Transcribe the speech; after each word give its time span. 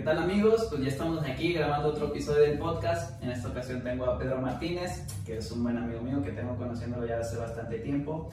¿Qué 0.00 0.06
tal 0.06 0.16
amigos? 0.16 0.68
Pues 0.70 0.80
ya 0.80 0.88
estamos 0.88 1.22
aquí 1.26 1.52
grabando 1.52 1.90
otro 1.90 2.06
episodio 2.06 2.40
del 2.40 2.58
podcast. 2.58 3.22
En 3.22 3.32
esta 3.32 3.48
ocasión 3.48 3.82
tengo 3.82 4.06
a 4.06 4.18
Pedro 4.18 4.40
Martínez, 4.40 5.04
que 5.26 5.36
es 5.36 5.52
un 5.52 5.62
buen 5.62 5.76
amigo 5.76 6.00
mío 6.00 6.22
que 6.22 6.30
tengo 6.32 6.56
conociéndolo 6.56 7.06
ya 7.06 7.18
hace 7.18 7.36
bastante 7.36 7.80
tiempo. 7.80 8.30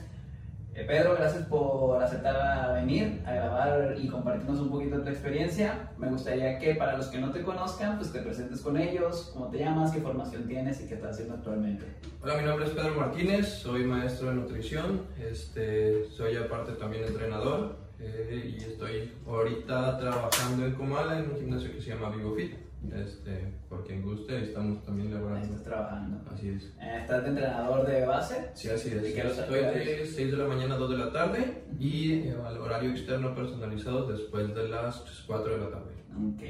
Eh, 0.74 0.84
Pedro, 0.86 1.14
gracias 1.14 1.44
por 1.44 2.02
aceptar 2.02 2.72
venir 2.72 3.20
a 3.26 3.34
grabar 3.34 3.96
y 3.98 4.08
compartirnos 4.08 4.60
un 4.60 4.70
poquito 4.70 4.96
de 4.96 5.04
tu 5.04 5.10
experiencia. 5.10 5.90
Me 5.98 6.08
gustaría 6.08 6.58
que 6.58 6.74
para 6.74 6.96
los 6.96 7.08
que 7.08 7.18
no 7.18 7.32
te 7.32 7.42
conozcan, 7.42 7.98
pues 7.98 8.10
te 8.14 8.22
presentes 8.22 8.62
con 8.62 8.78
ellos, 8.78 9.32
cómo 9.34 9.48
te 9.48 9.58
llamas, 9.58 9.92
qué 9.92 10.00
formación 10.00 10.46
tienes 10.46 10.80
y 10.80 10.88
qué 10.88 10.94
estás 10.94 11.16
haciendo 11.16 11.34
actualmente. 11.34 11.84
Hola, 12.22 12.38
mi 12.38 12.44
nombre 12.46 12.64
es 12.64 12.72
Pedro 12.72 12.94
Martínez, 12.94 13.46
soy 13.46 13.84
maestro 13.84 14.30
de 14.30 14.36
nutrición, 14.36 15.02
este, 15.20 16.06
soy 16.16 16.34
aparte 16.36 16.72
también 16.72 17.04
entrenador 17.04 17.87
eh, 18.00 18.56
y 18.58 18.62
estoy 18.62 19.12
ahorita 19.26 19.98
trabajando 19.98 20.66
en 20.66 20.74
Comala 20.74 21.18
en 21.18 21.30
un 21.30 21.36
gimnasio 21.36 21.72
que 21.72 21.80
se 21.80 21.90
llama 21.90 22.10
VivoFit. 22.10 22.54
Este, 22.94 23.52
por 23.68 23.84
quien 23.84 24.02
guste, 24.02 24.44
estamos 24.44 24.84
también 24.84 25.12
laborando. 25.12 25.44
estás 25.44 25.64
trabajando. 25.64 26.20
Así 26.32 26.48
es. 26.50 26.62
Eh, 26.80 26.98
¿Estás 27.00 27.24
de 27.24 27.30
entrenador 27.30 27.86
de 27.86 28.06
base? 28.06 28.50
Sí, 28.54 28.68
así 28.68 28.90
es. 28.90 29.10
¿Y 29.10 29.14
qué 29.14 29.24
los 29.24 29.36
Estoy 29.36 29.58
de 29.58 29.68
horarios? 29.68 30.08
6 30.14 30.30
de 30.30 30.36
la 30.36 30.46
mañana 30.46 30.74
a 30.76 30.78
2 30.78 30.90
de 30.90 30.96
la 30.96 31.12
tarde 31.12 31.62
y 31.78 32.12
eh, 32.12 32.36
al 32.46 32.56
horario 32.58 32.90
externo 32.90 33.34
personalizado 33.34 34.06
después 34.06 34.54
de 34.54 34.68
las 34.68 35.02
4 35.26 35.52
de 35.52 35.58
la 35.58 35.70
tarde. 35.70 35.92
Ok, 36.12 36.42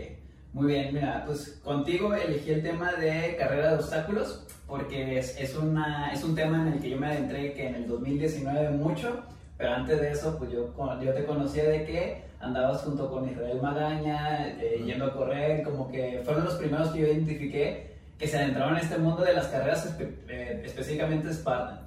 muy 0.53 0.67
bien, 0.67 0.95
mira, 0.95 1.25
pues 1.27 1.61
contigo 1.65 2.15
elegí 2.15 2.51
el 2.51 2.63
tema 2.63 2.93
de 2.93 3.37
carrera 3.39 3.71
de 3.71 3.75
obstáculos 3.77 4.47
porque 4.67 5.19
es, 5.19 5.39
es, 5.39 5.57
una, 5.57 6.13
es 6.13 6.23
un 6.25 6.35
tema 6.35 6.61
en 6.63 6.75
el 6.75 6.81
que 6.81 6.91
yo 6.91 6.99
me 6.99 7.07
adentré 7.07 7.55
que 7.55 7.69
en 7.69 7.75
el 7.75 7.89
2019 7.89 8.71
mucho, 8.71 9.23
pero 9.59 9.75
antes 9.75 10.01
de 10.01 10.11
eso, 10.13 10.39
pues 10.39 10.51
yo, 10.53 10.73
yo 11.03 11.13
te 11.15 11.25
conocía 11.27 11.65
de 11.69 11.85
que 11.85 12.23
andabas 12.41 12.83
junto 12.83 13.11
con 13.11 13.29
Israel 13.29 13.61
Magaña, 13.61 14.49
eh, 14.61 14.81
yendo 14.87 15.07
a 15.07 15.13
correr, 15.13 15.63
como 15.65 15.91
que 15.91 16.23
fueron 16.25 16.45
los 16.45 16.55
primeros 16.55 16.91
que 16.91 17.01
yo 17.01 17.07
identifiqué 17.09 17.89
que 18.19 18.27
se 18.27 18.37
adentraron 18.39 18.77
en 18.77 18.85
este 18.85 18.99
mundo 18.99 19.23
de 19.25 19.33
las 19.35 19.47
carreras 19.49 19.87
espe- 19.99 20.15
eh, 20.29 20.63
específicamente 20.65 21.33
Spartan. 21.33 21.81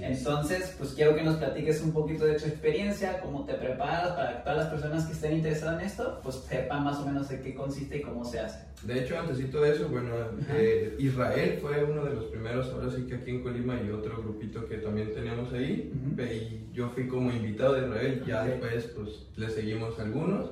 Entonces, 0.00 0.74
pues 0.78 0.90
quiero 0.92 1.14
que 1.16 1.22
nos 1.22 1.36
platiques 1.36 1.80
un 1.82 1.92
poquito 1.92 2.24
de 2.24 2.34
tu 2.38 2.46
experiencia, 2.46 3.20
cómo 3.20 3.44
te 3.44 3.54
preparas 3.54 4.12
para 4.12 4.36
que 4.36 4.42
todas 4.42 4.58
las 4.58 4.66
personas 4.68 5.06
que 5.06 5.12
estén 5.12 5.32
interesadas 5.36 5.80
en 5.80 5.86
esto, 5.86 6.20
pues 6.22 6.36
sepan 6.36 6.84
más 6.84 6.98
o 6.98 7.06
menos 7.06 7.28
de 7.28 7.40
qué 7.40 7.54
consiste 7.54 7.98
y 7.98 8.02
cómo 8.02 8.24
se 8.24 8.40
hace. 8.40 8.64
De 8.82 9.00
hecho, 9.00 9.18
antesito 9.18 9.60
de 9.60 9.72
eso, 9.74 9.88
bueno, 9.88 10.10
eh, 10.50 10.94
Israel 10.98 11.58
fue 11.60 11.82
uno 11.84 12.04
de 12.04 12.14
los 12.14 12.24
primeros, 12.26 12.68
ahora 12.72 12.90
sí 12.90 13.02
que 13.06 13.16
aquí 13.16 13.30
en 13.30 13.42
Colima 13.42 13.80
y 13.80 13.90
otro 13.90 14.18
grupito 14.22 14.66
que 14.66 14.78
también 14.78 15.12
teníamos 15.14 15.52
ahí, 15.52 15.92
Ujú. 16.04 16.16
pe- 16.16 16.34
y 16.36 16.70
yo 16.72 16.88
fui 16.90 17.06
como 17.08 17.30
invitado 17.30 17.74
de 17.74 17.86
Israel, 17.86 18.22
ya 18.26 18.42
Ok. 18.42 18.48
después 18.48 18.84
pues 18.96 19.08
le 19.36 19.50
seguimos 19.50 19.98
algunos, 19.98 20.50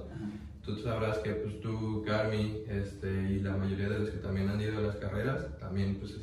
tú 0.65 0.77
sabrás 0.77 1.19
que 1.19 1.31
pues 1.31 1.61
tú, 1.61 2.05
Carmi, 2.06 2.62
este, 2.69 3.09
y 3.31 3.41
la 3.41 3.56
mayoría 3.56 3.89
de 3.89 3.98
los 4.00 4.11
que 4.11 4.19
también 4.19 4.48
han 4.48 4.61
ido 4.61 4.78
a 4.78 4.83
las 4.83 4.97
carreras, 4.97 5.47
también 5.59 5.97
pues, 5.97 6.17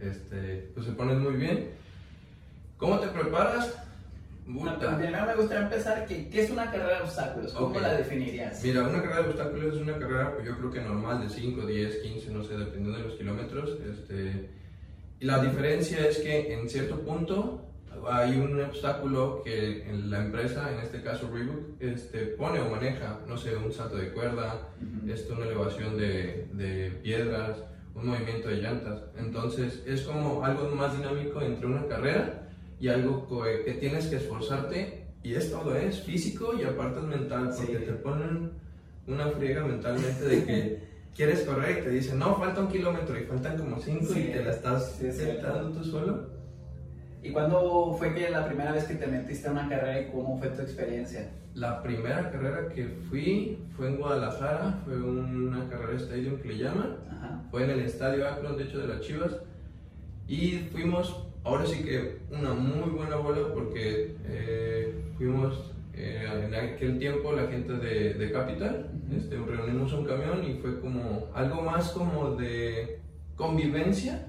este, 0.00 0.70
pues 0.74 0.86
se 0.86 0.92
ponen 0.92 1.20
muy 1.20 1.34
bien. 1.34 1.68
¿Cómo 2.84 2.98
te 3.00 3.06
preparas? 3.06 3.74
Bueno, 4.46 4.78
primero 4.78 5.24
me 5.26 5.34
gustaría 5.36 5.62
empezar, 5.64 6.04
¿qué, 6.04 6.28
qué 6.28 6.42
es 6.42 6.50
una 6.50 6.70
carrera 6.70 6.98
de 6.98 7.04
obstáculos? 7.04 7.50
¿Cómo 7.54 7.68
Ok. 7.68 7.80
la 7.80 7.94
definirías? 7.94 8.62
Mira, 8.62 8.82
una 8.82 9.00
carrera 9.00 9.22
de 9.22 9.28
obstáculos 9.30 9.74
es 9.74 9.80
una 9.80 9.98
carrera, 9.98 10.34
pues 10.34 10.46
yo 10.46 10.58
creo 10.58 10.70
que 10.70 10.80
normal, 10.82 11.22
de 11.22 11.30
5, 11.34 11.64
10, 11.64 11.96
15, 12.02 12.30
no 12.30 12.44
sé, 12.44 12.58
dependiendo 12.58 12.98
de 12.98 13.04
los 13.04 13.14
kilómetros. 13.14 13.70
Este, 13.90 14.50
y 15.18 15.24
la 15.24 15.38
diferencia 15.42 16.06
es 16.06 16.18
que 16.18 16.52
en 16.52 16.68
cierto 16.68 17.00
punto 17.00 17.62
hay 18.06 18.36
un 18.36 18.60
obstáculo 18.60 19.40
que 19.42 19.88
en 19.88 20.10
la 20.10 20.22
empresa, 20.22 20.70
en 20.70 20.80
este 20.80 21.00
caso 21.00 21.30
Reebok, 21.32 21.80
este, 21.80 22.18
pone 22.36 22.60
o 22.60 22.68
maneja, 22.68 23.18
no 23.26 23.38
sé, 23.38 23.56
un 23.56 23.72
salto 23.72 23.96
de 23.96 24.12
cuerda, 24.12 24.60
Ujú. 24.82 25.10
este, 25.10 25.32
una 25.32 25.46
elevación 25.46 25.96
de, 25.96 26.48
de 26.52 26.90
piedras, 27.02 27.56
un 27.94 28.08
movimiento 28.08 28.48
de 28.48 28.56
llantas. 28.56 29.04
Entonces 29.16 29.82
es 29.86 30.02
como 30.02 30.44
algo 30.44 30.68
más 30.76 30.94
dinámico 30.94 31.40
entre 31.40 31.66
una 31.66 31.86
carrera 31.86 32.42
y 32.80 32.88
algo 32.88 33.26
co- 33.26 33.44
que 33.64 33.74
tienes 33.74 34.06
que 34.06 34.16
esforzarte 34.16 35.04
y 35.22 35.34
es 35.34 35.50
todo, 35.50 35.74
es 35.76 36.00
físico 36.02 36.54
y 36.58 36.64
aparte 36.64 36.98
es 37.00 37.04
mental, 37.06 37.50
porque 37.56 37.78
Sí. 37.78 37.84
te 37.84 37.92
ponen 37.94 38.50
una 39.06 39.28
friega 39.28 39.64
mentalmente 39.64 40.24
de 40.24 40.44
que 40.44 40.84
quieres 41.16 41.42
correr 41.42 41.78
y 41.78 41.82
te 41.84 41.90
dicen, 41.90 42.18
no, 42.18 42.34
falta 42.36 42.60
un 42.60 42.68
kilómetro 42.68 43.18
y 43.18 43.24
faltan 43.24 43.56
como 43.58 43.78
cinco 43.78 44.12
Sí, 44.12 44.26
y 44.28 44.32
te 44.32 44.44
la 44.44 44.50
estás 44.50 44.96
sí, 45.00 45.10
sentando 45.12 45.70
tú 45.70 45.84
solo. 45.84 46.34
¿Y 47.22 47.30
cuándo 47.30 47.94
fue 47.98 48.12
que 48.14 48.28
la 48.28 48.46
primera 48.46 48.72
vez 48.72 48.84
que 48.84 48.94
te 48.96 49.06
metiste 49.06 49.48
a 49.48 49.52
una 49.52 49.66
carrera 49.68 50.00
y 50.02 50.10
cómo 50.10 50.38
fue 50.38 50.48
tu 50.48 50.60
experiencia? 50.60 51.30
La 51.54 51.82
primera 51.82 52.30
carrera 52.30 52.68
que 52.68 52.86
fui 53.08 53.58
fue 53.76 53.88
en 53.88 53.96
Guadalajara, 53.96 54.80
fue 54.84 55.00
una 55.00 55.66
carrera 55.70 55.96
stadium 55.98 56.36
que 56.40 56.48
le 56.48 56.58
llaman. 56.58 56.96
Ajá. 57.10 57.42
Fue 57.50 57.64
en 57.64 57.70
el 57.70 57.80
estadio 57.80 58.28
Akron, 58.28 58.58
de 58.58 58.64
hecho, 58.64 58.78
de 58.80 58.88
las 58.88 59.00
Chivas. 59.00 59.36
Y 60.28 60.68
fuimos, 60.72 61.16
ahora 61.44 61.66
sí 61.66 61.82
que 61.82 62.18
una 62.30 62.54
muy 62.54 62.90
buena 62.90 63.16
bola 63.16 63.52
porque 63.52 64.16
eh, 64.26 64.94
fuimos 65.16 65.72
eh, 65.92 66.26
en 66.46 66.54
aquel 66.54 66.98
tiempo 66.98 67.32
la 67.32 67.46
gente 67.46 67.74
de, 67.74 68.14
de 68.14 68.32
Capital. 68.32 68.90
Este, 69.16 69.36
reunimos 69.36 69.92
un 69.92 70.04
camión 70.04 70.42
y 70.44 70.54
fue 70.54 70.80
como 70.80 71.28
algo 71.34 71.62
más 71.62 71.90
como 71.90 72.34
de 72.34 73.00
convivencia. 73.36 74.26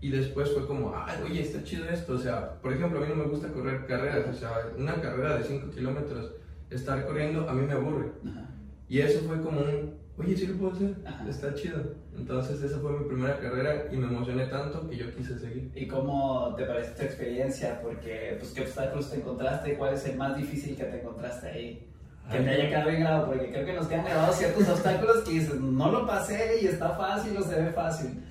Y 0.00 0.10
después 0.10 0.52
fue 0.52 0.64
como, 0.64 0.94
ay, 0.94 1.16
oye, 1.24 1.40
está 1.42 1.64
chido 1.64 1.88
esto. 1.88 2.14
O 2.14 2.18
sea, 2.18 2.60
por 2.62 2.72
ejemplo, 2.72 2.98
a 2.98 3.02
mí 3.02 3.08
no 3.08 3.16
me 3.16 3.28
gusta 3.28 3.48
correr 3.48 3.84
carreras. 3.86 4.28
O 4.28 4.38
sea, 4.38 4.70
una 4.78 5.00
carrera 5.00 5.38
de 5.38 5.44
5 5.44 5.70
kilómetros, 5.70 6.30
estar 6.70 7.04
corriendo, 7.04 7.50
a 7.50 7.52
mí 7.52 7.66
me 7.66 7.72
aburre. 7.72 8.12
ajá. 8.24 8.48
Y 8.88 9.00
eso 9.00 9.20
fue 9.26 9.40
como 9.42 9.60
un, 9.60 9.94
oye, 10.18 10.36
sí 10.36 10.46
lo 10.46 10.56
puedo 10.56 10.72
hacer, 10.72 10.96
Ajá. 11.06 11.28
está 11.28 11.54
chido. 11.54 11.94
Entonces 12.16 12.62
esa 12.62 12.78
fue 12.78 12.98
mi 12.98 13.04
primera 13.08 13.38
carrera 13.38 13.86
y 13.92 13.96
me 13.96 14.06
emocioné 14.06 14.46
tanto 14.46 14.88
que 14.88 14.96
yo 14.96 15.14
quise 15.14 15.38
seguir. 15.38 15.70
¿Y 15.74 15.86
cómo 15.86 16.54
te 16.56 16.64
parece 16.64 16.90
tu 16.92 17.02
experiencia? 17.02 17.80
Porque, 17.80 18.36
pues, 18.38 18.52
¿qué 18.52 18.62
obstáculos 18.62 19.10
te 19.10 19.18
encontraste? 19.18 19.74
¿Cuál 19.74 19.94
es 19.94 20.06
el 20.06 20.16
más 20.16 20.36
difícil 20.36 20.76
que 20.76 20.84
te 20.84 21.00
encontraste 21.00 21.48
ahí? 21.48 21.88
Que 22.30 22.40
te 22.40 22.50
haya 22.50 22.68
quedado 22.68 22.88
bien 22.90 23.00
grabado, 23.00 23.26
porque 23.28 23.50
creo 23.50 23.64
que 23.64 23.72
nos 23.72 23.86
quedan 23.86 24.04
grabados 24.04 24.36
ciertos 24.36 24.68
obstáculos 24.68 25.22
que 25.22 25.30
dices, 25.30 25.54
no 25.60 25.90
lo 25.90 26.06
pasé 26.06 26.58
y 26.60 26.66
está 26.66 26.90
fácil 26.90 27.36
o 27.36 27.42
se 27.42 27.62
ve 27.62 27.70
fácil. 27.72 28.22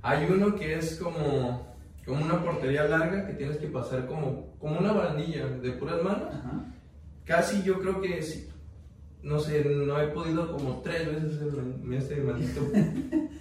Hay 0.00 0.26
uno 0.30 0.54
que 0.54 0.78
es 0.78 0.98
como, 0.98 1.74
como 2.06 2.24
una 2.24 2.42
portería 2.42 2.84
larga 2.84 3.26
que 3.26 3.34
tienes 3.34 3.58
que 3.58 3.66
pasar 3.66 4.06
como, 4.06 4.54
como 4.58 4.78
una 4.78 4.92
barandilla 4.92 5.46
de 5.46 5.72
puras 5.72 6.02
manos. 6.02 6.28
Ajá. 6.32 6.64
Casi 7.24 7.62
yo 7.62 7.78
creo 7.80 8.00
que, 8.00 8.22
sí, 8.22 8.48
no 9.22 9.38
sé, 9.38 9.64
no 9.64 10.00
he 10.00 10.08
podido 10.08 10.52
como 10.52 10.80
tres 10.82 11.06
veces 11.06 11.40
en 11.42 11.92
este 11.92 12.16
maldito 12.16 12.60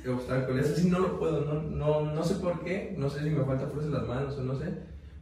obstáculo. 0.14 0.60
Ese 0.60 0.76
sí 0.76 0.90
no 0.90 1.00
lo 1.00 1.20
puedo, 1.20 1.42
no, 1.46 1.62
no, 1.62 2.14
no 2.14 2.24
sé 2.24 2.36
por 2.36 2.64
qué, 2.64 2.96
no 2.98 3.10
sé 3.10 3.24
si 3.24 3.30
me 3.30 3.44
falta 3.44 3.68
fuerza 3.68 3.88
en 3.88 3.94
las 3.94 4.08
manos 4.08 4.38
o 4.38 4.44
no 4.44 4.56
sé. 4.56 4.66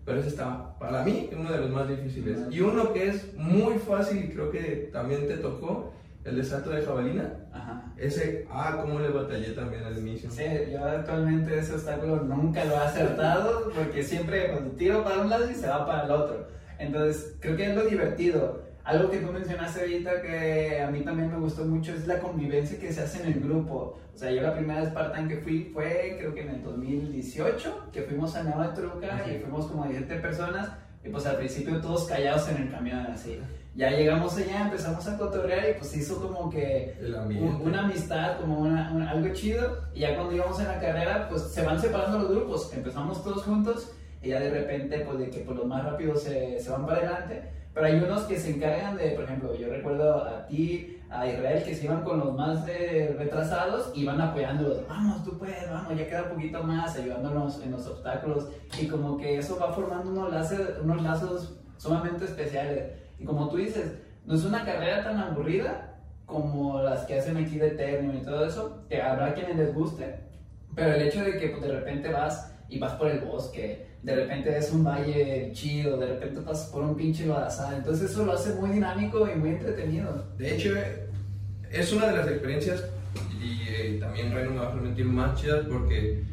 Pero 0.06 0.20
ese 0.20 0.30
está, 0.30 0.78
para 0.80 1.04
mí, 1.04 1.30
uno 1.38 1.52
de 1.52 1.60
los 1.60 1.70
más 1.70 1.88
difíciles. 1.88 2.40
Y 2.50 2.62
uno 2.62 2.94
que 2.94 3.10
es 3.10 3.34
muy 3.36 3.76
fácil 3.76 4.26
y 4.26 4.30
creo 4.30 4.50
que 4.50 4.90
también 4.92 5.28
te 5.28 5.38
tocó, 5.38 5.94
el 6.24 6.36
de 6.36 6.44
salto 6.44 6.72
de 6.72 6.82
jabalina. 6.82 7.34
Ajá. 7.54 7.94
Ese, 7.98 8.48
ah, 8.50 8.78
cómo 8.82 9.00
le 9.00 9.10
batallé 9.10 9.52
también 9.52 9.84
al 9.84 9.98
inicio. 9.98 10.30
Sí, 10.30 10.44
yo 10.72 10.84
actualmente 10.84 11.58
ese 11.58 11.76
obstáculo 11.76 12.24
nunca 12.24 12.66
lo 12.66 12.74
he 12.74 12.78
acertado 12.78 13.72
porque 13.74 14.04
siempre 14.04 14.50
pues, 14.50 14.78
tiro 14.78 15.04
para 15.04 15.22
un 15.22 15.30
lado 15.30 15.50
y 15.50 15.56
se 15.56 15.68
va 15.68 15.86
para 15.86 16.06
el 16.06 16.12
otro. 16.12 16.48
Entonces, 16.78 17.36
creo 17.40 17.56
que 17.56 17.70
es 17.70 17.76
lo 17.76 17.86
divertido. 17.86 18.69
Algo 18.90 19.12
que 19.12 19.18
tú 19.20 19.32
mencionaste 19.32 19.82
ahorita 19.82 20.22
que 20.22 20.82
a 20.82 20.90
mí 20.90 21.02
también 21.02 21.30
me 21.32 21.38
gustó 21.38 21.64
mucho 21.66 21.94
es 21.94 22.08
la 22.08 22.20
convivencia 22.20 22.80
que 22.80 22.92
se 22.92 23.02
hace 23.02 23.22
en 23.22 23.34
el 23.34 23.40
grupo. 23.40 24.00
O 24.14 24.18
sea, 24.18 24.32
yo 24.32 24.42
la 24.42 24.54
primera 24.56 24.84
Spartan 24.86 25.28
que 25.28 25.38
fui 25.38 25.66
fue 25.74 26.16
creo 26.20 26.34
que 26.34 26.42
en 26.42 26.50
el 26.50 26.64
2018, 26.64 27.90
que 27.94 28.02
fuimos 28.02 28.36
a 28.36 28.44
Nueva 28.44 28.74
Truca 28.74 29.22
y 29.28 29.40
fuimos 29.40 29.68
como 29.68 29.84
17 29.86 30.16
personas 30.22 30.70
y 31.04 31.10
pues 31.10 31.26
al 31.26 31.38
principio 31.38 31.80
todos 31.80 32.06
callados 32.06 32.50
en 32.50 32.64
el 32.64 32.72
camión 32.72 33.00
así. 33.08 33.40
Ya 33.76 33.92
llegamos 33.92 34.36
allá, 34.38 34.64
empezamos 34.64 35.08
a 35.08 35.18
cotorrear 35.18 35.70
y 35.70 35.74
pues 35.78 35.96
hizo 35.96 36.20
como 36.28 36.50
que 36.50 36.96
un- 37.40 37.62
una 37.62 37.84
amistad, 37.86 38.40
como 38.40 38.60
una- 38.60 38.92
un- 38.92 39.04
algo 39.04 39.34
chido. 39.34 39.84
Y 39.94 40.00
ya 40.02 40.16
cuando 40.16 40.34
íbamos 40.34 40.60
en 40.60 40.68
la 40.68 40.80
carrera, 40.80 41.30
pues 41.30 41.44
se 41.44 41.62
van 41.64 41.80
separando 41.80 42.18
los 42.20 42.32
grupos. 42.32 42.74
Empezamos 42.74 43.24
todos 43.24 43.44
juntos 43.44 43.92
y 44.22 44.30
ya 44.30 44.40
de 44.40 44.50
repente, 44.50 45.00
pues 45.02 45.20
de 45.20 45.30
que 45.30 45.40
pues, 45.42 45.56
los 45.56 45.68
más 45.68 45.86
rápidos 45.86 46.24
se, 46.24 46.60
se 46.60 46.70
van 46.72 46.86
para 46.86 46.98
adelante. 46.98 47.59
Pero 47.80 47.94
hay 47.94 48.04
unos 48.04 48.24
que 48.24 48.38
se 48.38 48.50
encargan 48.50 48.98
de, 48.98 49.12
por 49.12 49.24
ejemplo, 49.24 49.56
yo 49.56 49.70
recuerdo 49.70 50.28
a 50.28 50.46
ti, 50.48 51.00
a 51.10 51.26
Israel, 51.26 51.64
que 51.64 51.74
se 51.74 51.86
iban 51.86 52.04
con 52.04 52.20
los 52.20 52.36
más 52.36 52.68
eh, 52.68 53.16
retrasados 53.18 53.94
y 53.96 54.04
van 54.04 54.20
apoyándolos. 54.20 54.86
Vamos, 54.86 55.24
tú 55.24 55.38
puedes, 55.38 55.72
vamos, 55.72 55.98
ya 55.98 56.06
queda 56.06 56.30
poquito 56.30 56.62
más, 56.62 56.98
ayudándonos 56.98 57.64
en 57.64 57.72
los 57.72 57.88
obstáculos. 57.88 58.50
Y 58.78 58.88
como 58.88 59.18
que 59.18 59.38
eso 59.38 59.58
va 59.58 59.72
formando 59.72 60.12
unos 60.12 60.30
lazos, 60.30 60.60
unos 60.84 61.02
lazos 61.02 61.58
sumamente 61.78 62.26
especiales. 62.26 62.98
Y 63.18 63.24
como 63.24 63.48
tú 63.48 63.56
dices, 63.56 63.98
no 64.26 64.36
es 64.36 64.44
una 64.44 64.66
carrera 64.66 65.02
tan 65.02 65.18
aburrida 65.18 66.02
como 66.26 66.82
las 66.82 67.06
que 67.06 67.18
hacen 67.18 67.38
aquí 67.38 67.58
de 67.58 67.68
Eternium 67.68 68.18
y 68.18 68.24
todo 68.24 68.46
eso, 68.46 68.84
que 68.90 69.02
habrá 69.02 69.34
quienes 69.34 69.56
les 69.56 69.74
guste, 69.74 70.20
pero 70.76 70.96
el 70.96 71.04
hecho 71.04 71.24
de 71.24 71.38
que 71.38 71.48
pues, 71.48 71.62
de 71.62 71.72
repente 71.80 72.12
vas 72.12 72.54
y 72.68 72.78
vas 72.78 72.92
por 72.96 73.08
el 73.08 73.22
bosque, 73.22 73.88
de 74.02 74.16
repente 74.16 74.58
es 74.58 74.72
un 74.72 74.84
valle 74.84 75.52
chido, 75.54 75.98
de 75.98 76.08
repente 76.08 76.42
pasas 76.42 76.70
por 76.70 76.84
un 76.84 76.96
pinche 76.96 77.26
lodazal, 77.26 77.76
entonces 77.76 78.12
eso 78.12 78.26
lo 78.26 78.34
hace 78.34 78.54
muy 78.54 78.70
dinámico 78.70 79.28
y 79.30 79.38
muy 79.38 79.50
entretenido. 79.50 80.26
De 80.38 80.56
hecho, 80.56 80.74
es 81.70 81.94
una 81.94 82.08
de 82.08 82.18
las 82.18 82.28
experiencias 82.28 82.86
y 83.42 83.68
eh, 83.70 83.98
también 84.00 84.34
Reno 84.34 84.52
me 84.52 84.58
va 84.58 84.68
a 84.68 84.74
permitir 84.74 85.06
más 85.06 85.40
chidas 85.40 85.66
porque 85.70 86.24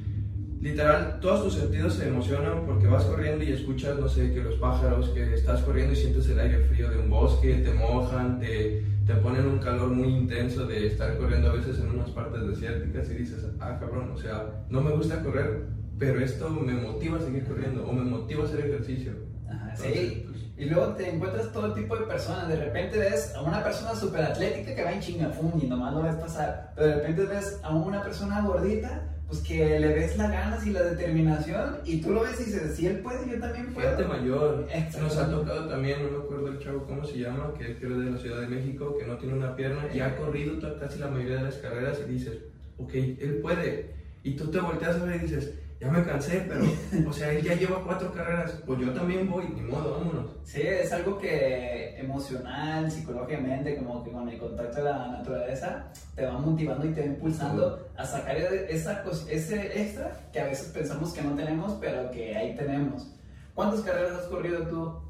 literal 0.61 1.19
todos 1.21 1.45
tus 1.45 1.55
sentidos 1.55 1.95
se 1.95 2.09
emocionan 2.09 2.65
porque 2.67 2.87
vas 2.87 3.05
corriendo 3.05 3.45
y 3.45 3.53
escuchas, 3.53 3.99
no 3.99 4.09
sé, 4.09 4.33
que 4.33 4.43
los 4.43 4.55
pájaros, 4.57 5.11
que 5.11 5.35
estás 5.35 5.63
corriendo 5.63 5.93
y 5.93 5.97
sientes 5.97 6.29
el 6.29 6.39
aire 6.39 6.59
frío 6.65 6.89
de 6.91 6.99
un 6.99 7.11
bosque, 7.11 7.55
te 7.55 7.73
mojan, 7.75 8.41
te, 8.41 8.85
te 9.07 9.15
ponen 9.15 9.47
un 9.47 9.59
calor 9.59 9.91
muy 9.91 10.09
intenso 10.09 10.67
de 10.67 10.87
estar 10.87 11.17
corriendo 11.19 11.51
a 11.51 11.55
veces 11.55 11.79
en 11.79 11.91
unas 11.91 12.11
partes 12.11 12.47
desérticas 12.47 13.11
y 13.11 13.15
dices, 13.15 13.45
ah, 13.61 13.77
cabrón, 13.79 14.11
o 14.13 14.17
sea, 14.17 14.65
no 14.71 14.81
me 14.81 14.91
gusta 14.93 15.23
correr, 15.23 15.67
pero 15.99 16.21
esto 16.21 16.51
me 16.51 16.75
motiva 16.75 17.19
a 17.19 17.23
seguir 17.23 17.45
corriendo 17.45 17.87
o 17.87 17.93
me 17.93 18.03
motiva 18.03 18.43
a 18.43 18.47
hacer 18.47 18.61
ejercicio. 18.61 19.13
Ajá, 19.49 19.77
sí. 19.77 20.25
Pues, 20.27 20.37
y 20.59 20.65
luego 20.65 20.95
te 20.95 21.11
encuentras 21.11 21.53
todo 21.53 21.75
tipo 21.75 21.97
de 21.97 22.07
personas. 22.07 22.49
De 22.49 22.57
repente 22.57 22.99
ves 22.99 23.35
a 23.35 23.43
una 23.43 23.63
persona 23.63 23.95
súper 23.95 24.23
atlética 24.23 24.75
que 24.75 24.85
va 24.85 24.93
en 24.93 25.01
chingafún 25.01 25.53
y 25.63 25.67
nomás 25.67 25.93
lo 25.93 26.03
ves 26.03 26.15
pasar. 26.17 26.73
Pero 26.75 26.89
de 26.89 26.95
repente 26.97 27.25
ves 27.27 27.61
a 27.63 27.75
una 27.75 28.03
persona 28.03 28.41
gordita, 28.41 29.07
pues 29.27 29.41
que 29.41 29.79
le 29.79 29.89
ves 29.89 30.17
las 30.17 30.31
ganas 30.31 30.67
y 30.67 30.71
la 30.71 30.83
determinación. 30.83 31.77
Y 31.85 32.01
tú 32.01 32.13
lo 32.13 32.23
ves 32.23 32.41
y 32.41 32.45
dices, 32.45 32.75
si 32.75 32.87
él 32.87 33.01
puede, 33.01 33.31
yo 33.31 33.39
también 33.39 33.75
puedo. 33.75 33.89
Gente 33.89 34.05
mayor. 34.05 34.67
Nos 34.99 35.17
ha 35.19 35.31
tocado 35.31 35.69
también, 35.69 36.03
no 36.03 36.19
me 36.19 36.25
acuerdo 36.25 36.49
el 36.49 36.59
chavo 36.59 36.85
cómo 36.87 37.05
se 37.05 37.19
llama, 37.19 37.53
que 37.59 37.73
es 37.73 37.81
de 37.81 38.11
la 38.11 38.19
Ciudad 38.19 38.41
de 38.41 38.49
México, 38.49 38.97
que 38.99 39.07
no 39.07 39.19
tiene 39.19 39.35
una 39.35 39.55
pierna 39.57 39.83
y 39.93 40.01
ha 40.01 40.17
corrido 40.17 40.55
casi 40.81 40.99
la 40.99 41.09
mayoría 41.09 41.37
de 41.37 41.43
las 41.43 41.57
carreras 41.57 41.99
y 42.07 42.13
dices, 42.13 42.39
ok, 42.79 42.95
él 42.95 43.41
puede. 43.43 43.95
Y 44.23 44.37
tú 44.37 44.51
te 44.51 44.59
volteas 44.59 44.97
a 44.97 45.05
ver 45.05 45.17
y 45.17 45.19
dices, 45.19 45.53
ya 45.81 45.91
me 45.91 46.05
cansé, 46.05 46.47
pero, 46.49 46.65
o 47.09 47.13
sea, 47.13 47.31
él 47.33 47.43
ya 47.43 47.55
lleva 47.55 47.83
cuatro 47.85 48.13
carreras, 48.13 48.63
pues 48.67 48.81
yo 48.81 48.93
también 48.93 49.29
voy, 49.31 49.47
ni 49.49 49.61
modo, 49.61 49.99
vámonos. 49.99 50.31
Sí, 50.45 50.63
es 50.63 50.93
algo 50.93 51.19
que 51.19 51.99
emocional, 51.99 52.91
psicológicamente, 52.91 53.77
como 53.77 54.03
que 54.03 54.11
con 54.11 54.29
el 54.29 54.39
contacto 54.39 54.79
de 54.79 54.85
la 54.85 55.07
naturaleza, 55.09 55.93
te 56.15 56.25
va 56.25 56.39
motivando 56.39 56.87
y 56.87 56.93
te 56.93 57.01
va 57.01 57.07
impulsando 57.07 57.89
a 57.97 58.05
sacar 58.07 58.37
esa, 58.37 59.05
ese 59.29 59.83
extra 59.83 60.13
que 60.33 60.41
a 60.41 60.45
veces 60.45 60.69
pensamos 60.69 61.13
que 61.13 61.23
no 61.23 61.35
tenemos, 61.35 61.77
pero 61.81 62.11
que 62.11 62.35
ahí 62.37 62.55
tenemos. 62.55 63.13
¿Cuántas 63.55 63.81
carreras 63.81 64.13
has 64.13 64.27
corrido 64.27 64.67
tú 64.67 65.01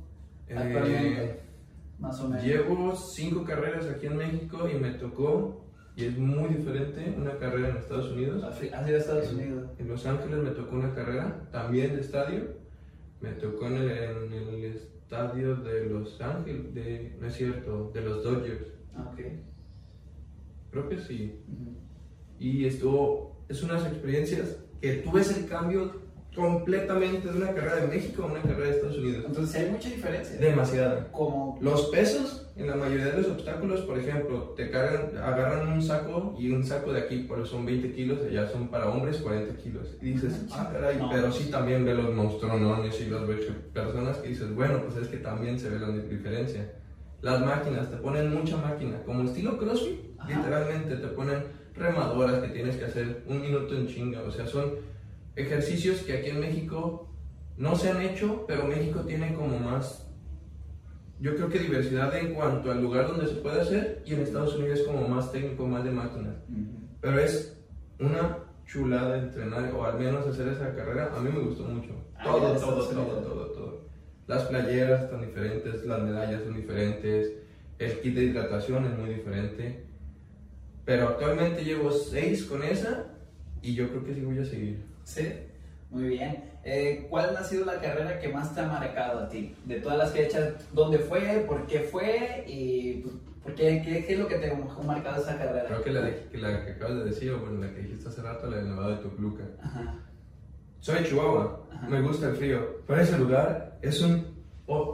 actualmente? 0.51 1.25
Eh, 1.25 1.41
Más 1.99 2.21
o 2.21 2.29
menos. 2.29 2.45
Llevo 2.45 2.97
cinco 2.97 3.45
carreras 3.45 3.87
aquí 3.87 4.07
en 4.07 4.17
México 4.17 4.69
y 4.69 4.79
me 4.79 4.93
tocó 4.93 5.66
y 5.97 6.05
es 6.05 6.19
muy 6.19 6.51
diferente 6.51 7.15
una 7.17 7.39
carrera 7.39 7.71
en 7.71 7.77
Estados 7.79 8.13
Unidos. 8.13 8.45
¿Has 8.45 8.63
ido 8.63 8.77
a 8.77 8.91
Estados 8.91 9.33
Unidos? 9.33 9.71
En 9.79 9.89
Los 9.89 10.05
Ángeles 10.05 10.41
me 10.41 10.51
tocó 10.51 10.77
una 10.77 10.95
carrera, 10.95 11.49
también 11.51 11.95
de 11.95 12.03
estadio. 12.03 12.55
Me 13.23 13.31
tocó 13.33 13.67
en 13.69 13.77
el, 13.77 13.91
en 13.91 14.33
el 14.33 14.65
estadio 14.65 15.57
de 15.57 15.87
Los 15.87 16.21
Ángeles, 16.21 16.75
de, 16.75 17.17
no 17.19 17.27
es 17.27 17.35
cierto, 17.35 17.91
de 17.95 18.03
los 18.03 18.23
Dodgers. 18.23 18.75
Ah, 18.95 19.11
ok. 19.11 19.21
Creo 20.71 20.89
que 20.91 20.99
sí. 20.99 21.41
Y 22.39 22.67
estuvo, 22.67 23.47
es 23.49 23.63
unas 23.63 23.87
experiencias 23.87 24.59
que 24.83 24.97
tú 24.97 25.13
ves 25.13 25.35
el 25.35 25.49
cambio 25.49 26.03
completamente 26.37 27.33
de 27.33 27.37
una 27.39 27.53
carrera 27.53 27.77
de 27.77 27.89
México 27.89 28.23
a 28.23 28.27
una 28.27 28.43
carrera 28.43 28.67
de 28.67 28.71
Estados 28.73 28.99
Unidos. 28.99 29.25
Entonces 29.27 29.57
hay 29.57 29.71
mucha 29.71 29.89
diferencia. 29.89 30.37
Demasiada. 30.37 31.11
Como 31.11 31.59
los 31.63 31.87
pesos 31.87 32.47
en 32.57 32.69
la 32.69 32.77
mayoría 32.77 33.07
de 33.07 33.23
los 33.23 33.29
obstáculos, 33.29 33.81
por 33.81 33.99
ejemplo, 33.99 34.55
te 34.55 34.71
cargan, 34.71 35.17
agarran 35.17 35.69
un 35.69 35.83
saco 35.83 36.37
y 36.39 36.51
un 36.51 36.65
saco 36.65 36.93
de 36.93 37.01
aquí, 37.01 37.21
por 37.21 37.47
son 37.47 37.65
20 37.65 37.93
kilos, 37.93 38.19
allá 38.23 38.49
son 38.49 38.69
para 38.69 38.91
hombres 38.91 39.17
40 39.17 39.57
kilos. 39.57 39.97
Y 40.03 40.13
dices, 40.13 40.47
ah, 40.53 40.69
caray, 40.71 40.99
pero 41.11 41.33
sí 41.33 41.51
también 41.51 41.85
ve 41.87 41.95
los 41.95 42.15
monstruones 42.15 43.01
y 43.01 43.07
los 43.07 43.27
ves 43.27 43.47
personas 43.73 44.19
que 44.19 44.29
dices, 44.29 44.55
bueno, 44.55 44.83
pues 44.85 44.97
es 44.99 45.09
que 45.09 45.17
también 45.17 45.59
se 45.59 45.71
ve 45.71 45.79
la 45.79 45.89
diferencia. 45.89 46.71
Las 47.23 47.41
máquinas, 47.41 47.91
te 47.91 47.97
ponen 47.97 48.33
mucha 48.33 48.59
máquina, 48.59 49.03
como 49.05 49.25
estilo 49.25 49.59
CrossFit, 49.59 50.01
literalmente 50.29 50.97
te 50.97 51.09
ponen 51.09 51.45
remadoras 51.75 52.43
que 52.43 52.49
tienes 52.49 52.77
que 52.77 52.85
hacer 52.85 53.23
un 53.27 53.41
minuto 53.41 53.75
en 53.75 53.87
chinga, 53.87 54.23
o 54.23 54.31
sea, 54.31 54.47
son 54.47 54.96
ejercicios 55.37 56.01
que 56.01 56.15
aquí 56.15 56.31
en 56.31 56.41
México 56.41 57.09
no 57.57 57.77
se 57.77 57.91
han 57.91 58.01
hecho, 58.03 58.45
pero 58.47 58.65
México 58.65 59.01
tiene 59.01 59.35
como 59.35 59.59
más, 59.59 60.07
yo 61.21 61.35
creo 61.37 61.49
que 61.49 61.59
diversidad 61.59 62.15
en 62.17 62.35
cuanto 62.35 62.71
al 62.71 62.83
lugar 62.83 63.09
donde 63.09 63.27
se 63.27 63.37
puede 63.37 63.61
hacer 63.61 64.03
y 64.05 64.15
en 64.15 64.21
Estados 64.21 64.57
Unidos 64.57 64.81
es 64.81 64.87
como 64.87 65.07
más 65.09 65.33
técnico, 65.33 65.67
más 65.67 65.85
de 65.85 65.91
máquinas. 65.91 66.35
Pero 67.01 67.19
es 67.21 67.59
una 67.99 68.39
chulada 68.67 69.19
entrenar 69.19 69.73
o 69.75 69.85
al 69.85 69.99
menos 69.99 70.27
hacer 70.27 70.49
esa 70.49 70.75
carrera, 70.75 71.13
a 71.17 71.21
mí 71.21 71.31
me 71.33 71.41
gustó 71.41 71.65
mucho. 71.65 71.93
Ah, 72.17 72.25
todo, 72.25 72.55
todo, 72.57 72.89
todo, 72.89 73.21
todo, 73.21 73.47
todo. 73.53 73.87
Las 74.27 74.43
playeras 74.45 75.05
están 75.05 75.21
diferentes, 75.21 75.87
las 75.87 76.03
medallas 76.03 76.43
son 76.43 76.55
diferentes, 76.55 77.33
el 77.79 78.01
kit 78.01 78.15
de 78.15 78.25
hidratación 78.25 78.85
es 78.87 78.99
muy 78.99 79.11
diferente. 79.11 79.85
Pero 80.85 81.09
actualmente 81.09 81.65
llevo 81.65 81.91
seis 81.91 82.45
con 82.45 82.63
esa 82.63 83.07
y 83.63 83.75
yo 83.75 83.89
creo 83.89 84.05
que 84.05 84.15
sí 84.15 84.21
voy 84.21 84.39
a 84.39 84.45
seguir. 84.45 84.96
Sí, 85.07 85.23
muy 85.89 86.09
bien. 86.09 86.43
Eh, 86.65 87.07
¿Cuál 87.09 87.37
ha 87.37 87.45
sido 87.45 87.65
la 87.65 87.81
carrera 87.81 88.19
que 88.19 88.29
más 88.29 88.53
te 88.53 88.61
ha 88.61 88.67
marcado 88.67 89.21
a 89.21 89.29
ti? 89.29 89.55
De 89.65 89.81
todas 89.81 89.99
las 89.99 90.11
que 90.11 90.23
he 90.23 90.27
hecho, 90.27 90.39
¿dónde 90.73 90.99
fue? 90.99 91.45
¿Por 91.47 91.65
qué 91.67 91.81
fue? 91.81 92.45
¿Y 92.49 92.95
pues, 93.03 93.15
por 93.45 93.55
qué, 93.55 93.81
qué, 93.85 94.13
es 94.13 94.19
lo 94.19 94.27
que 94.27 94.35
te 94.35 94.51
ha 94.51 94.83
marcado 94.85 95.23
esa 95.23 95.39
carrera? 95.39 95.67
Creo 95.69 95.85
que 95.85 95.93
la, 95.93 96.29
que, 96.29 96.39
la 96.39 96.65
que 96.65 96.73
acabas 96.73 96.97
de 96.97 97.05
decir, 97.05 97.31
o 97.31 97.39
bueno, 97.39 97.65
la 97.65 97.73
que 97.73 97.83
dijiste 97.83 98.09
hace 98.09 98.21
rato, 98.21 98.51
la 98.51 98.57
de 98.57 98.65
Nevado 98.65 98.91
de 98.91 98.97
Toluca. 98.97 99.45
Soy 100.81 100.99
de 100.99 101.05
Chihuahua, 101.05 101.69
me 101.89 102.03
gusta 102.03 102.31
el 102.31 102.37
frío, 102.37 102.83
pero 102.85 103.01
ese 103.01 103.17
lugar 103.17 103.79
es 103.83 104.03
un... 104.03 104.27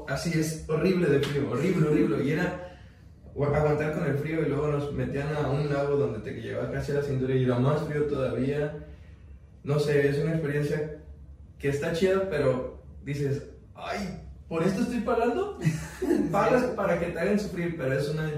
así 0.08 0.38
es, 0.38 0.68
horrible 0.68 1.08
de 1.08 1.20
frío, 1.20 1.50
horrible, 1.50 1.88
horrible. 1.88 2.22
Y 2.22 2.32
era 2.32 2.78
aguantar 3.34 3.94
con 3.94 4.06
el 4.06 4.18
frío 4.18 4.42
y 4.42 4.50
luego 4.50 4.68
nos 4.68 4.92
metían 4.92 5.34
a 5.34 5.48
un 5.48 5.72
lago 5.72 5.96
donde 5.96 6.18
te 6.18 6.38
llevaba 6.38 6.70
casi 6.70 6.92
a 6.92 6.96
la 6.96 7.02
cintura 7.02 7.34
y 7.34 7.44
era 7.44 7.58
más 7.58 7.80
frío 7.84 8.04
todavía 8.04 8.74
no 9.64 9.78
sé, 9.78 10.08
es 10.08 10.18
una 10.18 10.32
experiencia 10.32 11.02
que 11.58 11.68
está 11.68 11.92
chida, 11.92 12.28
pero 12.28 12.82
dices, 13.04 13.44
ay, 13.74 14.20
¿por 14.48 14.62
esto 14.62 14.82
estoy 14.82 15.00
pagando? 15.00 15.58
Pagas 16.32 16.64
para 16.74 16.98
que 16.98 17.06
te 17.06 17.18
hagan 17.18 17.38
sufrir, 17.38 17.76
pero 17.76 17.92
es 17.92 18.08
una... 18.08 18.30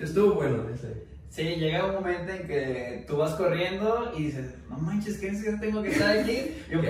estuvo 0.00 0.34
bueno 0.34 0.68
ese. 0.68 1.05
Sí, 1.30 1.42
llega 1.42 1.86
un 1.86 1.94
momento 1.94 2.32
en 2.32 2.46
que 2.46 3.04
tú 3.06 3.18
vas 3.18 3.34
corriendo 3.34 4.12
y 4.16 4.24
dices, 4.24 4.54
no 4.70 4.78
manches, 4.78 5.18
¿qué 5.18 5.30
necesidad 5.30 5.60
tengo 5.60 5.82
que 5.82 5.90
estar 5.90 6.18
aquí? 6.18 6.52
Yo 6.70 6.80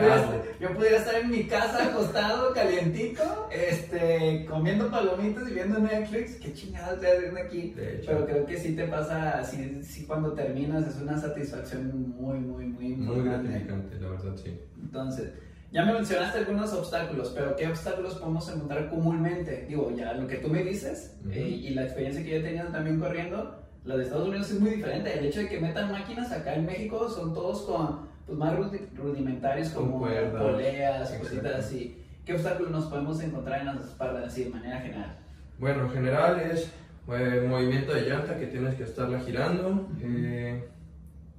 pudiera, 0.74 0.98
estar 0.98 1.16
en 1.16 1.30
mi 1.30 1.44
casa 1.44 1.86
acostado, 1.86 2.52
calientito, 2.54 3.48
este, 3.50 4.46
comiendo 4.48 4.90
palomitas 4.90 5.48
y 5.48 5.54
viendo 5.54 5.78
Netflix. 5.78 6.36
¿Qué 6.36 6.52
chingados 6.52 6.94
estoy 6.94 7.08
haciendo 7.08 7.40
aquí? 7.40 7.74
Pero 7.74 8.26
creo 8.26 8.46
que 8.46 8.56
sí 8.56 8.76
te 8.76 8.86
pasa, 8.86 9.42
sí, 9.42 10.04
cuando 10.06 10.32
terminas 10.32 10.86
es 10.86 11.00
una 11.00 11.18
satisfacción 11.18 12.14
muy, 12.16 12.38
muy, 12.38 12.66
muy, 12.66 12.88
muy, 12.94 13.24
gratificante, 13.24 13.98
la 13.98 14.10
verdad, 14.10 14.36
sí. 14.36 14.60
Entonces, 14.80 15.32
ya 15.72 15.84
me 15.84 15.92
mencionaste 15.92 16.38
algunos 16.38 16.72
obstáculos, 16.72 17.32
pero 17.34 17.56
¿qué 17.56 17.66
obstáculos 17.66 18.14
podemos 18.14 18.48
encontrar 18.48 18.88
comúnmente? 18.88 19.66
Digo, 19.68 19.92
ya 19.96 20.12
lo 20.12 20.26
que 20.28 20.36
tú 20.36 20.48
me 20.48 20.62
dices 20.62 21.16
eh, 21.30 21.48
y 21.48 21.70
la 21.70 21.82
experiencia 21.82 22.22
que 22.22 22.30
yo 22.30 22.36
he 22.36 22.42
tenido 22.42 22.68
también 22.68 23.00
corriendo 23.00 23.65
la 23.86 23.96
de 23.96 24.02
Estados 24.02 24.28
Unidos 24.28 24.50
es 24.50 24.60
muy 24.60 24.70
diferente. 24.70 25.16
El 25.18 25.26
hecho 25.26 25.40
de 25.40 25.48
que 25.48 25.60
metan 25.60 25.92
máquinas 25.92 26.30
acá 26.32 26.54
en 26.54 26.66
México 26.66 27.08
son 27.08 27.32
todos 27.32 27.62
con, 27.62 28.08
pues, 28.26 28.36
más 28.36 28.54
rudimentarios 28.96 29.70
como 29.70 30.00
poleas 30.00 31.14
y 31.14 31.18
cositas 31.20 31.54
así. 31.54 32.02
¿Qué 32.24 32.34
obstáculos 32.34 32.72
nos 32.72 32.86
podemos 32.86 33.22
encontrar 33.22 33.60
en 33.60 33.66
las 33.66 33.84
espaldas 33.84 34.24
así 34.26 34.44
de 34.44 34.50
manera 34.50 34.80
general? 34.80 35.16
Bueno, 35.58 35.84
en 35.84 35.90
general 35.90 36.40
es 36.40 36.72
eh, 37.08 37.46
movimiento 37.48 37.94
de 37.94 38.02
llanta 38.02 38.36
que 38.36 38.48
tienes 38.48 38.74
que 38.74 38.82
estarla 38.82 39.20
girando. 39.20 39.88
Eh, 40.02 40.68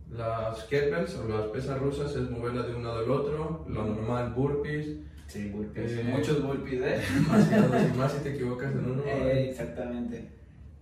las 0.09 0.63
kettlebells 0.63 1.15
o 1.15 1.27
las 1.27 1.47
pesas 1.47 1.77
rusas 1.79 2.15
es 2.15 2.29
moverla 2.29 2.63
de 2.63 2.75
un 2.75 2.83
lado 2.83 2.99
al 2.99 3.11
otro. 3.11 3.65
Lo 3.67 3.83
normal, 3.83 4.31
burpees. 4.33 4.87
Sí, 5.27 5.49
burpees. 5.49 5.91
Eh, 5.91 6.03
Muchos 6.05 6.41
burpees, 6.41 6.81
¿eh? 6.81 7.01
más 7.97 8.11
si 8.13 8.19
te 8.23 8.33
equivocas 8.33 8.71
en 8.71 8.89
uno. 8.89 9.03
exactamente. 9.03 10.36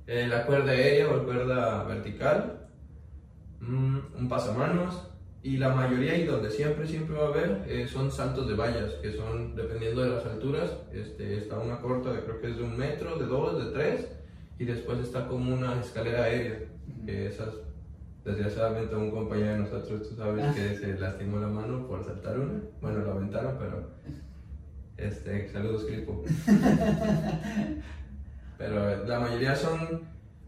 Eh, 0.08 0.28
la 0.28 0.46
cuerda 0.46 0.72
aérea 0.72 1.10
o 1.10 1.18
la 1.18 1.24
cuerda 1.24 1.84
vertical, 1.84 2.68
mm, 3.60 3.98
un 4.20 4.30
pasamanos 4.30 5.16
y 5.46 5.58
la 5.58 5.70
mayoría 5.70 6.18
y 6.18 6.26
donde 6.26 6.50
siempre 6.50 6.88
siempre 6.88 7.16
va 7.16 7.26
a 7.26 7.28
haber 7.28 7.66
eh, 7.68 7.88
son 7.88 8.12
saltos 8.12 8.48
de 8.48 8.56
vallas 8.56 8.94
que 8.96 9.14
son 9.14 9.56
dependiendo 9.56 10.02
de 10.02 10.10
las 10.10 10.26
alturas 10.26 10.72
este, 10.92 11.38
está 11.38 11.60
una 11.60 11.80
corta 11.82 12.12
de 12.12 12.22
creo 12.22 12.42
que 12.42 12.50
es 12.50 12.58
de 12.58 12.64
un 12.64 12.76
metro 12.76 13.16
de 13.20 13.28
dos 13.28 13.64
de 13.64 13.72
tres 13.72 14.08
y 14.58 14.66
después 14.66 14.98
está 15.02 15.28
como 15.28 15.54
una 15.54 15.80
escalera 15.80 16.24
aérea 16.24 16.62
que 17.06 17.28
esas 17.28 17.50
desgraciadamente 18.24 18.96
un 18.96 19.12
compañero 19.12 19.52
de 19.52 19.60
nosotros 19.60 20.10
tú 20.10 20.16
sabes 20.16 20.56
que 20.56 20.78
se 20.78 21.00
lastimó 21.00 21.38
la 21.40 21.48
mano 21.48 21.88
por 21.88 22.04
saltar 22.04 22.40
una 22.40 22.64
bueno 22.82 23.06
la 23.06 23.12
aventaron 23.12 23.56
pero 23.60 23.92
este 24.98 25.48
saludos 25.52 25.86
Cripo 25.86 26.24
Pero 28.58 29.06
la 29.06 29.20
mayoría 29.20 29.56
son, 29.56 30.02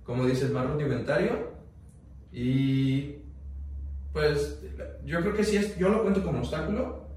como 0.03 0.25
dices, 0.25 0.51
más 0.51 0.65
rudimentario. 0.67 1.51
Y 2.31 3.15
pues 4.13 4.61
yo 5.05 5.21
creo 5.21 5.33
que 5.33 5.43
sí 5.43 5.57
es, 5.57 5.77
yo 5.77 5.89
lo 5.89 6.01
cuento 6.01 6.23
como 6.23 6.39
obstáculo, 6.39 7.07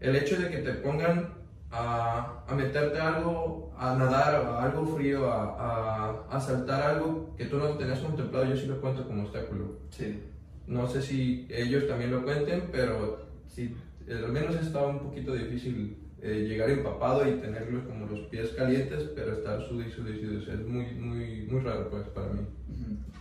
el 0.00 0.16
hecho 0.16 0.40
de 0.40 0.50
que 0.50 0.58
te 0.58 0.72
pongan 0.74 1.34
a, 1.70 2.44
a 2.46 2.54
meterte 2.54 3.00
algo, 3.00 3.74
a 3.76 3.94
nadar, 3.96 4.34
a 4.36 4.62
algo 4.62 4.86
frío, 4.86 5.32
a, 5.32 5.56
a, 5.58 6.26
a 6.30 6.40
saltar 6.40 6.82
algo 6.82 7.34
que 7.36 7.46
tú 7.46 7.58
no 7.58 7.70
tenías 7.70 7.98
contemplado, 8.00 8.44
yo 8.46 8.56
sí 8.56 8.66
lo 8.66 8.80
cuento 8.80 9.06
como 9.06 9.24
obstáculo. 9.24 9.78
Sí. 9.90 10.22
No 10.66 10.86
sé 10.86 11.02
si 11.02 11.46
ellos 11.50 11.86
también 11.88 12.12
lo 12.12 12.22
cuenten, 12.22 12.68
pero 12.70 13.26
sí, 13.48 13.76
al 14.08 14.32
menos 14.32 14.54
estaba 14.54 14.88
un 14.88 15.00
poquito 15.00 15.34
difícil 15.34 16.03
eh, 16.24 16.46
llegar 16.48 16.70
empapado 16.70 17.28
y 17.28 17.32
tenerlos 17.34 17.84
como 17.84 18.06
los 18.06 18.20
pies 18.28 18.48
calientes, 18.56 19.10
pero 19.14 19.34
estar 19.34 19.60
sudo. 19.60 19.84
O 19.84 20.40
sea, 20.40 20.54
es 20.54 20.66
muy, 20.66 20.86
muy, 20.94 21.46
muy 21.50 21.60
raro 21.60 21.90
pues 21.90 22.08
para 22.08 22.28
mí. 22.28 22.40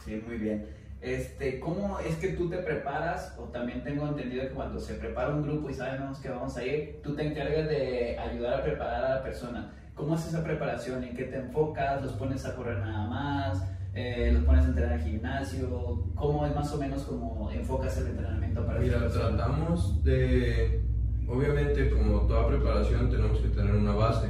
Sí, 0.06 0.24
muy 0.26 0.38
bien. 0.38 0.66
Este, 1.02 1.60
¿Cómo 1.60 2.00
es 2.00 2.16
que 2.16 2.30
tú 2.30 2.50
te 2.50 2.60
preparas? 2.60 3.36
O 3.38 3.44
también 3.50 3.84
tengo 3.84 4.08
entendido 4.08 4.44
que 4.44 4.54
cuando 4.54 4.80
se 4.80 4.94
prepara 4.94 5.36
un 5.36 5.44
grupo 5.44 5.70
y 5.70 5.74
sabemos 5.74 6.20
que 6.20 6.30
vamos 6.30 6.56
a 6.56 6.66
ir, 6.66 7.02
tú 7.04 7.14
te 7.14 7.28
encargas 7.28 7.68
de 7.68 8.18
ayudar 8.18 8.62
a 8.62 8.64
preparar 8.64 9.04
a 9.04 9.16
la 9.16 9.24
persona. 9.24 9.74
¿Cómo 9.96 10.16
es 10.16 10.26
esa 10.26 10.42
preparación? 10.42 11.04
¿En 11.04 11.14
qué 11.14 11.26
te 11.26 11.36
enfocas? 11.36 12.02
¿Los 12.02 12.14
pones 12.14 12.46
a 12.46 12.56
correr 12.56 12.78
nada 12.78 13.06
más? 13.08 13.68
Eh, 13.94 14.32
¿Los 14.34 14.46
pones 14.46 14.64
a 14.64 14.70
entrenar 14.70 14.94
al 14.94 15.02
gimnasio? 15.02 16.06
¿Cómo 16.16 16.48
es 16.48 16.56
más 16.56 16.72
o 16.72 16.78
menos 16.78 17.04
como 17.04 17.52
enfocas 17.52 17.98
el 17.98 18.08
entrenamiento 18.08 18.66
para 18.66 18.80
Mira, 18.80 19.08
tratamos 19.10 20.02
de, 20.06 20.83
obviamente 21.34 21.90
como 21.90 22.22
toda 22.22 22.48
preparación 22.48 23.10
tenemos 23.10 23.40
que 23.40 23.50
tener 23.50 23.74
una 23.76 23.94
base. 23.94 24.28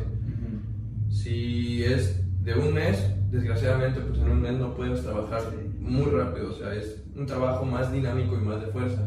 Si 1.10 1.84
es 1.84 2.22
de 2.44 2.56
un 2.56 2.74
mes, 2.74 2.98
desgraciadamente 3.32 4.00
pues 4.02 4.20
en 4.20 4.30
un 4.32 4.42
mes 4.42 4.54
no 4.54 4.74
puedes 4.76 5.04
trabajar 5.04 5.42
muy 5.80 6.06
rápido, 6.06 6.50
o 6.50 6.54
sea, 6.54 6.74
es 6.74 7.04
un 7.16 7.26
trabajo 7.26 7.66
más 7.66 7.92
dinámico 7.92 8.36
y 8.36 8.40
más 8.42 8.62
de 8.62 8.68
fuerza. 8.68 9.02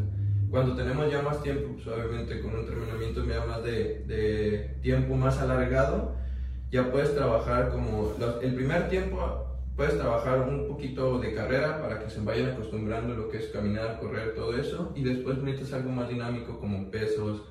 Cuando 0.49 0.75
tenemos 0.75 1.11
ya 1.11 1.21
más 1.21 1.41
tiempo, 1.43 1.73
pues 1.73 1.87
obviamente 1.87 2.39
con 2.41 2.53
un 2.53 2.59
entrenamiento 2.61 3.25
ya 3.25 3.45
más 3.45 3.63
de, 3.63 4.05
de 4.07 4.77
tiempo 4.81 5.15
más 5.15 5.39
alargado, 5.39 6.15
ya 6.71 6.89
puedes 6.91 7.13
trabajar 7.15 7.69
como 7.69 8.13
los- 8.19 8.43
el 8.43 8.53
primer 8.55 8.87
tiempo 8.89 9.43
puedes 9.75 9.97
trabajar 9.97 10.41
un 10.49 10.67
poquito 10.67 11.19
de 11.19 11.33
carrera 11.33 11.81
para 11.81 11.99
que 11.99 12.09
se 12.09 12.19
vayan 12.21 12.49
acostumbrando 12.51 13.13
a 13.13 13.17
lo 13.17 13.29
que 13.29 13.37
es 13.37 13.47
caminar, 13.47 13.99
correr, 13.99 14.33
todo 14.35 14.55
eso, 14.57 14.91
y 14.95 15.03
después 15.03 15.37
necesitas 15.43 15.73
algo 15.81 15.91
más 15.91 16.09
dinámico 16.09 16.59
como 16.59 16.89
pesos, 16.89 17.43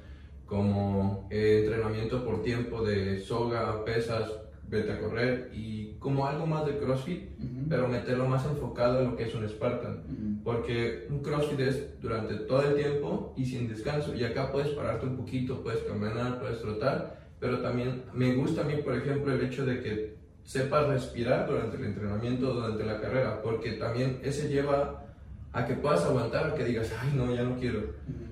como 0.47 1.27
eh, 1.31 1.63
entrenamiento 1.65 2.25
por 2.25 2.43
tiempo 2.43 2.83
de 2.83 3.19
soga, 3.21 3.85
pesas, 3.85 4.31
vete 4.69 4.93
a 4.93 5.01
correr 5.01 5.51
y 5.55 5.95
como 5.99 6.27
algo 6.27 6.47
más 6.47 6.67
de 6.67 6.77
CrossFit, 6.79 7.31
ujú, 7.39 7.67
pero 7.69 7.89
meterlo 7.89 8.27
más 8.27 8.45
enfocado 8.47 9.01
en 9.01 9.11
lo 9.11 9.17
que 9.17 9.25
es 9.25 9.35
un 9.35 9.49
Spartan. 9.49 10.05
ujú. 10.05 10.45
Porque 10.45 11.07
un 11.11 11.21
CrossFit 11.21 11.61
es 11.61 12.01
durante 12.01 12.35
todo 12.35 12.63
el 12.63 12.77
tiempo 12.77 13.35
y 13.37 13.45
sin 13.45 13.69
descanso. 13.69 14.15
Y 14.15 14.23
acá 14.25 14.53
puedes 14.53 14.69
pararte 14.71 15.07
un 15.07 15.17
poquito, 15.17 15.63
puedes 15.63 15.81
caminar, 15.81 16.39
puedes 16.41 16.61
trotar. 16.61 17.27
Pero 17.41 17.61
también 17.61 18.05
me 18.15 18.35
gusta 18.35 18.63
a 18.63 18.65
mí, 18.65 18.75
por 18.77 18.95
ejemplo, 18.97 19.33
el 19.33 19.45
hecho 19.45 19.67
de 19.67 19.81
que 19.81 20.17
sepas 20.45 20.87
respirar 20.87 21.49
durante 21.49 21.77
el 21.77 21.85
entrenamiento, 21.85 22.55
durante 22.55 22.85
la 22.85 23.01
carrera. 23.01 23.43
Porque 23.43 23.73
también 23.73 24.21
ese 24.23 24.49
lleva 24.49 25.05
a 25.53 25.67
que 25.67 25.75
puedas 25.75 26.05
aguantar, 26.05 26.47
a 26.51 26.55
que 26.55 26.65
digas, 26.65 26.93
ay, 27.01 27.13
no, 27.17 27.35
ya 27.35 27.43
no 27.43 27.57
quiero. 27.59 27.81
Ujú. 27.81 28.27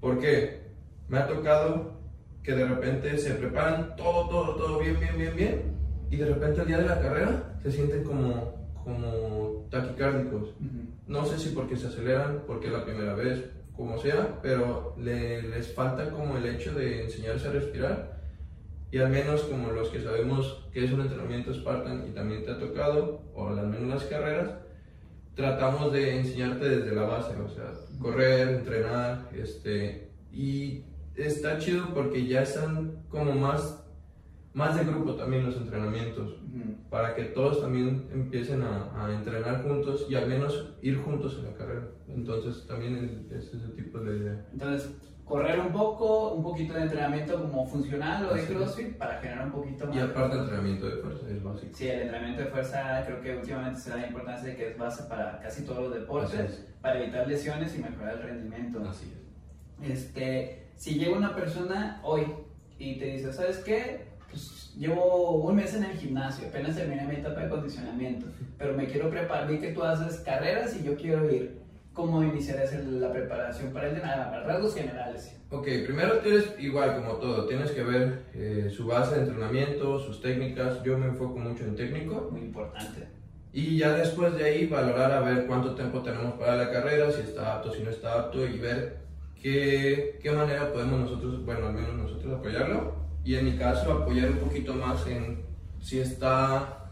Porque 0.00 0.59
me 1.10 1.18
ha 1.18 1.26
tocado 1.26 2.00
que 2.42 2.54
de 2.54 2.64
repente 2.66 3.18
se 3.18 3.34
preparan 3.34 3.94
todo, 3.96 4.28
todo, 4.28 4.54
todo 4.56 4.78
bien, 4.78 4.98
bien, 4.98 5.18
bien, 5.18 5.36
bien. 5.36 5.62
Y 6.10 6.16
de 6.16 6.24
repente 6.26 6.62
el 6.62 6.66
día 6.68 6.78
de 6.78 6.86
la 6.88 7.00
carrera 7.00 7.58
se 7.62 7.70
sienten 7.70 8.02
como, 8.04 8.54
como 8.82 9.66
taquicárdicos. 9.70 10.48
Ujú. 10.58 10.88
No 11.06 11.24
sé 11.26 11.38
si 11.38 11.50
porque 11.50 11.76
se 11.76 11.88
aceleran, 11.88 12.44
porque 12.46 12.68
es 12.68 12.72
la 12.72 12.84
primera 12.84 13.14
vez, 13.14 13.44
como 13.76 13.98
sea, 13.98 14.38
pero 14.42 14.94
le- 14.98 15.42
les 15.42 15.72
falta 15.74 16.10
como 16.10 16.36
el 16.38 16.46
hecho 16.46 16.72
de 16.72 17.04
enseñarse 17.04 17.48
a 17.48 17.52
respirar. 17.52 18.20
Y 18.92 18.98
al 18.98 19.10
menos 19.10 19.42
como 19.42 19.70
los 19.70 19.88
que 19.90 20.00
sabemos 20.02 20.66
que 20.72 20.84
es 20.84 20.92
un 20.92 21.02
entrenamiento 21.02 21.52
Spartan 21.54 22.06
y 22.08 22.12
también 22.12 22.44
te 22.44 22.50
ha 22.52 22.58
tocado, 22.58 23.22
o 23.34 23.48
al 23.48 23.68
menos 23.68 23.88
las 23.88 24.04
carreras, 24.04 24.50
tratamos 25.34 25.92
de 25.92 26.18
enseñarte 26.18 26.68
desde 26.68 26.94
la 26.94 27.02
base, 27.02 27.34
o 27.36 27.48
sea, 27.48 27.72
correr, 28.00 28.48
entrenar, 28.48 29.28
este, 29.34 30.10
y 30.32 30.84
está 31.26 31.58
chido 31.58 31.92
porque 31.94 32.26
ya 32.26 32.42
están 32.42 33.04
como 33.08 33.32
más, 33.32 33.84
más 34.54 34.76
de 34.76 34.84
grupo 34.84 35.14
también 35.14 35.46
los 35.46 35.56
entrenamientos 35.56 36.32
Ujú. 36.32 36.74
para 36.90 37.14
que 37.14 37.24
todos 37.24 37.60
también 37.60 38.08
empiecen 38.12 38.62
a, 38.62 39.06
a 39.06 39.14
entrenar 39.14 39.62
juntos 39.62 40.06
y 40.08 40.14
al 40.14 40.28
menos 40.28 40.74
ir 40.82 40.98
juntos 40.98 41.38
en 41.38 41.46
la 41.50 41.54
carrera. 41.56 41.88
Entonces 42.08 42.66
también 42.66 43.26
es, 43.30 43.36
es 43.44 43.54
ese 43.54 43.68
tipo 43.68 43.98
de 44.00 44.16
idea. 44.16 44.46
Entonces, 44.52 44.90
correr 45.24 45.60
un 45.60 45.70
poco, 45.72 46.32
un 46.34 46.42
poquito 46.42 46.74
de 46.74 46.82
entrenamiento 46.82 47.40
como 47.40 47.64
funcional 47.64 48.26
o 48.26 48.34
de. 48.34 48.44
CrossFit 48.46 48.96
para 48.96 49.18
generar 49.18 49.46
un 49.46 49.52
poquito 49.52 49.86
más. 49.86 49.96
Y 49.96 50.00
aparte 50.00 50.36
entrenamiento 50.36 50.86
de 50.86 50.96
fuerza 50.96 51.30
es 51.30 51.42
básico. 51.42 51.72
Sí, 51.72 51.88
el 51.88 52.00
entrenamiento 52.00 52.42
de 52.42 52.48
fuerza 52.48 53.04
creo 53.06 53.20
que 53.20 53.36
últimamente 53.36 53.80
se 53.80 53.90
da 53.90 53.96
la 53.98 54.06
importancia 54.08 54.48
de 54.48 54.56
que 54.56 54.70
es 54.70 54.76
base 54.78 55.04
para 55.04 55.38
casi 55.40 55.64
todos 55.64 55.82
los 55.84 55.94
deportes, 55.94 56.66
para 56.80 57.00
evitar 57.00 57.28
lesiones 57.28 57.76
y 57.76 57.78
mejorar 57.78 58.14
el 58.16 58.22
rendimiento. 58.22 58.82
Así 58.88 59.12
es. 59.82 59.90
Este, 59.90 60.66
si 60.80 60.94
llega 60.98 61.14
una 61.14 61.34
persona 61.34 62.00
hoy 62.02 62.22
y 62.78 62.98
te 62.98 63.04
dice, 63.04 63.30
¿sabes 63.34 63.58
qué? 63.58 64.06
Pues 64.30 64.72
llevo 64.78 65.32
un 65.32 65.54
mes 65.54 65.74
en 65.74 65.84
el 65.84 65.94
gimnasio, 65.98 66.48
apenas 66.48 66.74
terminé 66.74 67.04
mi 67.06 67.16
etapa 67.16 67.42
de 67.42 67.50
condicionamiento, 67.50 68.26
pero 68.56 68.72
me 68.72 68.86
quiero 68.86 69.10
preparar, 69.10 69.46
vi 69.46 69.58
que 69.58 69.72
tú 69.72 69.82
haces 69.82 70.20
carreras 70.20 70.74
y 70.80 70.82
yo 70.82 70.96
quiero 70.96 71.30
ir. 71.30 71.60
¿Cómo 71.92 72.22
iniciarías 72.22 72.72
el- 72.72 72.98
la 72.98 73.12
preparación 73.12 73.74
para 73.74 73.88
el 73.88 73.96
de 73.96 74.00
nada? 74.00 74.42
Rasgos 74.46 74.74
generales. 74.74 75.36
Ok, 75.50 75.66
primero 75.84 76.18
tienes, 76.20 76.46
igual 76.58 76.94
como 76.96 77.16
todo, 77.16 77.46
tienes 77.46 77.72
que 77.72 77.82
ver 77.82 78.22
eh, 78.32 78.70
su 78.74 78.86
base 78.86 79.16
de 79.16 79.22
entrenamiento, 79.22 79.98
sus 79.98 80.22
técnicas. 80.22 80.82
Yo 80.82 80.96
me 80.96 81.06
enfoco 81.06 81.36
mucho 81.36 81.64
en 81.64 81.74
técnico. 81.76 82.28
Muy 82.32 82.40
importante. 82.42 83.06
Y 83.52 83.76
ya 83.76 83.92
después 83.92 84.34
de 84.38 84.44
ahí 84.44 84.66
valorar 84.66 85.12
a 85.12 85.20
ver 85.20 85.46
cuánto 85.46 85.74
tiempo 85.74 86.00
tenemos 86.00 86.34
para 86.34 86.56
la 86.56 86.70
carrera, 86.70 87.10
si 87.10 87.20
está 87.22 87.56
apto, 87.56 87.74
si 87.74 87.82
no 87.82 87.90
está 87.90 88.14
apto 88.14 88.46
y 88.46 88.58
ver 88.58 88.99
qué, 89.40 90.18
qué 90.22 90.30
manera 90.30 90.72
podemos 90.72 91.00
nosotros, 91.00 91.44
bueno, 91.44 91.66
al 91.66 91.74
menos 91.74 91.94
nosotros 91.94 92.38
apoyarlo. 92.38 92.94
Y 93.24 93.34
en 93.34 93.44
mi 93.44 93.56
caso 93.56 93.92
apoyar 93.92 94.30
un 94.30 94.38
poquito 94.38 94.74
más 94.74 95.06
en 95.06 95.42
si 95.80 96.00
está, 96.00 96.90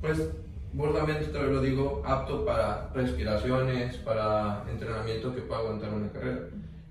pues 0.00 0.28
burdamente 0.72 1.26
te 1.26 1.42
lo 1.42 1.60
digo, 1.60 2.02
apto 2.04 2.44
para 2.44 2.90
respiraciones, 2.94 3.96
para 3.98 4.64
entrenamiento 4.70 5.34
que 5.34 5.42
pueda 5.42 5.60
aguantar 5.60 5.92
una 5.92 6.10
carrera. 6.12 6.48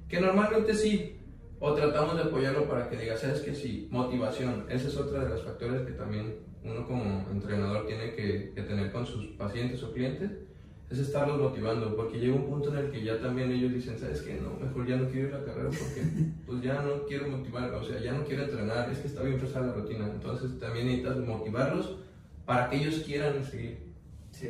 Que 0.08 0.20
normalmente 0.20 0.74
sí, 0.74 1.20
o 1.60 1.74
tratamos 1.74 2.16
de 2.16 2.24
apoyarlo 2.24 2.68
para 2.68 2.90
que 2.90 2.98
diga, 2.98 3.18
sabes 3.18 3.42
que 3.42 3.54
sí, 3.54 3.88
motivación, 3.92 4.66
ese 4.70 4.88
es 4.88 4.98
otro 4.98 5.20
de 5.20 5.30
los 5.30 5.44
factores 5.44 5.82
que 5.82 5.94
también 5.94 6.40
uno 6.64 6.86
como 6.86 7.30
entrenador 7.32 7.86
tiene 7.86 8.14
que, 8.14 8.52
que 8.54 8.62
tener 8.64 8.92
con 8.92 9.06
sus 9.06 9.28
pacientes 9.38 9.82
o 9.84 9.92
clientes, 9.92 10.32
es 10.90 11.00
estarlos 11.00 11.40
motivando, 11.40 11.96
porque 11.96 12.18
llega 12.18 12.36
un 12.36 12.46
punto 12.46 12.70
en 12.70 12.86
el 12.86 12.92
que 12.92 13.04
ya 13.04 13.20
también 13.20 13.52
ellos 13.52 13.74
dicen, 13.74 14.00
sabes 14.00 14.22
que 14.22 14.36
no, 14.36 14.52
mejor 14.54 14.88
ya 14.88 14.96
no 14.96 15.10
quiero 15.10 15.28
ir 15.28 15.34
a 15.34 15.40
la 15.40 15.46
carrera 15.46 15.70
porque 15.70 16.02
pues 16.46 16.62
ya 16.62 16.82
no 16.82 17.06
quiero 17.06 17.28
motivar, 17.28 17.74
o 17.74 17.84
sea, 17.84 18.00
ya 18.00 18.14
no 18.14 18.24
quiero 18.24 18.44
entrenar, 18.44 18.90
es 18.90 19.00
que 19.00 19.08
está 19.08 19.22
bien 19.24 19.40
pesada 19.40 19.68
la 19.68 19.74
rutina, 19.74 20.06
entonces 20.06 20.58
también 20.60 20.88
necesitas 20.88 21.18
motivarlos 21.18 21.98
para 22.46 22.70
que 22.70 22.78
ellos 22.78 23.04
quieran 23.06 23.44
seguir. 23.44 23.80
Sí. 24.32 24.50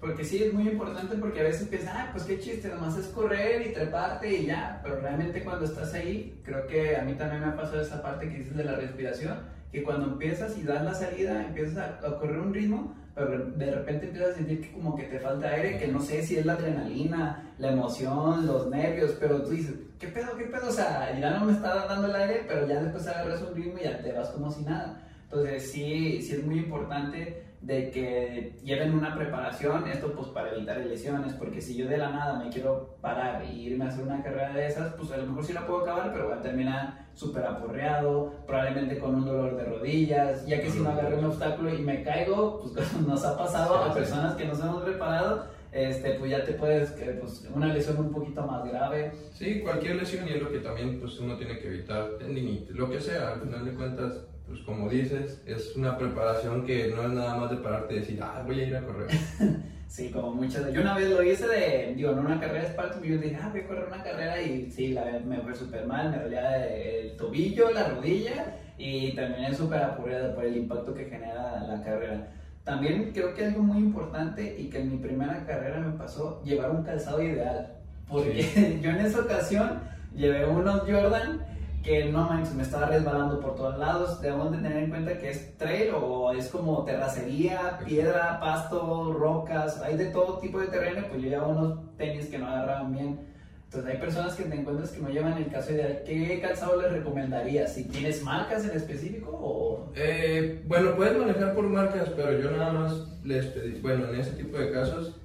Porque 0.00 0.24
sí 0.24 0.42
es 0.42 0.52
muy 0.52 0.68
importante 0.68 1.16
porque 1.16 1.40
a 1.40 1.44
veces 1.44 1.68
piensas, 1.68 1.92
ah, 1.94 2.08
pues 2.12 2.24
qué 2.24 2.38
chiste, 2.38 2.68
nomás 2.68 2.96
es 2.96 3.06
correr 3.06 3.66
y 3.66 3.72
treparte 3.72 4.38
y 4.38 4.46
ya. 4.46 4.80
Pero 4.82 5.00
realmente 5.00 5.42
cuando 5.42 5.64
estás 5.64 5.94
ahí, 5.94 6.40
creo 6.44 6.66
que 6.66 6.96
a 6.96 7.02
mí 7.02 7.14
también 7.14 7.40
me 7.40 7.48
ha 7.48 7.56
pasado 7.56 7.80
esa 7.80 8.02
parte 8.02 8.28
que 8.28 8.38
dices 8.38 8.56
de 8.56 8.64
la 8.64 8.76
respiración, 8.76 9.38
que 9.72 9.82
cuando 9.82 10.06
empiezas 10.06 10.58
y 10.58 10.62
das 10.62 10.84
la 10.84 10.94
salida, 10.94 11.46
empiezas 11.46 11.78
a, 11.78 12.06
a 12.06 12.18
correr 12.18 12.38
un 12.38 12.52
ritmo, 12.52 12.94
pero 13.14 13.50
de 13.50 13.70
repente 13.70 14.06
empiezas 14.06 14.30
a 14.32 14.34
sentir 14.34 14.60
que 14.60 14.72
como 14.72 14.96
que 14.96 15.04
te 15.04 15.20
falta 15.20 15.48
aire, 15.50 15.78
que 15.78 15.86
no 15.86 16.00
sé 16.00 16.22
si 16.22 16.36
es 16.36 16.44
la 16.44 16.54
adrenalina, 16.54 17.54
la 17.58 17.72
emoción, 17.72 18.46
los 18.46 18.68
nervios, 18.68 19.16
pero 19.20 19.42
tú 19.42 19.50
dices, 19.50 19.74
¿qué 20.00 20.08
pedo, 20.08 20.36
qué 20.36 20.44
pedo? 20.44 20.68
O 20.68 20.72
sea, 20.72 21.16
ya 21.18 21.38
no 21.38 21.46
me 21.46 21.52
está 21.52 21.86
dando 21.86 22.08
el 22.08 22.16
aire, 22.16 22.44
pero 22.48 22.66
ya 22.66 22.82
después 22.82 23.06
agarras 23.06 23.42
un 23.42 23.54
ritmo 23.54 23.78
y 23.78 23.84
ya 23.84 24.02
te 24.02 24.12
vas 24.12 24.30
como 24.30 24.50
si 24.50 24.62
nada. 24.62 25.00
Entonces 25.24 25.70
sí, 25.70 26.22
sí 26.22 26.32
es 26.32 26.44
muy 26.44 26.58
importante 26.58 27.43
de 27.64 27.90
que 27.90 28.56
lleven 28.62 28.94
una 28.94 29.14
preparación, 29.14 29.88
esto 29.88 30.12
pues 30.12 30.28
para 30.28 30.54
evitar 30.54 30.78
lesiones, 30.78 31.32
porque 31.32 31.62
si 31.62 31.74
yo 31.76 31.88
de 31.88 31.96
la 31.96 32.10
nada 32.10 32.38
me 32.38 32.50
quiero 32.50 32.96
parar 33.00 33.42
y 33.42 33.62
irme 33.62 33.86
a 33.86 33.88
hacer 33.88 34.04
una 34.04 34.22
carrera 34.22 34.52
de 34.52 34.66
esas, 34.66 34.92
pues 34.94 35.10
a 35.12 35.16
lo 35.16 35.26
mejor 35.26 35.44
sí 35.44 35.54
la 35.54 35.66
puedo 35.66 35.80
acabar, 35.80 36.12
pero 36.12 36.28
voy 36.28 36.36
a 36.36 36.42
terminar 36.42 37.06
súper 37.14 37.46
aporreado, 37.46 38.34
probablemente 38.46 38.98
con 38.98 39.14
un 39.14 39.24
dolor 39.24 39.56
de 39.56 39.64
rodillas, 39.64 40.46
ya 40.46 40.60
que 40.60 40.70
si 40.70 40.80
no 40.80 40.90
agarré 40.90 41.16
un 41.16 41.24
obstáculo 41.24 41.72
y 41.72 41.78
me 41.78 42.02
caigo, 42.02 42.60
pues 42.60 42.88
como 42.92 43.08
nos 43.08 43.24
ha 43.24 43.36
pasado 43.36 43.76
a 43.76 43.94
personas 43.94 44.34
que 44.34 44.44
nos 44.44 44.60
hemos 44.60 44.82
preparado, 44.82 45.46
este, 45.72 46.14
pues 46.14 46.30
ya 46.30 46.44
te 46.44 46.52
puedes, 46.52 46.90
pues 46.90 47.48
una 47.52 47.72
lesión 47.72 47.98
un 47.98 48.12
poquito 48.12 48.46
más 48.46 48.64
grave. 48.64 49.10
Sí, 49.32 49.60
cualquier 49.60 49.96
lesión 49.96 50.28
y 50.28 50.32
es 50.32 50.42
lo 50.42 50.52
que 50.52 50.58
también 50.58 51.00
pues, 51.00 51.18
uno 51.18 51.36
tiene 51.36 51.58
que 51.58 51.68
evitar, 51.68 52.10
tendinitis, 52.18 52.76
lo 52.76 52.90
que 52.90 53.00
sea, 53.00 53.32
al 53.32 53.40
final 53.40 53.64
de 53.64 53.72
cuentas, 53.72 54.26
pues 54.46 54.60
como 54.60 54.88
dices, 54.88 55.42
es 55.46 55.74
una 55.76 55.96
preparación 55.96 56.66
que 56.66 56.88
no 56.94 57.02
es 57.02 57.10
nada 57.10 57.36
más 57.36 57.50
de 57.50 57.56
pararte 57.56 57.94
y 57.94 57.98
decir, 58.00 58.20
ah, 58.22 58.42
voy 58.44 58.60
a 58.60 58.66
ir 58.66 58.76
a 58.76 58.82
correr. 58.82 59.08
Sí, 59.86 60.10
como 60.10 60.34
muchas. 60.34 60.72
Yo 60.72 60.80
una 60.80 60.96
vez 60.96 61.08
lo 61.08 61.22
hice 61.22 61.46
de, 61.46 61.94
digo, 61.94 62.10
en 62.10 62.18
una 62.18 62.40
carrera 62.40 62.64
de 62.64 62.70
Spartan, 62.70 63.04
y 63.04 63.10
yo 63.10 63.18
dije, 63.18 63.38
ah, 63.40 63.50
voy 63.52 63.60
a 63.60 63.66
correr 63.68 63.84
una 63.86 64.02
carrera 64.02 64.42
y 64.42 64.68
sí, 64.68 64.88
la 64.88 65.04
me 65.24 65.38
fue 65.38 65.54
súper 65.54 65.86
mal, 65.86 66.10
me 66.10 66.18
dolía 66.18 66.66
el 66.66 67.16
tobillo, 67.16 67.70
la 67.70 67.90
rodilla 67.90 68.56
y 68.76 69.14
también 69.14 69.54
súper 69.54 69.82
apurada 69.82 70.34
por 70.34 70.44
el 70.46 70.56
impacto 70.56 70.94
que 70.94 71.04
genera 71.04 71.62
la 71.68 71.80
carrera. 71.84 72.28
También 72.64 73.12
creo 73.12 73.34
que 73.34 73.44
algo 73.44 73.62
muy 73.62 73.78
importante 73.78 74.56
y 74.58 74.68
que 74.68 74.80
en 74.80 74.90
mi 74.90 74.96
primera 74.96 75.46
carrera 75.46 75.78
me 75.78 75.96
pasó, 75.96 76.42
llevar 76.42 76.72
un 76.72 76.82
calzado 76.82 77.22
ideal. 77.22 77.74
Porque 78.08 78.80
yo 78.82 78.90
en 78.90 78.96
esa 78.96 79.20
ocasión 79.20 79.80
llevé 80.12 80.44
unos 80.44 80.80
Jordan 80.80 81.40
que 81.84 82.06
no 82.06 82.26
manches, 82.26 82.54
me 82.54 82.62
estaba 82.62 82.86
resbalando 82.86 83.38
por 83.40 83.54
todos 83.54 83.78
lados. 83.78 84.20
Debemos 84.22 84.50
de 84.52 84.58
tener 84.58 84.84
en 84.84 84.90
cuenta 84.90 85.18
que 85.18 85.30
es 85.30 85.56
trail 85.58 85.90
o 85.94 86.32
es 86.32 86.48
como 86.48 86.82
terracería, 86.84 87.78
piedra, 87.84 88.40
pasto, 88.40 89.12
rocas, 89.12 89.80
hay 89.82 89.96
de 89.96 90.06
todo 90.06 90.38
tipo 90.38 90.58
de 90.58 90.68
terreno, 90.68 91.06
pues 91.10 91.22
yo 91.22 91.28
llevaba 91.28 91.48
unos 91.48 91.96
tenis 91.96 92.26
que 92.26 92.38
no 92.38 92.48
agarraban 92.48 92.94
bien. 92.94 93.20
Entonces 93.64 93.90
hay 93.90 93.98
personas 93.98 94.34
que 94.34 94.44
te 94.44 94.54
encuentras 94.54 94.90
que 94.92 95.00
no 95.00 95.08
llevan 95.10 95.36
el 95.36 95.50
caso 95.50 95.72
ideal. 95.72 96.02
¿Qué 96.06 96.40
calzado 96.40 96.80
les 96.80 96.92
recomendarías? 96.92 97.74
¿Si 97.74 97.84
tienes 97.84 98.22
marcas 98.22 98.64
en 98.64 98.76
específico 98.76 99.30
o...? 99.32 99.92
Eh, 99.94 100.62
bueno, 100.66 100.94
puedes 100.96 101.18
manejar 101.18 101.54
por 101.54 101.68
marcas, 101.68 102.08
pero 102.16 102.38
yo 102.38 102.50
nada 102.52 102.72
más 102.72 102.92
les 103.24 103.46
pedí, 103.46 103.80
bueno, 103.80 104.08
en 104.08 104.20
ese 104.20 104.30
tipo 104.30 104.56
de 104.56 104.70
casos, 104.70 105.16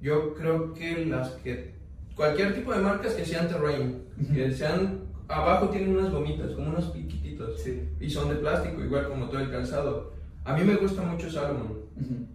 yo 0.00 0.34
creo 0.34 0.74
que 0.74 1.06
las 1.06 1.30
que, 1.30 1.74
cualquier 2.14 2.54
tipo 2.54 2.72
de 2.72 2.80
marcas 2.80 3.14
que 3.14 3.24
sean 3.24 3.48
terrain, 3.48 4.04
que 4.32 4.52
sean 4.52 5.07
abajo 5.28 5.68
tienen 5.68 5.96
unas 5.96 6.10
gomitas, 6.10 6.52
como 6.52 6.68
unos 6.68 6.86
piquititos. 6.86 7.64
Y 8.00 8.10
son 8.10 8.28
de 8.30 8.36
plástico, 8.36 8.82
igual 8.82 9.08
como 9.08 9.28
todo 9.28 9.40
el 9.40 9.50
calzado. 9.50 10.12
A 10.44 10.56
mí 10.56 10.64
me 10.64 10.76
gusta 10.76 11.02
mucho 11.02 11.30
Salomon. 11.30 11.78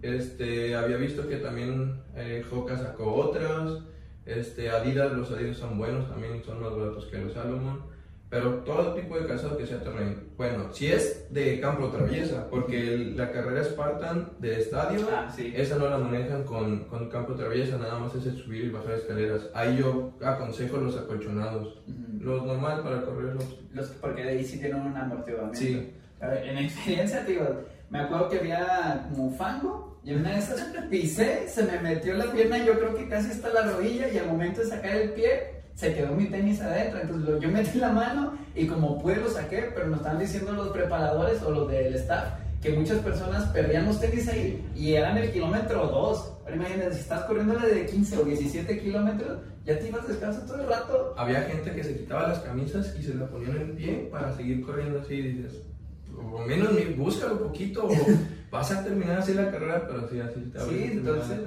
este, 0.02 0.74
había 0.76 0.96
visto 0.96 1.28
que 1.28 1.36
también 1.36 2.00
eh, 2.14 2.44
Hoka 2.50 2.76
sacó 2.76 3.14
otros. 3.14 3.82
Este, 4.26 4.70
Adidas, 4.70 5.12
los 5.12 5.30
Adidas 5.30 5.58
son 5.58 5.76
buenos, 5.76 6.08
también 6.08 6.42
son 6.44 6.62
más 6.62 6.74
baratos 6.74 7.06
que 7.06 7.18
los 7.18 7.34
Salomon 7.34 7.93
pero 8.34 8.50
todo 8.64 8.94
tipo 8.94 9.16
de 9.16 9.28
calzado 9.28 9.56
que 9.56 9.64
sea 9.64 9.78
terreno. 9.78 10.16
Bueno, 10.36 10.72
si 10.72 10.88
es 10.88 11.32
de 11.32 11.60
campo 11.60 11.86
traviesa, 11.90 12.50
porque 12.50 13.12
la 13.14 13.30
carrera 13.30 13.62
Spartan 13.62 14.32
de 14.40 14.60
estadio, 14.60 15.06
ah, 15.12 15.32
esa 15.38 15.76
no 15.76 15.88
la 15.88 15.98
manejan 15.98 16.42
con, 16.42 16.80
con 16.86 17.08
campo 17.08 17.34
traviesa, 17.34 17.78
nada 17.78 17.96
más 18.00 18.12
es 18.16 18.26
el 18.26 18.36
subir 18.36 18.64
y 18.64 18.70
bajar 18.70 18.94
escaleras. 18.94 19.42
Ahí 19.54 19.76
yo 19.76 20.14
aconsejo 20.20 20.78
los 20.78 20.96
acolchonados, 20.96 21.80
los 22.18 22.44
normal 22.44 22.82
para 22.82 23.02
correrlos. 23.02 23.56
Los, 23.72 23.86
porque 24.00 24.24
de 24.24 24.30
ahí 24.30 24.44
sí 24.44 24.58
tienen 24.58 24.80
un 24.80 24.96
amortiguamiento. 24.96 25.56
Sí. 25.56 25.92
En 26.20 26.58
experiencia, 26.58 27.22
digo, 27.22 27.44
me 27.88 28.00
acuerdo 28.00 28.30
que 28.30 28.40
había 28.40 29.10
como 29.12 29.30
fango 29.30 30.00
y 30.02 30.12
una 30.12 30.32
de 30.32 30.38
esas 30.40 30.60
pisé, 30.90 31.46
se 31.46 31.62
me 31.62 31.78
metió 31.78 32.14
la 32.14 32.32
pierna, 32.32 32.58
yo 32.58 32.80
creo 32.80 32.96
que 32.96 33.08
casi 33.08 33.30
hasta 33.30 33.50
la 33.50 33.62
rodilla 33.70 34.08
y 34.08 34.18
al 34.18 34.26
momento 34.26 34.60
de 34.60 34.66
sacar 34.66 34.96
el 34.96 35.10
pie 35.10 35.53
se 35.74 35.94
quedó 35.94 36.14
mi 36.14 36.26
tenis 36.26 36.60
adentro. 36.60 37.00
Entonces 37.00 37.40
yo 37.40 37.48
metí 37.48 37.78
la 37.78 37.90
mano 37.90 38.34
y 38.54 38.66
como 38.66 39.00
pude 39.00 39.16
lo 39.16 39.28
saqué, 39.28 39.70
pero 39.74 39.88
nos 39.88 39.98
están 39.98 40.18
diciendo 40.18 40.52
los 40.52 40.68
preparadores 40.68 41.42
o 41.42 41.50
los 41.50 41.68
del 41.68 41.94
staff 41.94 42.34
que 42.64 42.70
muchas 42.70 43.00
personas 43.00 43.44
perdían 43.50 43.84
los 43.84 44.00
tenis 44.00 44.26
ahí 44.26 44.66
y 44.74 44.94
eran 44.94 45.18
el 45.18 45.30
kilómetro 45.30 45.86
2. 45.86 46.32
Ahora 46.44 46.56
imagínate, 46.56 46.94
si 46.94 47.00
estás 47.00 47.24
corriendo 47.24 47.58
de 47.58 47.84
15 47.84 48.18
o 48.18 48.24
17 48.24 48.80
kilómetros, 48.80 49.38
ya 49.66 49.78
te 49.78 49.88
ibas 49.88 50.08
descalzo 50.08 50.40
todo 50.46 50.62
el 50.62 50.68
rato. 50.68 51.14
Había 51.18 51.42
gente 51.42 51.72
que 51.72 51.84
se 51.84 51.98
quitaba 51.98 52.28
las 52.28 52.38
camisas 52.38 52.94
y 52.98 53.02
se 53.02 53.14
la 53.14 53.26
ponían 53.26 53.56
en 53.56 53.76
pie 53.76 54.08
para 54.10 54.34
seguir 54.34 54.64
corriendo 54.64 55.00
así. 55.00 55.14
Y 55.14 55.32
dices, 55.32 55.62
o 56.16 56.38
menos 56.46 56.70
búscalo 56.96 57.34
un 57.34 57.38
poquito, 57.40 57.86
o 57.86 57.94
vas 58.50 58.70
a 58.70 58.82
terminar 58.82 59.18
así 59.18 59.34
la 59.34 59.50
carrera, 59.50 59.86
pero 59.86 60.08
sí, 60.08 60.20
así 60.20 60.40
te 60.40 60.60
Sí, 60.60 60.90
entonces, 60.92 61.40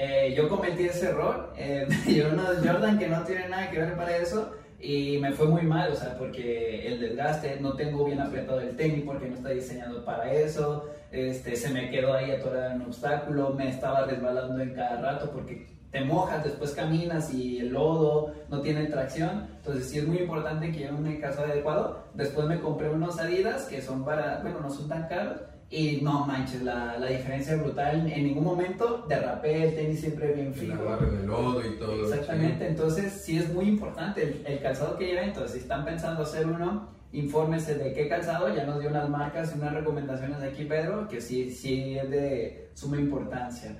eh, 0.00 0.32
yo 0.36 0.48
cometí 0.48 0.84
ese 0.84 1.08
error. 1.08 1.52
Eh, 1.56 1.88
yo 2.06 2.30
de 2.30 2.68
Jordan 2.68 2.98
que 2.98 3.08
no 3.08 3.24
tiene 3.24 3.48
nada 3.48 3.68
que 3.68 3.80
ver 3.80 3.96
para 3.96 4.16
eso. 4.16 4.52
Y 4.80 5.18
me 5.18 5.32
fue 5.32 5.48
muy 5.48 5.62
mal, 5.62 5.90
o 5.90 5.96
sea, 5.96 6.16
porque 6.16 6.86
el 6.86 7.00
desgaste, 7.00 7.58
no 7.60 7.74
tengo 7.74 8.04
bien 8.04 8.20
apretado 8.20 8.60
el 8.60 8.76
tenis 8.76 9.02
porque 9.04 9.28
no 9.28 9.34
está 9.34 9.48
diseñado 9.48 10.04
para 10.04 10.32
eso, 10.32 10.88
este, 11.10 11.56
se 11.56 11.70
me 11.70 11.90
quedó 11.90 12.14
ahí 12.14 12.30
atorado 12.30 12.70
en 12.70 12.82
un 12.82 12.82
obstáculo, 12.82 13.54
me 13.54 13.70
estaba 13.70 14.06
resbalando 14.06 14.62
en 14.62 14.74
cada 14.74 15.00
rato 15.00 15.32
porque 15.32 15.66
te 15.90 16.04
mojas, 16.04 16.44
después 16.44 16.72
caminas 16.74 17.34
y 17.34 17.58
el 17.58 17.70
lodo 17.70 18.32
no 18.48 18.60
tiene 18.60 18.86
tracción. 18.86 19.48
Entonces 19.56 19.90
sí 19.90 19.98
es 19.98 20.06
muy 20.06 20.18
importante 20.18 20.70
que 20.70 20.78
lleve 20.78 20.94
un 20.94 21.16
calzado 21.16 21.50
adecuado. 21.50 22.04
Después 22.14 22.46
me 22.46 22.60
compré 22.60 22.88
unos 22.88 23.18
Adidas 23.18 23.64
que 23.64 23.82
son 23.82 24.04
para, 24.04 24.38
bueno, 24.42 24.60
no 24.60 24.70
son 24.70 24.88
tan 24.88 25.08
caros. 25.08 25.40
Y 25.70 26.00
no 26.00 26.24
manches, 26.24 26.62
la, 26.62 26.96
la 26.98 27.06
diferencia 27.06 27.54
es 27.54 27.62
brutal. 27.62 28.10
En 28.10 28.24
ningún 28.24 28.44
momento 28.44 29.04
derrapé 29.06 29.64
el 29.64 29.74
tenis 29.74 30.00
siempre 30.00 30.32
bien 30.32 30.54
fijo. 30.54 30.72
El 30.72 31.26
lodo 31.26 31.62
y 31.62 31.78
todo. 31.78 32.04
Exactamente, 32.04 32.66
entonces 32.66 33.12
sí 33.12 33.38
es 33.38 33.52
muy 33.52 33.66
importante 33.66 34.42
el, 34.46 34.60
calzado 34.60 34.96
que 34.96 35.06
lleven. 35.06 35.24
Entonces, 35.24 35.52
si 35.52 35.58
están 35.58 35.84
pensando 35.84 36.22
hacer 36.22 36.46
uno, 36.46 36.88
infórmese 37.12 37.74
de 37.74 37.92
qué 37.92 38.08
calzado. 38.08 38.54
Ya 38.54 38.64
nos 38.64 38.80
dio 38.80 38.88
unas 38.88 39.10
marcas 39.10 39.54
y 39.54 39.58
unas 39.58 39.74
recomendaciones 39.74 40.40
de 40.40 40.48
aquí, 40.48 40.64
Pedro, 40.64 41.06
que 41.06 41.20
sí, 41.20 41.50
sí 41.50 41.98
es 41.98 42.08
de 42.08 42.70
suma 42.72 42.96
importancia. 42.96 43.76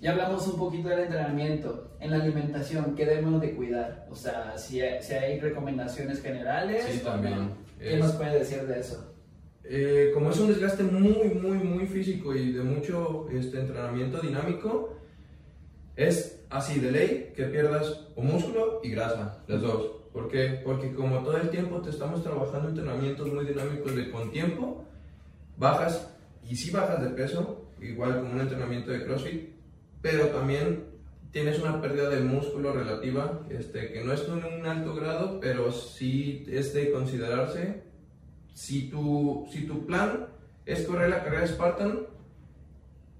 Ya 0.00 0.12
hablamos 0.12 0.46
un 0.46 0.58
poquito 0.58 0.90
del 0.90 1.00
entrenamiento. 1.00 1.96
En 1.98 2.12
la 2.12 2.16
alimentación, 2.16 2.94
¿qué 2.94 3.04
debemos 3.04 3.40
de 3.40 3.56
cuidar? 3.56 4.06
O 4.10 4.14
sea, 4.14 4.56
si 4.56 4.80
hay, 4.80 5.02
si 5.02 5.14
hay 5.14 5.40
recomendaciones 5.40 6.22
generales. 6.22 6.84
Sí, 6.88 7.00
también. 7.00 7.50
¿Qué 7.80 7.96
nos 7.96 8.12
puede 8.12 8.38
decir 8.38 8.62
de 8.62 8.78
eso? 8.78 9.11
Eh, 9.64 10.10
como 10.12 10.30
es 10.30 10.38
un 10.38 10.48
desgaste 10.48 10.82
muy, 10.82 11.30
muy, 11.40 11.58
muy 11.58 11.86
físico 11.86 12.34
y 12.34 12.52
de 12.52 12.62
mucho 12.62 13.26
este, 13.30 13.60
entrenamiento 13.60 14.20
dinámico, 14.20 14.96
es 15.96 16.40
así 16.50 16.80
de 16.80 16.90
ley 16.90 17.32
que 17.36 17.44
pierdas 17.44 18.08
o 18.16 18.22
músculo 18.22 18.80
y 18.82 18.90
grasa, 18.90 19.42
las 19.46 19.60
dos. 19.60 20.02
¿Por 20.12 20.28
qué? 20.28 20.60
Porque 20.64 20.92
como 20.92 21.22
todo 21.22 21.38
el 21.38 21.48
tiempo 21.48 21.80
te 21.80 21.90
estamos 21.90 22.22
trabajando 22.22 22.68
entrenamientos 22.68 23.32
muy 23.32 23.46
dinámicos 23.46 23.94
de 23.94 24.10
con 24.10 24.30
tiempo, 24.30 24.84
bajas 25.56 26.08
y 26.48 26.56
si 26.56 26.70
bajas 26.70 27.02
de 27.02 27.10
peso, 27.10 27.66
igual 27.80 28.20
como 28.20 28.34
un 28.34 28.40
entrenamiento 28.40 28.90
de 28.90 29.04
CrossFit, 29.04 29.50
pero 30.02 30.26
también 30.26 30.84
tienes 31.30 31.58
una 31.60 31.80
pérdida 31.80 32.10
de 32.10 32.20
músculo 32.20 32.72
relativa, 32.72 33.40
este, 33.48 33.90
que 33.90 34.04
no 34.04 34.12
es 34.12 34.22
en 34.28 34.60
un 34.60 34.66
alto 34.66 34.94
grado, 34.94 35.40
pero 35.40 35.72
sí 35.72 36.44
es 36.48 36.74
de 36.74 36.92
considerarse. 36.92 37.82
Si 38.52 38.90
tu, 38.90 39.46
si 39.50 39.66
tu 39.66 39.86
plan 39.86 40.28
es 40.66 40.86
correr 40.86 41.10
la 41.10 41.24
carrera 41.24 41.46
Spartan, 41.46 42.06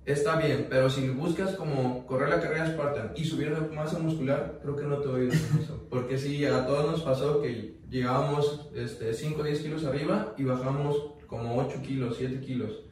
está 0.04 0.36
bien, 0.36 0.66
pero 0.68 0.90
si 0.90 1.08
buscas 1.08 1.54
como 1.54 2.06
correr 2.06 2.28
la 2.28 2.40
carrera 2.40 2.66
Spartan 2.66 3.12
y 3.16 3.24
subir 3.24 3.50
la 3.50 3.60
masa 3.74 3.98
muscular, 3.98 4.58
creo 4.62 4.76
que 4.76 4.84
no 4.84 4.98
te 4.98 5.08
voy 5.08 5.30
a 5.30 5.32
eso. 5.32 5.86
Porque 5.90 6.18
si 6.18 6.44
a 6.44 6.66
todos 6.66 6.90
nos 6.90 7.02
pasó 7.02 7.40
que 7.40 7.76
llegábamos 7.90 8.70
este, 8.74 9.14
5 9.14 9.40
o 9.40 9.44
10 9.44 9.60
kilos 9.60 9.84
arriba 9.84 10.34
y 10.36 10.44
bajamos 10.44 11.14
como 11.26 11.56
8 11.56 11.80
kilos, 11.82 12.16
7 12.18 12.40
kilos. 12.40 12.82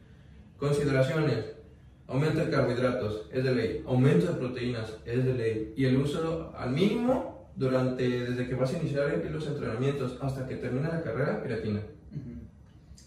Consideraciones 0.57 1.61
Aumento 2.11 2.43
de 2.43 2.51
carbohidratos, 2.51 3.29
es 3.31 3.41
de 3.41 3.55
ley. 3.55 3.83
Aumento 3.87 4.25
de 4.25 4.33
proteínas, 4.33 4.97
es 5.05 5.23
de 5.23 5.33
ley. 5.33 5.73
Y 5.77 5.85
el 5.85 5.95
uso 5.95 6.53
al 6.57 6.71
mínimo 6.71 7.49
durante, 7.55 8.03
desde 8.03 8.49
que 8.49 8.55
vas 8.55 8.73
a 8.73 8.79
iniciar 8.79 9.23
los 9.31 9.47
entrenamientos 9.47 10.17
hasta 10.19 10.45
que 10.45 10.57
termina 10.57 10.89
la 10.89 11.03
carrera, 11.03 11.41
creatina. 11.41 11.79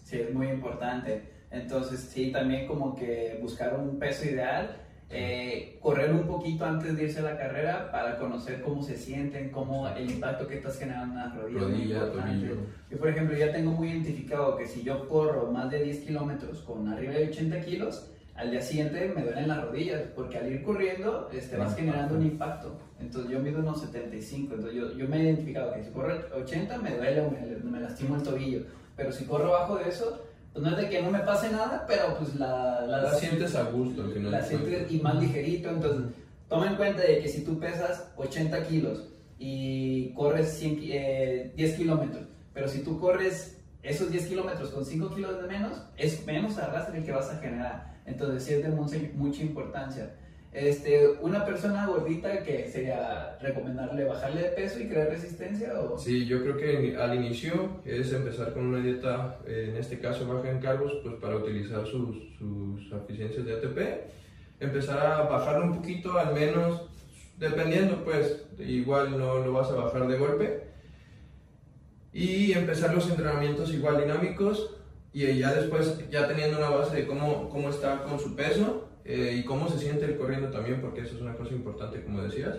Sí, 0.05 0.19
es 0.19 0.33
muy 0.33 0.47
importante. 0.47 1.23
Entonces, 1.49 1.99
sí, 1.99 2.31
también 2.31 2.67
como 2.67 2.95
que 2.95 3.39
buscar 3.41 3.77
un 3.77 3.97
peso 3.97 4.23
ideal, 4.25 4.77
eh, 5.09 5.77
correr 5.81 6.11
un 6.11 6.27
poquito 6.27 6.63
antes 6.63 6.95
de 6.95 7.05
irse 7.05 7.19
a 7.19 7.23
la 7.23 7.37
carrera 7.37 7.91
para 7.91 8.17
conocer 8.19 8.61
cómo 8.61 8.83
se 8.83 8.97
sienten, 8.97 9.49
cómo 9.49 9.87
el 9.89 10.09
impacto 10.09 10.47
que 10.47 10.57
estás 10.57 10.77
generando 10.77 11.15
en 11.15 11.19
las 11.19 11.35
rodillas. 11.35 11.61
Rodilla, 11.63 12.11
tobillo. 12.11 12.55
Yo, 12.91 12.97
por 12.99 13.09
ejemplo, 13.09 13.35
ya 13.35 13.51
tengo 13.51 13.71
muy 13.71 13.89
identificado 13.89 14.55
que 14.57 14.67
si 14.67 14.83
yo 14.83 15.07
corro 15.09 15.51
más 15.51 15.71
de 15.71 15.83
10 15.83 15.99
kilómetros 16.01 16.59
con 16.61 16.87
arriba 16.87 17.13
de 17.13 17.29
80 17.29 17.61
kilos, 17.61 18.11
al 18.35 18.51
día 18.51 18.61
siguiente 18.61 19.11
me 19.15 19.23
duelen 19.23 19.47
las 19.47 19.63
rodillas, 19.63 20.01
porque 20.15 20.37
al 20.37 20.51
ir 20.51 20.61
corriendo 20.61 21.29
este, 21.33 21.57
vas 21.57 21.75
generando 21.75 22.15
un 22.15 22.25
impacto. 22.25 22.77
Entonces 22.99 23.31
yo 23.31 23.39
mido 23.39 23.59
unos 23.59 23.81
75, 23.81 24.55
entonces 24.55 24.79
yo, 24.79 24.93
yo 24.93 25.07
me 25.07 25.17
he 25.17 25.23
identificado 25.23 25.73
que 25.73 25.83
si 25.83 25.89
corro 25.91 26.13
80 26.35 26.77
me 26.79 26.95
duele 26.95 27.23
me, 27.29 27.71
me, 27.71 27.79
lastimo 27.79 28.15
el 28.15 28.23
tobillo, 28.23 28.65
pero 28.95 29.11
si 29.11 29.25
corro 29.25 29.55
abajo 29.55 29.77
de 29.77 29.89
eso, 29.89 30.25
pues 30.53 30.63
no 30.63 30.71
es 30.71 30.77
de 30.77 30.89
que 30.89 31.01
no 31.01 31.11
me 31.11 31.19
pase 31.19 31.51
nada, 31.51 31.85
pero 31.87 32.17
pues 32.17 32.35
la... 32.35 32.85
La, 32.87 33.13
sientes 33.15 33.55
a 33.55 33.63
gusto. 33.63 34.07
La 34.07 34.41
sientes 34.41 34.91
y 34.91 34.99
más 34.99 35.15
ligerito, 35.15 35.69
entonces 35.69 36.13
toma 36.47 36.67
en 36.67 36.75
cuenta 36.75 37.01
de 37.01 37.19
que 37.19 37.27
si 37.27 37.43
tú 37.43 37.59
pesas 37.59 38.11
80 38.15 38.67
kilos 38.67 39.03
y 39.37 40.13
corres 40.13 40.53
100, 40.57 40.79
10 40.79 40.91
eh, 40.93 41.75
kilómetros, 41.77 42.23
pero 42.53 42.67
si 42.69 42.83
tú 42.83 42.99
corres 42.99 43.61
esos 43.83 44.09
10 44.09 44.27
kilómetros 44.27 44.69
con 44.71 44.85
5 44.85 45.13
kilos 45.13 45.41
de 45.41 45.47
menos, 45.47 45.81
es 45.97 46.25
menos 46.25 46.57
arrastre 46.57 46.99
el 46.99 47.05
que 47.05 47.11
vas 47.11 47.29
a 47.29 47.37
generar. 47.37 47.95
Entonces 48.05 48.43
sí 48.43 48.53
es 48.53 48.63
de 48.63 48.69
mucha 48.69 49.41
importancia. 49.41 50.15
Este, 50.55 51.09
una 51.21 51.43
persona 51.43 51.85
gordita 51.85 52.41
que 52.41 52.69
sería 52.71 53.37
recomendarle 53.41 54.05
bajarle 54.05 54.43
de 54.43 54.49
peso 54.49 54.79
y 54.79 54.87
crear 54.87 55.09
resistencia 55.09 55.77
o 55.77 55.97
sí 55.97 56.25
yo 56.25 56.41
creo 56.41 56.55
que 56.55 56.95
al 56.95 57.13
inicio 57.13 57.81
es 57.83 58.13
empezar 58.13 58.53
con 58.53 58.67
una 58.67 58.79
dieta 58.79 59.39
en 59.45 59.75
este 59.75 59.99
caso 59.99 60.25
baja 60.25 60.49
en 60.49 60.61
cargos 60.61 60.93
pues 61.03 61.15
para 61.15 61.35
utilizar 61.35 61.85
sus, 61.85 62.37
sus 62.37 62.89
eficiencias 62.93 63.45
de 63.45 63.53
ATP 63.53 63.79
empezar 64.61 65.05
a 65.05 65.23
bajarlo 65.23 65.65
un 65.65 65.75
poquito 65.75 66.17
al 66.17 66.33
menos 66.33 66.87
dependiendo 67.37 68.03
pues 68.03 68.43
igual 68.59 69.17
no 69.17 69.39
lo 69.39 69.53
vas 69.53 69.69
a 69.69 69.75
bajar 69.75 70.07
de 70.07 70.17
golpe. 70.17 70.63
Y 72.13 72.53
empezar 72.53 72.93
los 72.93 73.09
entrenamientos 73.09 73.73
igual 73.73 73.99
dinámicos 73.99 74.71
y 75.11 75.37
ya 75.37 75.53
después, 75.53 75.99
ya 76.09 76.27
teniendo 76.27 76.57
una 76.57 76.69
base 76.69 76.95
de 76.95 77.07
cómo, 77.07 77.49
cómo 77.49 77.69
está 77.69 78.03
con 78.03 78.19
su 78.19 78.35
peso 78.35 78.84
eh, 79.05 79.35
y 79.37 79.43
cómo 79.45 79.69
se 79.69 79.77
siente 79.77 80.05
el 80.05 80.17
corriendo 80.17 80.49
también, 80.49 80.81
porque 80.81 81.01
eso 81.01 81.15
es 81.15 81.21
una 81.21 81.35
cosa 81.35 81.53
importante, 81.53 82.03
como 82.03 82.23
decías, 82.23 82.55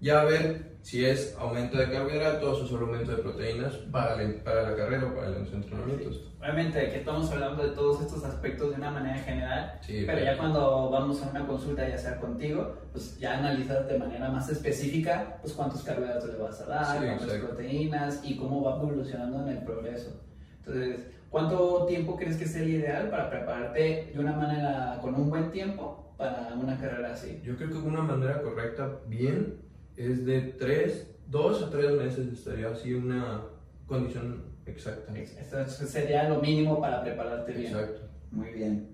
ya 0.00 0.24
ver 0.24 0.76
si 0.82 1.04
es 1.04 1.36
aumento 1.38 1.76
de 1.76 1.90
carbohidratos 1.90 2.62
o 2.62 2.66
solo 2.66 2.86
aumento 2.86 3.10
de 3.10 3.22
proteínas 3.22 3.74
para, 3.90 4.16
para 4.44 4.70
la 4.70 4.76
carrera 4.76 5.06
o 5.06 5.14
para 5.14 5.30
los 5.30 5.52
entrenamientos. 5.52 6.32
Obviamente 6.40 6.78
aquí 6.78 6.96
estamos 6.98 7.30
hablando 7.30 7.62
de 7.62 7.74
todos 7.74 8.02
estos 8.02 8.24
aspectos 8.24 8.70
de 8.70 8.76
una 8.76 8.90
manera 8.90 9.18
general, 9.18 9.80
pero 9.86 10.24
ya 10.24 10.38
cuando 10.38 10.90
vamos 10.90 11.22
a 11.22 11.30
una 11.30 11.46
consulta, 11.46 11.88
ya 11.88 11.98
sea 11.98 12.20
contigo, 12.20 12.76
pues 12.92 13.18
ya 13.18 13.38
analizas 13.38 13.88
de 13.88 13.98
manera 13.98 14.30
más 14.30 14.48
específica 14.48 15.38
pues 15.42 15.54
cuántos 15.54 15.82
carbohidratos 15.82 16.30
le 16.30 16.38
vas 16.38 16.60
a 16.60 16.66
dar, 16.66 17.04
cuántas 17.04 17.38
proteínas 17.38 18.20
y 18.22 18.36
cómo 18.36 18.62
va 18.62 18.76
evolucionando 18.76 19.42
en 19.42 19.56
el 19.56 19.64
progreso. 19.64 20.22
Entonces, 20.58 21.06
¿cuánto 21.30 21.86
tiempo 21.86 22.16
crees 22.16 22.36
que 22.36 22.44
el 22.58 22.70
ideal 22.70 23.10
para 23.10 23.30
prepararte 23.30 24.12
de 24.12 24.18
una 24.18 24.32
manera 24.32 24.98
con 25.00 25.14
un 25.14 25.30
buen 25.30 25.50
tiempo 25.50 26.14
para 26.16 26.54
una 26.54 26.78
carrera 26.78 27.12
así? 27.12 27.40
Yo 27.44 27.56
creo 27.56 27.70
que 27.70 27.78
una 27.78 28.02
manera 28.02 28.42
correcta, 28.42 29.00
bien, 29.06 29.60
es 29.96 30.24
de 30.24 30.40
3, 30.40 31.16
2 31.28 31.62
a 31.62 31.70
3 31.70 31.92
meses 31.92 32.32
estaría 32.32 32.68
así 32.68 32.94
una 32.94 33.42
condición 33.86 34.44
exacta. 34.66 35.16
Esto 35.16 35.86
sería 35.86 36.28
lo 36.28 36.40
mínimo 36.40 36.80
para 36.80 37.02
prepararte 37.02 37.52
bien. 37.52 37.72
Exacto. 37.72 38.02
Muy 38.30 38.50
bien. 38.50 38.88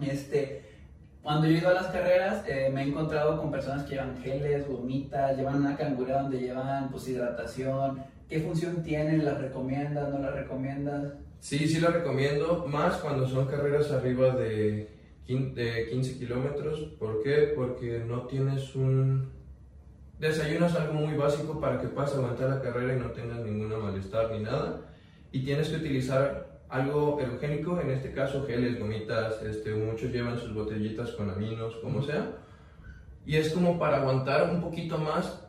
Este, 0.00 0.62
cuando 1.22 1.46
yo 1.46 1.54
he 1.54 1.58
ido 1.58 1.68
a 1.68 1.74
las 1.74 1.86
carreras, 1.88 2.44
eh, 2.48 2.70
me 2.72 2.82
he 2.82 2.88
encontrado 2.88 3.38
con 3.38 3.50
personas 3.50 3.84
que 3.84 3.90
llevan 3.90 4.16
geles, 4.22 4.66
gomitas, 4.66 5.36
llevan 5.36 5.56
una 5.56 5.76
cangura 5.76 6.22
donde 6.22 6.40
llevan 6.40 6.90
pues, 6.90 7.08
hidratación. 7.08 8.02
¿Qué 8.28 8.40
función 8.40 8.82
tienen? 8.82 9.24
¿Las 9.24 9.40
recomiendas? 9.40 10.08
¿No 10.08 10.18
las 10.18 10.34
recomiendas? 10.34 11.12
Sí, 11.40 11.66
sí 11.66 11.80
las 11.80 11.92
recomiendo, 11.92 12.66
más 12.68 12.98
cuando 12.98 13.26
son 13.26 13.46
carreras 13.46 13.90
arriba 13.90 14.30
de 14.36 14.88
15 15.26 16.18
kilómetros. 16.18 16.80
¿Por 16.98 17.22
qué? 17.22 17.52
Porque 17.56 18.04
no 18.06 18.26
tienes 18.26 18.74
un 18.74 19.40
Desayuno 20.20 20.66
es 20.66 20.74
algo 20.74 20.92
muy 20.92 21.16
básico 21.16 21.58
para 21.58 21.80
que 21.80 21.88
puedas 21.88 22.14
aguantar 22.14 22.50
la 22.50 22.60
carrera 22.60 22.94
y 22.94 22.98
no 22.98 23.10
tengas 23.12 23.38
ninguna 23.38 23.78
malestar 23.78 24.30
ni 24.30 24.40
nada. 24.40 24.82
Y 25.32 25.42
tienes 25.42 25.70
que 25.70 25.76
utilizar 25.76 26.60
algo 26.68 27.18
erogénico, 27.18 27.80
en 27.80 27.90
este 27.90 28.12
caso 28.12 28.44
geles, 28.46 28.78
gomitas, 28.78 29.42
este, 29.42 29.74
muchos 29.74 30.12
llevan 30.12 30.38
sus 30.38 30.52
botellitas 30.52 31.12
con 31.12 31.30
aminos, 31.30 31.74
como 31.76 32.02
sea. 32.02 32.36
Y 33.24 33.36
es 33.36 33.50
como 33.54 33.78
para 33.78 34.02
aguantar 34.02 34.50
un 34.50 34.60
poquito 34.60 34.98
más, 34.98 35.48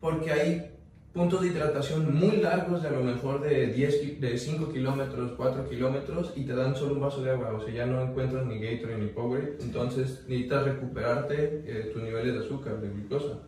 porque 0.00 0.32
hay 0.32 0.73
puntos 1.14 1.42
de 1.42 1.48
hidratación 1.48 2.12
muy 2.12 2.38
largos, 2.38 2.82
de 2.82 2.88
a 2.88 2.90
lo 2.90 3.04
mejor 3.04 3.40
de, 3.40 3.68
10, 3.68 4.20
de 4.20 4.36
5 4.36 4.72
kilómetros, 4.72 5.32
4 5.36 5.68
kilómetros, 5.68 6.32
y 6.34 6.44
te 6.44 6.54
dan 6.54 6.74
solo 6.74 6.94
un 6.94 7.00
vaso 7.00 7.22
de 7.22 7.30
agua, 7.30 7.52
o 7.52 7.64
sea, 7.64 7.72
ya 7.72 7.86
no 7.86 8.02
encuentras 8.02 8.44
ni 8.44 8.58
Gatorade 8.58 8.98
ni 8.98 9.06
Powerade, 9.06 9.56
entonces 9.60 10.24
necesitas 10.26 10.64
recuperarte 10.64 11.62
eh, 11.66 11.90
tus 11.92 12.02
niveles 12.02 12.34
de 12.34 12.40
azúcar, 12.40 12.80
de 12.80 12.88
glucosa. 12.88 13.38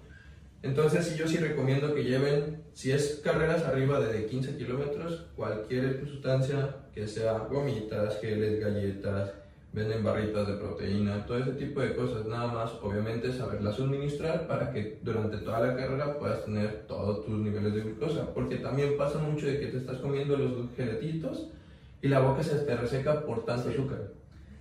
Entonces, 0.62 1.16
yo 1.16 1.26
sí 1.26 1.38
recomiendo 1.38 1.92
que 1.92 2.04
lleven, 2.04 2.62
si 2.72 2.92
es 2.92 3.20
carreras 3.22 3.64
arriba 3.64 4.00
de 4.00 4.26
15 4.26 4.56
kilómetros, 4.56 5.26
cualquier 5.34 6.06
sustancia 6.08 6.76
que 6.94 7.06
sea 7.08 7.38
gomitas, 7.50 8.20
geles, 8.20 8.60
galletas, 8.60 9.32
venden 9.76 10.02
barritas 10.02 10.46
de 10.46 10.54
proteína, 10.54 11.26
todo 11.26 11.38
ese 11.38 11.52
tipo 11.52 11.80
de 11.80 11.94
cosas. 11.94 12.24
Nada 12.24 12.46
más, 12.46 12.72
obviamente, 12.82 13.30
saberlas 13.30 13.76
suministrar 13.76 14.46
para 14.46 14.72
que 14.72 14.98
durante 15.02 15.36
toda 15.36 15.60
la 15.60 15.76
carrera 15.76 16.18
puedas 16.18 16.46
tener 16.46 16.86
todos 16.88 17.26
tus 17.26 17.38
niveles 17.38 17.74
de 17.74 17.82
glucosa. 17.82 18.32
Porque 18.32 18.56
también 18.56 18.96
pasa 18.96 19.18
mucho 19.18 19.46
de 19.46 19.60
que 19.60 19.66
te 19.66 19.76
estás 19.76 19.98
comiendo 19.98 20.38
los 20.38 20.74
geletitos 20.74 21.50
y 22.00 22.08
la 22.08 22.20
boca 22.20 22.42
se 22.42 22.58
te 22.60 22.74
reseca 22.74 23.20
por 23.20 23.44
tanto 23.44 23.68
azúcar. 23.68 24.12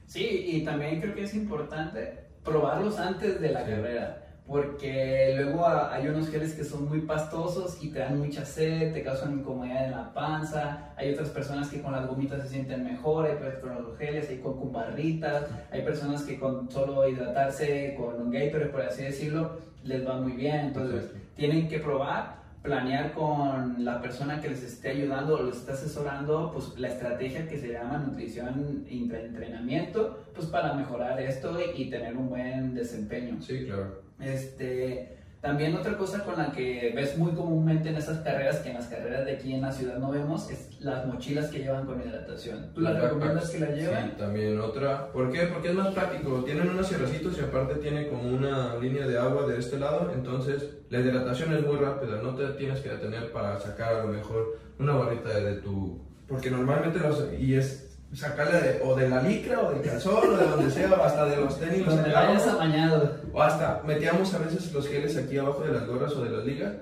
Sí, 0.06 0.48
y 0.48 0.66
también 0.66 1.00
creo 1.00 1.16
que 1.16 1.24
es 1.24 1.34
importante 1.34 2.26
probarlos 2.44 3.00
antes 3.00 3.40
de 3.40 3.52
la 3.54 3.66
carrera 3.66 4.25
porque 4.48 5.34
luego 5.36 5.68
hay 5.68 6.08
unos 6.08 6.30
geles 6.30 6.54
que 6.54 6.64
son 6.64 6.88
muy 6.88 7.02
pastosos 7.02 7.84
y 7.84 7.90
te 7.90 8.00
dan 8.00 8.20
mucha 8.20 8.46
sed, 8.46 8.94
te 8.94 9.02
causan 9.04 9.40
incomodidad 9.40 9.86
en 9.86 9.92
la 9.92 10.14
panza, 10.14 10.94
hay 10.96 11.14
otras 11.14 11.30
personas 11.30 11.70
que 11.70 11.82
con 11.82 11.92
las 11.92 12.08
gomitas 12.08 12.44
se 12.44 12.50
sienten 12.50 12.84
mejor, 12.84 13.26
hay 13.26 13.38
personas 13.38 13.78
con 13.78 13.90
los 13.90 13.98
geles, 13.98 14.30
hay 14.30 14.38
con, 14.38 14.72
barritas, 14.72 15.48
hay 15.72 15.82
personas 15.82 16.24
que 16.24 16.38
con 16.38 16.70
solo 16.70 17.08
hidratarse 17.10 17.96
con 17.98 18.22
un 18.22 18.32
Gatorade, 18.32 18.70
por 18.70 18.82
así 18.82 19.04
decirlo, 19.04 19.58
les 19.84 20.08
va 20.08 20.20
muy 20.20 20.34
bien, 20.34 20.68
entonces 20.68 21.12
tienen 21.36 21.68
que 21.68 21.80
probar 21.80 22.46
planear 22.62 23.14
con 23.14 23.86
la 23.86 24.02
persona 24.02 24.42
que 24.42 24.50
les 24.50 24.64
esté 24.64 24.90
ayudando 24.90 25.36
o 25.36 25.44
les 25.44 25.58
esté 25.58 25.74
asesorando, 25.74 26.52
pues 26.52 26.78
la 26.80 26.88
estrategia 26.88 27.48
que 27.48 27.60
se 27.60 27.72
llama 27.72 28.00
nutrición 28.00 28.86
e 28.90 28.96
entrenamiento, 28.96 30.26
pues 30.34 30.48
para 30.48 30.74
mejorar 30.74 31.20
esto 31.22 31.56
y 31.76 31.92
tener 31.92 32.18
un 32.18 32.30
buen 32.30 32.74
desempeño. 32.74 33.40
Sí, 33.40 33.66
claro. 33.66 34.05
Este, 34.20 35.16
también 35.46 35.76
otra 35.76 35.96
cosa 35.96 36.24
con 36.24 36.38
la 36.38 36.52
que 36.52 36.92
ves 36.96 37.20
muy 37.20 37.34
comúnmente 37.34 37.90
en 37.90 37.98
esas 37.98 38.18
carreras, 38.22 38.58
que 38.62 38.70
en 38.70 38.76
las 38.76 38.88
carreras 38.88 39.26
de 39.26 39.34
aquí 39.34 39.54
en 39.54 39.62
la 39.62 39.72
ciudad 39.72 40.00
no 40.00 40.10
vemos, 40.10 40.50
es 40.50 40.82
las 40.82 41.06
mochilas 41.06 41.52
que 41.52 41.60
llevan 41.60 41.86
con 41.86 42.02
hidratación. 42.02 42.74
¿Tú 42.74 42.82
las 42.82 43.00
recomiendas 43.00 43.52
que 43.52 43.60
las 43.60 43.76
lleven? 43.76 44.06
Sí, 44.06 44.16
también 44.18 44.60
otra. 44.60 45.12
¿Por 45.12 45.32
qué? 45.32 45.42
Porque 45.46 45.70
es 45.70 45.76
más 45.76 45.94
práctico. 45.94 46.44
Tienen 46.44 46.70
unos 46.70 46.88
cierrecitos 46.88 47.38
y 47.38 47.42
aparte 47.42 47.76
tiene 47.76 48.08
como 48.08 48.28
una 48.28 48.76
línea 48.78 49.06
de 49.06 49.20
agua 49.20 49.46
de 49.46 49.60
este 49.60 49.78
lado, 49.78 50.12
entonces 50.12 50.68
la 50.90 51.00
hidratación 51.00 51.54
es 51.54 51.64
muy 51.64 51.76
rápida. 51.76 52.20
No 52.24 52.34
te 52.34 52.48
tienes 52.54 52.80
que 52.80 52.90
detener 52.90 53.32
para 53.32 53.60
sacar 53.60 53.94
a 53.94 54.04
lo 54.04 54.08
mejor 54.08 54.58
una 54.80 54.94
barrita 54.94 55.30
de, 55.30 55.58
tu... 55.58 56.02
Porque 56.28 56.50
normalmente 56.50 57.00
los... 57.00 57.24
Y 57.40 57.54
es 57.54 57.85
sacarle 58.16 58.80
o 58.84 58.96
de 58.96 59.10
la 59.10 59.22
licra 59.22 59.62
o 59.62 59.72
del 59.72 59.82
calzón 59.82 60.34
o 60.34 60.38
de 60.38 60.48
donde 60.48 60.72
sea, 60.72 60.90
hasta 60.92 61.26
de 61.26 61.38
los 61.38 61.60
tenis. 61.60 61.86
Donde 61.86 62.12
vayas 62.12 62.48
amañado. 62.48 63.18
O 63.34 63.42
hasta 63.42 63.82
metíamos 63.86 64.34
a 64.34 64.40
veces 64.40 64.72
los 64.74 64.88
geles 64.88 65.18
aquí 65.18 65.38
abajo 65.38 65.62
de 65.62 65.74
las 65.74 65.86
gorras 65.86 66.14
o 66.14 66.24
de 66.24 66.30
las 66.30 66.46
ligas. 66.46 66.74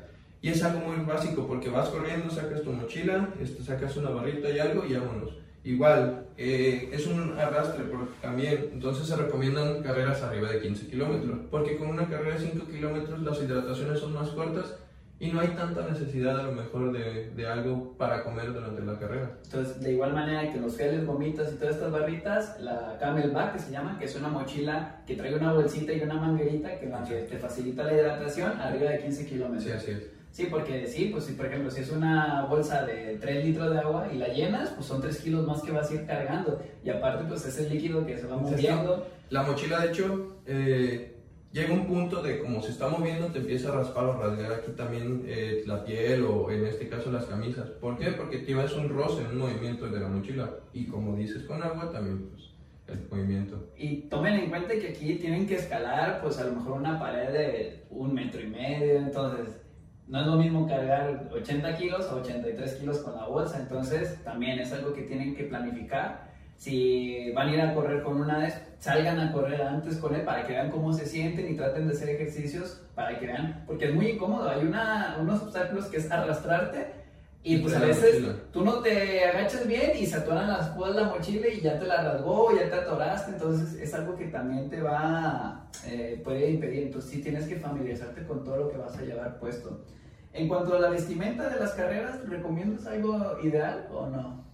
Y 0.41 0.49
es 0.49 0.61
algo 0.63 0.79
muy 0.79 1.05
básico 1.05 1.47
porque 1.47 1.69
vas 1.69 1.89
corriendo, 1.89 2.29
sacas 2.29 2.61
tu 2.61 2.71
mochila, 2.71 3.29
este, 3.41 3.63
sacas 3.63 3.95
una 3.95 4.09
barrita 4.09 4.49
y 4.49 4.59
algo 4.59 4.85
y 4.85 4.93
vámonos. 4.93 5.31
Igual, 5.63 6.25
eh, 6.37 6.89
es 6.91 7.07
un 7.07 7.39
arrastre 7.39 7.85
también, 8.21 8.71
entonces 8.73 9.07
se 9.07 9.15
recomiendan 9.15 9.81
carreras 9.81 10.21
arriba 10.21 10.49
de 10.49 10.59
15 10.59 10.87
kilómetros, 10.87 11.39
porque 11.49 11.77
con 11.77 11.87
una 11.87 12.09
carrera 12.09 12.37
de 12.37 12.51
5 12.51 12.67
kilómetros 12.67 13.21
las 13.21 13.41
hidrataciones 13.41 13.99
son 14.01 14.13
más 14.13 14.27
cortas 14.31 14.75
y 15.19 15.31
no 15.31 15.39
hay 15.39 15.49
tanta 15.49 15.87
necesidad 15.87 16.39
a 16.39 16.43
lo 16.43 16.51
mejor 16.51 16.91
de, 16.91 17.29
de, 17.29 17.47
algo 17.47 17.93
para 17.97 18.23
comer 18.23 18.51
durante 18.51 18.81
la 18.81 18.97
carrera. 18.97 19.37
Entonces, 19.45 19.79
de 19.79 19.93
igual 19.93 20.13
manera 20.13 20.51
que 20.51 20.59
los 20.59 20.75
geles, 20.75 21.05
gomitas 21.05 21.53
y 21.53 21.55
todas 21.55 21.75
estas 21.75 21.91
barritas, 21.91 22.59
la 22.59 22.97
Camelback 22.99 23.53
que 23.53 23.59
se 23.59 23.71
llama, 23.71 23.97
que 23.97 24.05
es 24.05 24.15
una 24.15 24.27
mochila 24.27 25.01
que 25.05 25.15
trae 25.15 25.35
una 25.35 25.53
bolsita 25.53 25.93
y 25.93 26.01
una 26.01 26.15
manguerita 26.15 26.77
que, 26.77 26.91
que 27.07 27.21
te 27.21 27.37
facilita 27.37 27.83
la 27.83 27.93
hidratación 27.93 28.59
arriba 28.59 28.91
de 28.91 28.99
15 28.99 29.25
kilómetros. 29.25 29.63
Sí, 29.63 29.71
así 29.71 29.91
es. 29.91 30.03
Sí, 30.31 30.47
porque 30.49 30.87
sí, 30.87 31.09
pues 31.11 31.25
si 31.25 31.33
por 31.33 31.45
ejemplo 31.45 31.69
si 31.69 31.81
es 31.81 31.91
una 31.91 32.45
bolsa 32.45 32.83
de 32.85 33.17
3 33.21 33.45
litros 33.45 33.71
de 33.71 33.77
agua 33.77 34.07
y 34.11 34.17
la 34.17 34.29
llenas, 34.29 34.69
pues 34.69 34.87
son 34.87 34.99
3 34.99 35.15
kilos 35.21 35.45
más 35.45 35.61
que 35.61 35.71
vas 35.71 35.91
a 35.91 35.93
ir 35.93 36.07
cargando. 36.07 36.59
Y 36.83 36.89
aparte 36.89 37.25
pues 37.25 37.45
es 37.45 37.59
el 37.59 37.69
líquido 37.69 38.03
que 38.03 38.17
se 38.17 38.25
va 38.25 38.37
moviendo. 38.37 39.07
La 39.29 39.43
mochila 39.43 39.79
de 39.81 39.87
hecho... 39.87 40.37
Eh, 40.47 41.12
llega 41.53 41.71
un 41.71 41.85
punto 41.85 42.21
de 42.23 42.39
como 42.39 42.61
se 42.61 42.71
está 42.71 42.89
moviendo 42.89 43.27
te 43.27 43.39
empieza 43.39 43.69
a 43.69 43.75
raspar 43.75 44.05
o 44.05 44.19
rasgar 44.19 44.51
aquí 44.51 44.71
también 44.71 45.23
eh, 45.27 45.63
la 45.67 45.85
piel 45.85 46.25
o 46.25 46.51
en 46.51 46.65
este 46.65 46.89
caso 46.89 47.11
las 47.11 47.25
camisas. 47.25 47.69
¿Por 47.69 47.97
qué? 47.97 48.11
Porque 48.11 48.39
te 48.39 48.51
es 48.51 48.73
un 48.73 48.89
roce, 48.89 49.23
un 49.23 49.37
movimiento 49.37 49.87
de 49.87 49.99
la 49.99 50.07
mochila 50.07 50.49
y 50.73 50.87
como 50.87 51.15
dices 51.15 51.43
con 51.43 51.61
agua 51.61 51.91
también 51.91 52.27
pues 52.29 52.49
el 52.87 53.07
movimiento. 53.09 53.71
Y 53.77 54.09
tomen 54.09 54.33
en 54.33 54.49
cuenta 54.49 54.73
que 54.73 54.89
aquí 54.89 55.15
tienen 55.15 55.47
que 55.47 55.55
escalar 55.55 56.21
pues 56.21 56.39
a 56.39 56.45
lo 56.45 56.53
mejor 56.53 56.73
una 56.73 56.99
pared 56.99 57.31
de 57.31 57.85
un 57.91 58.13
metro 58.13 58.41
y 58.41 58.47
medio, 58.47 58.97
entonces 58.97 59.61
no 60.07 60.21
es 60.21 60.27
lo 60.27 60.35
mismo 60.35 60.67
cargar 60.67 61.29
80 61.31 61.77
kilos 61.77 62.05
o 62.11 62.17
83 62.17 62.73
kilos 62.75 62.97
con 62.99 63.15
la 63.15 63.27
bolsa, 63.27 63.59
entonces 63.59 64.21
también 64.23 64.59
es 64.59 64.73
algo 64.73 64.93
que 64.93 65.03
tienen 65.03 65.35
que 65.35 65.43
planificar 65.43 66.32
si 66.57 67.31
van 67.31 67.49
a 67.49 67.53
ir 67.53 67.61
a 67.61 67.73
correr 67.73 68.03
con 68.03 68.21
una 68.21 68.39
vez, 68.39 68.59
salgan 68.79 69.19
a 69.19 69.31
correr 69.31 69.61
antes 69.61 69.97
con 69.97 70.15
él 70.15 70.21
para 70.21 70.45
que 70.45 70.53
vean 70.53 70.71
cómo 70.71 70.93
se 70.93 71.05
sienten 71.05 71.51
y 71.51 71.55
traten 71.55 71.87
de 71.87 71.93
hacer 71.93 72.09
ejercicios 72.09 72.81
para 72.95 73.19
que 73.19 73.27
vean, 73.27 73.63
porque 73.65 73.85
es 73.85 73.93
muy 73.93 74.07
incómodo. 74.07 74.49
Hay 74.49 74.65
una, 74.65 75.17
unos 75.19 75.41
obstáculos 75.41 75.87
que 75.87 75.97
es 75.97 76.11
arrastrarte 76.11 77.03
y 77.45 77.57
pues 77.57 77.75
a 77.75 77.79
veces 77.79 78.23
tú 78.53 78.63
no 78.63 78.79
te 78.79 79.25
agachas 79.25 79.67
bien 79.67 79.91
y 79.99 80.05
se 80.05 80.15
atoran 80.15 80.47
las 80.47 80.69
púas 80.69 80.95
la 80.95 81.09
mochila 81.09 81.49
y 81.49 81.59
ya 81.59 81.77
te 81.77 81.85
la 81.85 82.01
rasgó, 82.01 82.57
ya 82.57 82.69
te 82.69 82.75
atoraste, 82.75 83.31
entonces 83.31 83.73
es 83.81 83.93
algo 83.93 84.15
que 84.15 84.27
también 84.27 84.69
te 84.69 84.81
va, 84.81 85.67
eh, 85.85 86.21
puede 86.23 86.51
impedir. 86.51 86.83
Entonces 86.83 87.11
sí 87.11 87.21
tienes 87.21 87.45
que 87.45 87.57
familiarizarte 87.57 88.23
con 88.23 88.45
todo 88.45 88.55
lo 88.55 88.69
que 88.69 88.77
vas 88.77 88.97
a 88.97 89.01
llevar 89.01 89.39
puesto. 89.39 89.83
En 90.31 90.47
cuanto 90.47 90.73
a 90.75 90.79
la 90.79 90.89
vestimenta 90.89 91.49
de 91.49 91.59
las 91.59 91.73
carreras, 91.73 92.27
¿recomiendas 92.29 92.87
algo 92.87 93.37
ideal 93.43 93.89
o 93.91 94.07
no? 94.07 94.45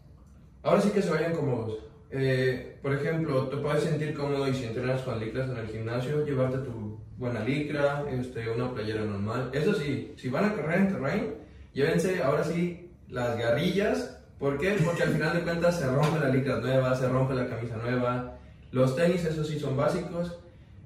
Ahora 0.63 0.81
sí 0.81 0.89
que 0.89 1.03
se 1.03 1.11
vayan 1.11 1.35
cómodos. 1.35 1.88
Eh, 2.11 2.79
por 2.81 2.93
ejemplo, 2.93 3.47
te 3.49 3.57
puedes 3.57 3.83
sentir 3.83 4.13
cómodo 4.13 4.47
y 4.47 4.53
si 4.53 4.65
entrenas 4.65 5.01
con 5.01 5.19
licras 5.19 5.49
en 5.49 5.57
el 5.57 5.67
gimnasio, 5.67 6.25
llevarte 6.25 6.57
tu 6.59 6.99
buena 7.17 7.41
licra, 7.41 8.05
este, 8.09 8.49
una 8.49 8.73
playera 8.73 9.03
normal. 9.03 9.49
Eso 9.53 9.73
sí, 9.73 10.13
si 10.17 10.29
van 10.29 10.45
a 10.45 10.53
correr 10.53 10.79
en 10.79 10.87
terrain, 10.87 11.33
llévense 11.73 12.23
ahora 12.23 12.43
sí 12.43 12.91
las 13.09 13.37
garrillas. 13.37 14.17
¿Por 14.39 14.57
qué? 14.57 14.77
Porque 14.83 15.03
al 15.03 15.09
final 15.09 15.35
de 15.35 15.43
cuentas 15.43 15.77
se 15.77 15.87
rompe 15.87 16.19
la 16.19 16.29
licra 16.29 16.59
nueva, 16.59 16.95
se 16.95 17.09
rompe 17.09 17.35
la 17.35 17.47
camisa 17.47 17.77
nueva. 17.77 18.37
Los 18.71 18.95
tenis, 18.95 19.25
esos 19.25 19.47
sí 19.47 19.59
son 19.59 19.75
básicos. 19.75 20.39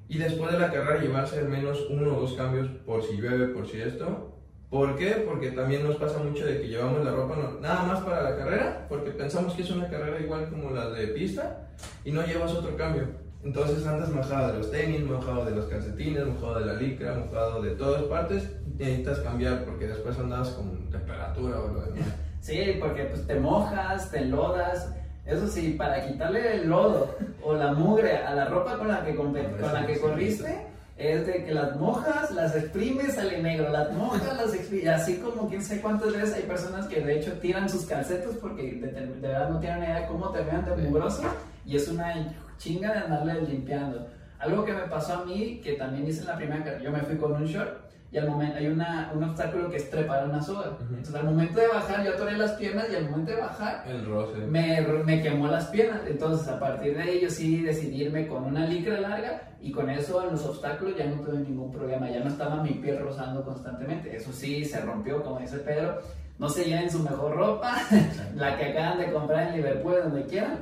Y 0.10 0.18
después 0.18 0.52
de 0.52 0.60
la 0.60 0.72
carrera 0.72 1.02
llevarse 1.02 1.40
al 1.40 1.50
menos 1.50 1.88
uno 1.90 2.18
o 2.18 2.22
dos 2.22 2.34
cambios 2.34 2.68
por 2.86 3.04
si 3.04 3.16
llueve, 3.16 3.48
por 3.48 3.68
si 3.68 3.80
esto. 3.82 4.33
¿Por 4.74 4.98
qué? 4.98 5.24
Porque 5.28 5.52
también 5.52 5.84
nos 5.88 5.98
pasa 5.98 6.18
mucho 6.18 6.48
de 6.48 6.60
que 6.60 6.68
llevamos 6.68 7.06
la 7.06 7.12
ropa 7.12 7.36
no- 7.36 7.60
nada 7.62 7.84
más 7.84 8.00
para 8.02 8.24
la 8.24 8.36
carrera, 8.36 8.88
porque 8.90 9.12
pensamos 9.12 9.54
que 9.54 9.62
es 9.62 9.70
una 9.70 9.88
carrera 9.88 10.20
igual 10.20 10.50
como 10.50 10.72
la 10.72 10.90
de 10.90 11.10
pista 11.10 11.68
y 12.04 12.12
no 12.12 12.26
llevas 12.26 12.54
otro 12.54 12.76
cambio. 12.76 13.04
Entonces 13.44 13.86
andas 13.86 14.10
mojado 14.10 14.52
de 14.54 14.58
los 14.58 14.72
tenis, 14.72 15.02
mojado 15.06 15.46
de 15.46 15.52
los 15.52 15.66
calcetines, 15.68 16.26
mojado 16.26 16.60
de 16.60 16.66
la 16.66 16.74
licra, 16.74 17.14
mojado 17.14 17.62
de 17.62 17.72
todas 17.76 18.02
partes. 18.04 18.50
y 18.66 18.82
Necesitas 18.84 19.20
cambiar 19.20 19.64
porque 19.64 19.86
después 19.88 20.18
andas 20.18 20.50
con 20.50 20.90
temperatura 20.90 21.60
o 21.60 21.68
lo 21.68 21.82
demás. 21.82 22.08
Sí, 22.42 22.78
porque 22.82 23.04
pues 23.04 23.26
te 23.28 23.40
mojas, 23.40 24.10
te 24.12 24.18
enlodas. 24.24 24.92
Eso 25.26 25.48
sí, 25.48 25.76
para 25.78 26.06
quitarle 26.06 26.56
el 26.56 26.68
lodo 26.68 27.16
o 27.44 27.54
la 27.54 27.72
mugre 27.74 28.18
a 28.18 28.34
la 28.34 28.46
ropa 28.46 28.78
con 28.80 28.88
la 28.90 29.06
que, 29.06 29.16
con 29.16 29.34
la 29.34 29.86
que 29.88 29.98
corriste, 30.00 30.66
es 30.98 31.26
de 31.26 31.44
que 31.44 31.54
las 31.54 31.76
mojas, 31.78 32.32
las 32.32 32.56
exprimes, 32.56 33.16
sale 33.16 33.42
negro, 33.42 33.70
las 33.70 33.92
mojas, 33.94 34.38
las 34.38 34.54
exprimes, 34.54 34.90
así 34.90 35.18
como 35.18 35.50
quién 35.50 35.64
sé 35.64 35.82
cuántas 35.82 36.14
veces 36.14 36.36
hay 36.36 36.44
personas 36.44 36.88
que 36.88 37.02
de 37.02 37.20
hecho 37.20 37.34
tiran 37.40 37.68
sus 37.70 37.86
calcetas 37.86 38.36
porque 38.40 38.74
de, 38.74 38.92
de 38.92 39.28
verdad 39.28 39.50
no 39.50 39.60
tienen 39.60 39.84
idea 39.84 40.08
cómo 40.08 40.30
te 40.30 40.44
vean 40.44 40.66
de 40.66 40.76
mugroso 40.76 41.24
y 41.66 41.76
es 41.78 41.88
una 41.88 42.36
chinga 42.58 42.92
de 42.94 43.00
andarle 43.00 43.42
limpiando. 43.42 44.08
Algo 44.40 44.66
que 44.66 44.74
me 44.74 44.82
pasó 44.82 45.14
a 45.14 45.26
mí, 45.26 45.62
que 45.64 45.74
también 45.74 46.08
hice 46.08 46.22
en 46.22 46.28
la 46.28 46.36
primera 46.36 46.64
carrera, 46.64 46.84
yo 46.84 46.92
me 46.92 47.00
fui 47.00 47.18
con 47.18 47.34
un 47.34 47.46
short 47.46 47.83
y 48.14 48.18
al 48.20 48.30
momento 48.30 48.58
hay 48.60 48.68
una, 48.68 49.12
un 49.16 49.24
obstáculo 49.24 49.70
que 49.72 49.78
es 49.78 49.90
trepar 49.90 50.26
una 50.30 50.40
soga. 50.42 50.70
Ujú. 50.70 50.84
Entonces 50.90 51.16
al 51.16 51.26
momento 51.26 51.60
de 51.60 51.68
bajar 51.68 52.06
yo 52.06 52.12
atoré 52.14 52.38
las 52.38 52.52
piernas 52.52 52.86
y 52.92 52.96
al 52.96 53.10
momento 53.10 53.32
de 53.32 53.38
bajar 53.42 53.84
El 53.88 54.06
roce. 54.06 54.38
me, 54.38 54.82
me 55.04 55.22
quemó 55.22 55.48
las 55.48 55.66
piernas. 55.68 56.02
Entonces, 56.08 56.48
a 56.48 56.60
partir 56.60 56.96
de 56.96 57.02
ahí, 57.02 57.20
yo 57.22 57.30
sí 57.32 57.62
decidí 57.64 58.04
irme 58.04 58.28
con 58.28 58.44
una 58.44 58.68
licra 58.68 59.00
larga 59.02 59.50
y 59.60 59.72
con 59.72 59.90
eso 59.90 60.24
en 60.24 60.32
los 60.32 60.46
obstáculos 60.46 60.96
ya 60.96 61.06
no 61.08 61.22
tuve 61.22 61.40
ningún 61.40 61.72
problema. 61.72 62.08
Ya 62.12 62.20
no 62.20 62.30
estaba 62.30 62.62
mi 62.62 62.72
piel 62.76 63.00
rozando 63.00 63.44
constantemente. 63.44 64.16
Eso 64.16 64.32
sí, 64.32 64.64
se 64.64 64.80
rompió, 64.82 65.24
como 65.24 65.40
dice 65.40 65.58
Pedro. 65.58 65.98
No 66.38 66.50
se 66.50 66.66
lleven 66.66 66.92
su 66.92 67.00
mejor 67.00 67.36
ropa, 67.36 67.78
la 68.36 68.58
que 68.58 68.66
acaban 68.66 69.00
de 69.00 69.12
comprar 69.12 69.48
en 69.50 69.56
Liverpool, 69.56 69.96
donde 70.04 70.26
quieran. 70.28 70.58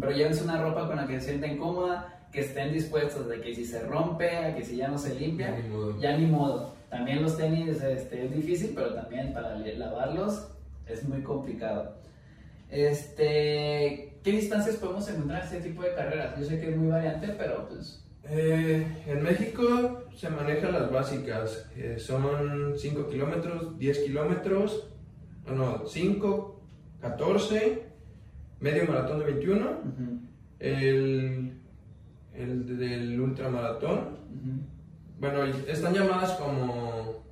Pero 0.00 0.12
llévense 0.12 0.44
una 0.44 0.62
ropa 0.62 0.86
con 0.86 0.96
la 0.96 1.06
que 1.06 1.20
se 1.20 1.28
sienten 1.28 1.58
cómoda, 1.58 2.26
que 2.32 2.40
estén 2.40 2.72
dispuestos 2.72 3.26
de 3.28 3.40
que 3.40 3.54
si 3.54 3.64
se 3.64 3.80
rompe, 3.80 4.36
a 4.36 4.54
que 4.54 4.62
si 4.64 4.76
ya 4.76 4.88
no 4.88 4.98
se 4.98 5.14
limpia, 5.14 5.50
Ni 5.56 5.68
modo. 5.68 5.98
ya 6.00 6.16
ni 6.16 6.26
modo. 6.26 6.75
También 6.90 7.22
los 7.22 7.36
tenis 7.36 7.82
este, 7.82 8.24
es 8.26 8.34
difícil, 8.34 8.72
pero 8.74 8.94
también 8.94 9.32
para 9.32 9.56
lavarlos 9.58 10.48
es 10.86 11.02
muy 11.08 11.22
complicado. 11.22 11.96
Este, 12.70 14.18
¿Qué 14.22 14.32
distancias 14.32 14.76
podemos 14.76 15.08
encontrar 15.08 15.40
en 15.42 15.46
este 15.46 15.68
tipo 15.68 15.82
de 15.82 15.94
carreras? 15.94 16.38
Yo 16.38 16.44
sé 16.44 16.60
que 16.60 16.70
es 16.70 16.76
muy 16.76 16.88
variante, 16.88 17.28
pero 17.38 17.68
pues... 17.68 18.02
Eh, 18.28 18.84
en 19.06 19.22
México 19.22 20.02
se 20.16 20.28
manejan 20.30 20.72
las 20.72 20.90
básicas. 20.90 21.70
eh, 21.76 21.96
son 21.98 22.74
5 22.76 23.08
kilómetros, 23.08 23.78
10 23.78 23.98
kilómetros, 24.00 24.88
no, 25.46 25.86
5, 25.86 26.60
14, 27.00 27.82
medio 28.60 28.84
maratón 28.86 29.20
de 29.20 29.24
21, 29.26 29.64
ujú, 29.64 30.20
el, 30.58 31.52
el 32.34 32.78
del 32.78 33.20
ultramaratón. 33.20 33.98
ujú. 33.98 34.75
Bueno, 35.18 35.44
están 35.66 35.94
llamadas 35.94 36.32
como... 36.32 37.24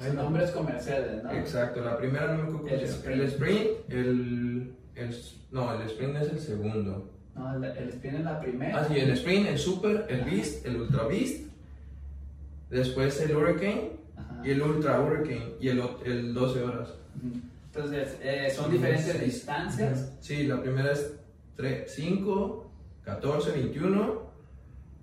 Son 0.00 0.16
nombres 0.16 0.50
comerciales, 0.50 1.22
¿no? 1.22 1.30
Exacto, 1.32 1.80
la 1.84 1.96
primera 1.96 2.34
no 2.34 2.42
me 2.50 2.58
acuerdo 2.58 2.76
El 2.76 2.84
sprint. 2.84 3.20
El 3.22 3.28
sprint, 3.28 3.68
el, 3.88 4.74
el- 4.96 5.16
No, 5.52 5.74
el 5.74 5.82
sprint 5.88 6.16
es 6.16 6.28
el 6.30 6.40
segundo. 6.40 7.10
No, 7.36 7.54
el, 7.54 7.64
el 7.64 7.88
spin 7.90 8.16
es 8.16 8.24
la 8.24 8.40
primera. 8.40 8.80
Ah, 8.80 8.86
sí, 8.88 8.98
el 8.98 9.10
sprint, 9.10 9.48
el 9.48 9.58
super, 9.58 10.06
el 10.08 10.24
beast, 10.24 10.66
el 10.66 10.76
ultra 10.76 11.04
beast. 11.04 11.44
Después 12.70 13.20
el 13.20 13.36
hurricane 13.36 13.90
Ajá. 14.16 14.40
y 14.44 14.50
el 14.50 14.62
ultra 14.62 15.00
hurricane 15.00 15.54
y 15.60 15.68
el, 15.68 15.82
el 16.04 16.34
12 16.34 16.62
horas. 16.62 16.88
Entonces, 17.66 18.16
eh, 18.22 18.50
son 18.54 18.66
Sí, 18.66 18.72
diferentes 18.72 19.12
sí. 19.12 19.24
distancias. 19.24 20.12
Sí, 20.20 20.46
la 20.46 20.60
primera 20.60 20.92
es 20.92 21.12
5, 21.86 22.70
14, 23.04 23.52
21, 23.52 24.21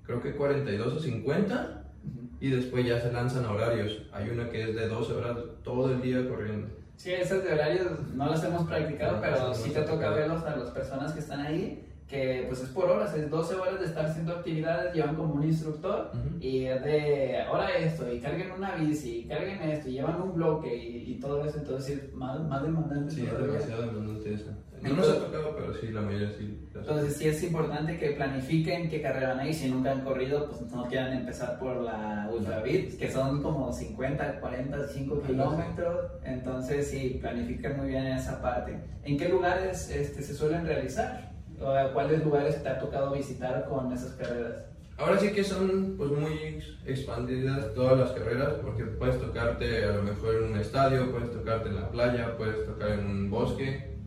creo 0.09 0.21
que 0.21 0.33
42 0.33 0.93
o 0.93 0.99
50. 0.99 1.83
Ujú. 2.03 2.29
Y 2.41 2.49
después 2.49 2.83
ya 2.83 2.99
se 2.99 3.11
lanzan 3.11 3.45
a 3.45 3.51
horarios. 3.51 4.01
Hay 4.11 4.29
una 4.29 4.49
que 4.49 4.63
es 4.63 4.75
de 4.75 4.87
12 4.87 5.13
horas 5.13 5.37
todo 5.63 5.91
el 5.91 6.01
día 6.01 6.27
corriendo. 6.27 6.67
Sí, 6.95 7.11
esas 7.11 7.43
de 7.43 7.53
horarios 7.53 7.91
no 8.15 8.27
las 8.27 8.43
hemos 8.43 8.67
practicado, 8.67 9.17
No, 9.17 9.21
pero 9.21 9.53
sí 9.53 9.69
te 9.69 9.83
toca 9.83 10.09
verlos 10.09 10.43
a 10.43 10.55
las 10.55 10.71
personas 10.71 11.13
que 11.13 11.19
están 11.19 11.41
ahí, 11.41 11.87
que 12.09 12.45
pues 12.47 12.61
es 12.61 12.69
por 12.69 12.89
horas, 12.89 13.15
es 13.15 13.29
12 13.29 13.55
horas 13.55 13.79
de 13.79 13.85
estar 13.85 14.05
haciendo 14.07 14.33
actividades, 14.33 14.93
llevan 14.95 15.15
como 15.15 15.35
un 15.35 15.43
instructor 15.43 16.11
Ujú. 16.13 16.37
y 16.41 16.65
es 16.65 16.83
de 16.83 17.41
ahora 17.43 17.69
esto, 17.77 18.11
y 18.11 18.19
carguen 18.19 18.51
una 18.51 18.75
bici, 18.75 19.19
y 19.19 19.27
carguen 19.27 19.61
esto, 19.61 19.89
y 19.89 19.93
llevan 19.93 20.21
un 20.21 20.33
bloque 20.33 20.75
y, 20.75 21.11
y 21.11 21.19
todo 21.19 21.45
eso, 21.45 21.59
entonces 21.59 21.97
es 21.97 22.13
más, 22.13 22.39
más 22.41 22.63
demandante. 22.63 23.13
Sí, 23.13 23.25
es 23.25 23.39
demasiado 23.39 23.83
demandante 23.83 24.33
esa. 24.33 24.57
No 24.81 24.95
nos 24.95 25.09
ha 25.09 25.19
tocado, 25.19 25.55
pero 25.57 25.73
sí, 25.73 25.89
la 25.89 26.01
mayoría 26.01 26.31
sí. 26.31 26.57
Entonces 26.73 27.17
sí 27.17 27.27
es 27.27 27.43
importante 27.43 27.97
que 27.97 28.11
planifiquen 28.11 28.89
qué 28.89 29.01
carrera 29.01 29.29
van 29.29 29.39
a 29.39 29.47
ir. 29.47 29.53
Si 29.53 29.69
nunca 29.69 29.91
han 29.91 30.01
corrido, 30.01 30.49
pues 30.49 30.61
no 30.71 30.87
quieran 30.87 31.13
empezar 31.13 31.59
por 31.59 31.81
la 31.81 32.29
Ultra 32.33 32.61
Beat, 32.61 32.93
que 32.97 33.11
son 33.11 33.43
como 33.43 33.73
50, 33.73 34.39
45 34.39 35.21
kilómetros. 35.23 36.11
Entonces 36.23 36.89
sí, 36.89 37.17
planifiquen 37.21 37.77
muy 37.77 37.89
bien 37.89 38.07
esa 38.07 38.41
parte. 38.41 38.79
¿En 39.03 39.17
qué 39.17 39.27
lugares 39.27 39.89
este, 39.89 40.21
se 40.23 40.33
suelen 40.33 40.65
realizar? 40.65 41.28
¿O 41.61 41.69
a 41.69 41.91
¿Cuáles 41.91 42.23
lugares 42.23 42.61
te 42.63 42.69
ha 42.69 42.79
tocado 42.79 43.11
visitar 43.11 43.67
con 43.67 43.91
esas 43.91 44.13
carreras? 44.13 44.69
Ahora 44.97 45.17
sí 45.17 45.31
que 45.31 45.43
son 45.43 45.95
pues 45.97 46.11
muy 46.11 46.61
expandidas 46.85 47.73
todas 47.73 47.97
las 47.97 48.11
carreras 48.11 48.55
porque 48.61 48.83
puedes 48.83 49.19
tocarte 49.19 49.85
a 49.85 49.93
lo 49.93 50.03
mejor 50.03 50.35
en 50.35 50.51
un 50.51 50.57
estadio, 50.57 51.09
puedes 51.09 51.31
tocarte 51.31 51.69
en 51.69 51.75
la 51.75 51.89
playa, 51.89 52.35
puedes 52.37 52.65
tocar 52.65 52.89
en 52.91 53.05
un 53.05 53.29
bosque. 53.29 53.97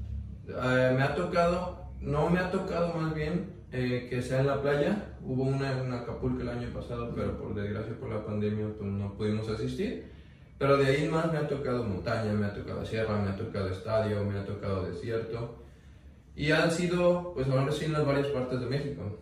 Eh, 0.48 0.94
me 0.94 1.02
ha 1.02 1.14
tocado, 1.14 1.92
no 2.00 2.28
me 2.28 2.40
ha 2.40 2.50
tocado 2.50 2.92
más 2.92 3.14
bien 3.14 3.64
eh, 3.72 4.06
que 4.10 4.20
sea 4.20 4.40
en 4.40 4.48
la 4.48 4.60
playa. 4.60 5.16
Hubo 5.24 5.44
una 5.44 5.80
en 5.80 5.92
Acapulco 5.92 6.42
el 6.42 6.50
año 6.50 6.68
pasado, 6.74 7.10
pero 7.14 7.38
por 7.38 7.54
desgracia 7.54 7.98
por 7.98 8.10
la 8.10 8.24
pandemia 8.24 8.66
pues, 8.76 8.90
no 8.90 9.14
pudimos 9.14 9.48
asistir. 9.48 10.12
Pero 10.58 10.76
de 10.76 10.86
ahí 10.86 11.08
más 11.08 11.32
me 11.32 11.38
ha 11.38 11.48
tocado 11.48 11.84
montaña, 11.84 12.32
me 12.34 12.46
ha 12.46 12.54
tocado 12.54 12.84
sierra, 12.84 13.16
me 13.18 13.30
ha 13.30 13.36
tocado 13.36 13.68
estadio, 13.68 14.22
me 14.24 14.38
ha 14.38 14.44
tocado 14.44 14.84
desierto. 14.84 15.61
Y 16.34 16.50
han 16.50 16.70
sido, 16.70 17.32
pues 17.34 17.48
ahora 17.48 17.70
sí, 17.72 17.84
en 17.84 17.92
las 17.92 18.06
varias 18.06 18.28
partes 18.28 18.60
de 18.60 18.66
México. 18.66 19.18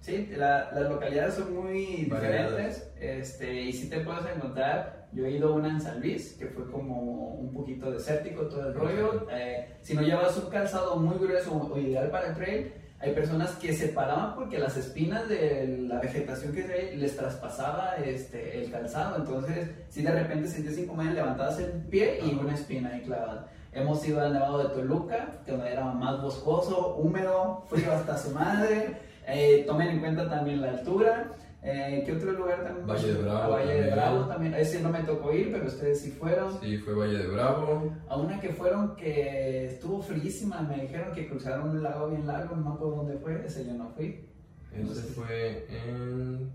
Sí, 0.00 0.28
la- 0.36 0.70
las 0.72 0.88
localidades 0.90 1.34
son 1.34 1.54
muy 1.54 2.06
Variadas. 2.08 2.50
diferentes 2.50 2.92
este, 3.00 3.62
y 3.64 3.72
sí 3.72 3.88
te 3.90 4.00
puedes 4.00 4.24
encontrar. 4.34 5.08
Yo 5.12 5.26
he 5.26 5.32
ido 5.32 5.48
a 5.48 5.56
una 5.56 5.68
en 5.70 5.80
San 5.80 6.00
Luis, 6.00 6.36
que 6.38 6.46
fue 6.46 6.70
como 6.70 7.34
un 7.34 7.52
poquito 7.52 7.90
desértico 7.90 8.42
todo 8.46 8.68
el 8.68 8.74
rollo. 8.74 9.26
Eh, 9.32 9.74
si 9.82 9.94
no 9.94 10.02
llevas 10.02 10.36
un 10.38 10.48
calzado 10.50 10.96
muy 10.96 11.18
grueso 11.18 11.52
o 11.52 11.78
ideal 11.78 12.10
para 12.10 12.28
el 12.28 12.34
trail, 12.34 12.72
hay 13.00 13.12
personas 13.12 13.50
que 13.56 13.72
se 13.72 13.88
paraban 13.88 14.34
porque 14.36 14.58
las 14.58 14.76
espinas 14.76 15.28
de 15.28 15.86
la 15.88 16.00
vegetación 16.00 16.52
que 16.52 16.62
hay 16.64 16.96
les 16.96 17.16
traspasaba 17.16 17.96
este, 17.96 18.62
el 18.62 18.70
calzado. 18.70 19.16
Entonces, 19.16 19.70
si 19.88 20.02
de 20.02 20.12
repente 20.12 20.48
sentías 20.48 20.78
incomodidad, 20.78 21.14
levantabas 21.14 21.58
el 21.58 21.72
pie 21.72 22.20
y 22.24 22.34
una 22.34 22.54
espina 22.54 22.90
ahí 22.90 23.00
clavada. 23.02 23.48
Hemos 23.72 24.06
ido 24.06 24.20
al 24.20 24.32
Nevado 24.32 24.58
de 24.58 24.74
Toluca, 24.74 25.42
que 25.46 25.54
era 25.54 25.84
más 25.92 26.20
boscoso, 26.20 26.96
húmedo, 26.96 27.64
frío 27.68 27.92
hasta 27.92 28.18
su 28.18 28.30
madre. 28.30 28.96
Eh, 29.28 29.64
tomen 29.66 29.88
en 29.88 30.00
cuenta 30.00 30.28
también 30.28 30.60
la 30.60 30.70
altura. 30.70 31.32
Eh, 31.62 32.02
¿Qué 32.04 32.12
otro 32.12 32.32
lugar 32.32 32.64
también? 32.64 32.86
Valle 32.86 33.14
de 33.14 33.22
Bravo 33.22 33.52
Valle 33.52 33.66
de 33.66 33.74
también. 33.74 33.94
Bravo 33.94 34.24
también. 34.26 34.54
Ese 34.54 34.80
no 34.80 34.88
me 34.88 35.00
tocó 35.00 35.32
ir, 35.32 35.52
pero 35.52 35.66
ustedes 35.66 36.00
sí 36.00 36.10
fueron. 36.10 36.58
Sí, 36.60 36.78
fue 36.78 36.94
Valle 36.94 37.18
de 37.18 37.28
Bravo. 37.28 37.92
A 38.08 38.16
una 38.16 38.40
que 38.40 38.48
fueron 38.48 38.96
que 38.96 39.66
estuvo 39.66 40.02
fríísima, 40.02 40.62
me 40.62 40.82
dijeron 40.82 41.12
que 41.14 41.28
cruzaron 41.28 41.70
un 41.70 41.82
lago 41.82 42.08
bien 42.08 42.26
largo, 42.26 42.56
no 42.56 42.70
me 42.70 42.74
acuerdo 42.74 42.96
dónde 42.96 43.18
fue, 43.18 43.44
ese 43.44 43.66
yo 43.66 43.74
no 43.74 43.90
fui. 43.90 44.26
Ese 44.74 45.02
fue 45.12 45.66
en. 45.68 46.50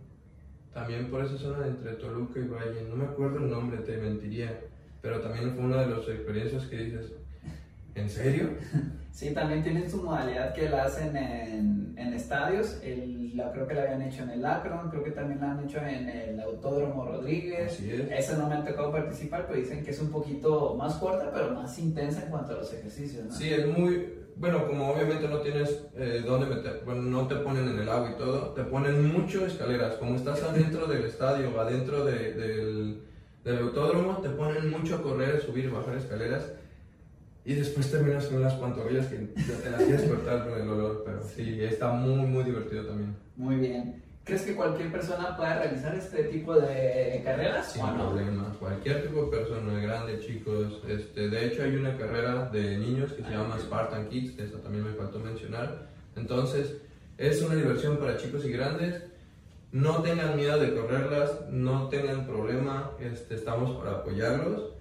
También 0.73 1.09
por 1.09 1.23
esa 1.23 1.37
zona 1.37 1.59
de 1.59 1.69
entre 1.69 1.93
Toluca 1.93 2.39
y 2.39 2.47
Valle. 2.47 2.85
No 2.89 2.97
me 2.97 3.05
acuerdo 3.05 3.37
el 3.37 3.49
nombre, 3.49 3.77
te 3.77 3.95
mentiría. 3.97 4.59
Pero 5.05 5.19
también 5.21 5.53
fue 5.53 5.63
una 5.65 5.81
de 5.85 5.87
las 5.95 6.07
experiencias 6.09 6.65
que 6.65 6.77
dices. 6.77 7.13
¿En 7.93 8.09
serio? 8.09 8.49
Sí, 9.15 9.33
también 9.33 9.63
tienen 9.63 9.89
su 9.89 10.03
modalidad 10.03 10.53
que 10.53 10.67
la 10.69 10.83
hacen 10.83 11.15
en, 11.15 11.93
en 11.97 12.13
estadios. 12.13 12.79
El, 12.83 13.37
la, 13.37 13.49
creo 13.53 13.65
que 13.65 13.73
la 13.73 13.83
habían 13.83 14.01
hecho 14.01 14.23
en 14.23 14.31
el 14.31 14.45
Akron, 14.45 14.89
creo 14.89 15.05
que 15.05 15.11
también 15.11 15.39
la 15.39 15.51
han 15.53 15.63
hecho 15.63 15.77
en 15.77 16.09
el 16.09 16.37
Autódromo 16.41 17.05
Rodríguez. 17.05 17.71
Así 17.71 17.89
es. 17.93 18.11
Esa 18.11 18.37
no 18.37 18.49
me 18.49 18.55
ha 18.55 18.65
tocado 18.65 18.91
participar, 18.91 19.47
pero 19.47 19.57
dicen 19.57 19.85
que 19.85 19.91
es 19.91 20.01
un 20.01 20.11
poquito 20.11 20.75
más 20.75 20.95
corta, 20.95 21.31
pero 21.33 21.51
más 21.51 21.79
intensa 21.79 22.25
en 22.25 22.29
cuanto 22.29 22.51
a 22.51 22.55
los 22.57 22.73
ejercicios. 22.73 23.23
¿no? 23.23 23.31
Sí, 23.31 23.53
es 23.53 23.65
muy. 23.65 24.05
Bueno, 24.35 24.67
como 24.67 24.89
obviamente 24.91 25.29
no 25.29 25.37
tienes 25.39 25.85
eh, 25.95 26.21
dónde 26.25 26.53
meter. 26.53 26.81
Bueno, 26.83 27.03
no 27.03 27.25
te 27.25 27.35
ponen 27.35 27.69
en 27.69 27.79
el 27.79 27.87
agua 27.87 28.11
y 28.13 28.17
todo. 28.17 28.49
Te 28.49 28.65
ponen 28.65 29.13
mucho 29.13 29.45
escaleras. 29.45 29.95
Como 29.95 30.17
estás 30.17 30.43
adentro 30.43 30.87
del 30.87 31.05
estadio 31.05 31.57
adentro 31.61 32.03
de- 32.03 32.33
del, 32.33 33.01
del 33.45 33.59
autódromo, 33.59 34.17
te 34.17 34.29
ponen 34.29 34.69
mucho 34.69 34.95
a 34.95 35.01
correr, 35.01 35.39
subir 35.41 35.69
bajar 35.69 35.95
escaleras. 35.95 36.51
Y 37.45 37.53
después 37.53 37.89
terminas 37.91 38.25
con 38.25 38.37
unas 38.37 38.55
pantorrillas 38.55 39.05
que 39.05 39.29
ya 39.47 39.57
te 39.61 39.69
las 39.69 39.83
quieres 39.83 40.09
cortar 40.09 40.49
con 40.49 40.59
el 40.59 40.67
olor, 40.67 41.03
pero 41.05 41.21
sí, 41.23 41.63
está 41.63 41.91
muy, 41.91 42.25
muy 42.27 42.43
divertido 42.43 42.85
también. 42.87 43.15
Muy 43.37 43.55
bien. 43.57 44.01
¿Crees 44.23 44.41
que 44.41 44.55
cualquier 44.55 44.91
persona 44.91 45.37
pueda 45.37 45.59
realizar 45.59 45.93
este 45.93 46.23
tipo 46.23 46.55
de 46.59 47.21
carreras? 47.23 47.71
Sin 47.71 47.83
o 47.83 47.91
no? 47.91 48.09
problema. 48.09 48.55
Cualquier 48.59 49.03
tipo 49.07 49.25
de 49.25 49.37
persona, 49.37 49.79
grande, 49.79 50.19
chicos. 50.19 50.81
Este, 50.89 51.29
de 51.29 51.45
hecho, 51.45 51.61
hay 51.61 51.75
una 51.75 51.95
carrera 51.95 52.49
de 52.49 52.79
niños 52.79 53.13
que 53.13 53.21
se 53.21 53.27
Ah, 53.27 53.43
llama. 53.43 53.59
Spartan 53.59 54.09
Kids, 54.09 54.31
que 54.31 54.45
eso 54.45 54.57
también 54.57 54.83
me 54.83 54.93
faltó 54.93 55.19
mencionar. 55.19 55.89
Entonces, 56.15 56.73
es 57.19 57.39
una 57.43 57.53
diversión 57.53 57.97
para 57.97 58.17
chicos 58.17 58.43
y 58.45 58.49
grandes. 58.51 59.03
No 59.75 60.01
tengan 60.01 60.37
miedo 60.37 60.57
de 60.57 60.73
correrlas, 60.73 61.49
no 61.49 61.89
tengan 61.89 62.25
problema, 62.25 62.91
este, 62.97 63.35
estamos 63.35 63.75
para 63.75 63.97
apoyarlos. 63.97 64.71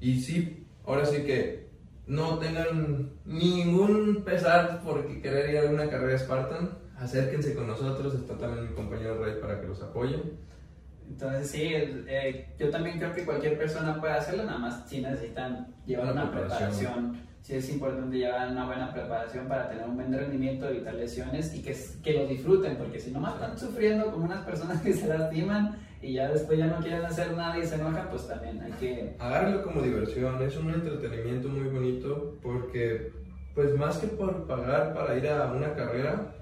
Y 0.00 0.20
sí, 0.20 0.66
ahora 0.84 1.06
sí 1.06 1.22
que 1.22 1.68
no 2.08 2.36
tengan 2.40 3.12
ningún 3.24 4.24
pesar 4.24 4.82
por 4.82 5.06
querer 5.22 5.50
ir 5.50 5.58
a 5.58 5.70
una 5.70 5.88
carrera 5.88 6.18
Spartan. 6.18 6.78
Acérquense 6.96 7.54
con 7.54 7.68
nosotros, 7.68 8.12
está 8.12 8.36
también 8.36 8.68
mi 8.68 8.74
compañero 8.74 9.22
Ray 9.22 9.40
para 9.40 9.60
que 9.60 9.68
los 9.68 9.80
apoye. 9.84 10.20
Entonces 11.08 11.48
sí, 11.48 11.68
eh, 11.72 12.48
yo 12.58 12.70
también 12.70 12.98
creo 12.98 13.12
que 13.12 13.24
cualquier 13.24 13.56
persona 13.56 14.00
puede 14.00 14.14
hacerlo, 14.14 14.42
nada 14.42 14.58
más 14.58 14.88
si 14.90 15.00
necesitan 15.00 15.76
llevar 15.86 16.12
Una 16.12 16.22
una 16.24 16.30
preparación. 16.32 16.70
preparación. 16.80 17.27
Sí 17.42 17.54
es 17.54 17.70
importante 17.70 18.18
llevar 18.18 18.50
una 18.50 18.66
buena 18.66 18.92
preparación 18.92 19.48
para 19.48 19.68
tener 19.68 19.88
un 19.88 19.96
buen 19.96 20.12
rendimiento, 20.12 20.68
evitar 20.68 20.94
lesiones 20.94 21.54
y 21.54 21.62
que, 21.62 21.74
que 22.02 22.12
lo 22.12 22.26
disfruten, 22.26 22.76
porque 22.76 23.00
si 23.00 23.10
nomás 23.10 23.34
están 23.34 23.58
sufriendo 23.58 24.10
como 24.12 24.24
unas 24.24 24.44
personas 24.44 24.82
que 24.82 24.92
se 24.92 25.08
lastiman 25.08 25.78
y 26.02 26.14
ya 26.14 26.28
después 26.28 26.58
ya 26.58 26.66
no 26.66 26.78
quieren 26.78 27.04
hacer 27.04 27.32
nada 27.36 27.58
y 27.58 27.66
se 27.66 27.76
enojan, 27.76 28.08
pues 28.10 28.26
también 28.26 28.60
hay 28.60 28.72
que... 28.72 29.16
Agárralo 29.18 29.62
como 29.62 29.82
diversión, 29.82 30.42
es 30.42 30.56
un 30.56 30.70
entretenimiento 30.70 31.48
muy 31.48 31.68
bonito 31.68 32.36
porque, 32.42 33.12
pues 33.54 33.74
más 33.76 33.98
que 33.98 34.08
por 34.08 34.46
pagar 34.46 34.94
para 34.94 35.16
ir 35.16 35.28
a 35.28 35.52
una 35.52 35.74
carrera, 35.74 36.34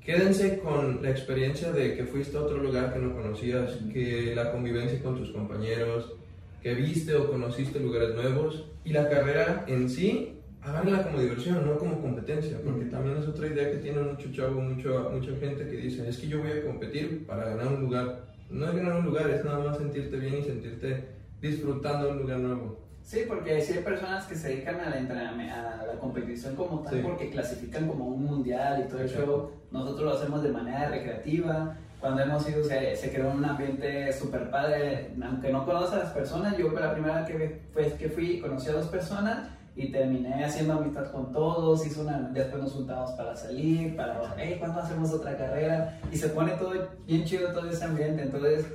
quédense 0.00 0.58
con 0.58 1.02
la 1.02 1.10
experiencia 1.10 1.70
de 1.70 1.96
que 1.96 2.04
fuiste 2.04 2.36
a 2.36 2.40
otro 2.40 2.58
lugar 2.58 2.92
que 2.92 2.98
no 2.98 3.14
conocías, 3.14 3.78
que 3.92 4.34
la 4.34 4.50
convivencia 4.50 5.00
con 5.02 5.16
tus 5.16 5.30
compañeros, 5.30 6.14
que 6.62 6.74
viste 6.74 7.14
o 7.16 7.30
conociste 7.30 7.80
lugares 7.80 8.14
nuevos 8.14 8.66
y 8.84 8.92
la 8.92 9.08
carrera 9.08 9.64
en 9.66 9.88
sí, 9.90 10.38
agárrala 10.60 11.02
como 11.02 11.20
diversión, 11.20 11.66
no 11.66 11.76
como 11.76 12.00
competencia, 12.00 12.58
porque 12.64 12.84
también 12.84 13.16
es 13.16 13.26
otra 13.26 13.48
idea 13.48 13.70
que 13.70 13.78
tiene 13.78 14.00
mucho 14.00 14.32
chavo, 14.32 14.60
mucho, 14.60 15.10
mucha 15.12 15.34
gente 15.36 15.66
que 15.66 15.76
dice, 15.76 16.08
es 16.08 16.18
que 16.18 16.28
yo 16.28 16.40
voy 16.40 16.52
a 16.52 16.64
competir 16.64 17.26
para 17.26 17.46
ganar 17.50 17.66
un 17.68 17.80
lugar. 17.82 18.26
No 18.48 18.66
es 18.66 18.74
ganar 18.76 19.00
un 19.00 19.06
lugar, 19.06 19.28
es 19.30 19.44
nada 19.44 19.58
más 19.58 19.78
sentirte 19.78 20.16
bien 20.16 20.38
y 20.38 20.42
sentirte 20.42 21.04
disfrutando 21.40 22.06
de 22.06 22.12
un 22.12 22.18
lugar 22.20 22.38
nuevo. 22.38 22.78
Sí, 23.02 23.22
porque 23.26 23.60
sí 23.60 23.72
hay 23.72 23.82
personas 23.82 24.26
que 24.26 24.36
se 24.36 24.50
dedican 24.50 24.78
al 24.80 24.94
entrenamiento, 24.94 25.54
a 25.56 25.84
la 25.86 25.98
competición 25.98 26.54
como 26.54 26.80
tal, 26.82 26.94
Sí. 26.94 27.00
porque 27.02 27.30
clasifican 27.30 27.88
como 27.88 28.06
un 28.06 28.24
mundial 28.24 28.84
y 28.84 28.88
todo 28.88 29.00
Exacto. 29.02 29.26
show. 29.26 29.50
Nosotros 29.72 30.04
lo 30.04 30.12
hacemos 30.16 30.42
de 30.44 30.52
manera 30.52 30.88
recreativa. 30.88 31.76
Cuando 32.02 32.20
hemos 32.20 32.48
ido, 32.48 32.64
se, 32.64 32.96
se 32.96 33.12
creó 33.12 33.30
un 33.30 33.44
ambiente 33.44 34.12
súper 34.12 34.50
padre. 34.50 35.14
Aunque 35.22 35.52
no 35.52 35.64
conozco 35.64 35.94
a 35.94 35.98
las 36.00 36.10
personas, 36.10 36.58
yo 36.58 36.68
la 36.72 36.92
primera 36.94 37.22
vez 37.22 37.28
que, 37.28 37.60
fue 37.72 37.92
que 37.92 38.08
fui 38.08 38.40
conocí 38.40 38.68
a 38.70 38.72
dos 38.72 38.88
personas 38.88 39.50
y 39.76 39.92
terminé 39.92 40.44
haciendo 40.44 40.72
amistad 40.72 41.12
con 41.12 41.32
todos. 41.32 41.86
Hizo 41.86 42.00
una, 42.00 42.18
después 42.32 42.60
nos 42.60 42.72
juntamos 42.72 43.12
para 43.12 43.36
salir, 43.36 43.94
para, 43.94 44.34
hey, 44.36 44.56
¿cuándo 44.58 44.80
hacemos 44.80 45.12
otra 45.12 45.36
carrera? 45.36 46.00
Y 46.10 46.16
se 46.16 46.30
pone 46.30 46.50
todo 46.54 46.72
bien 47.06 47.24
chido 47.24 47.52
todo 47.52 47.70
ese 47.70 47.84
ambiente. 47.84 48.22
Entonces, 48.22 48.66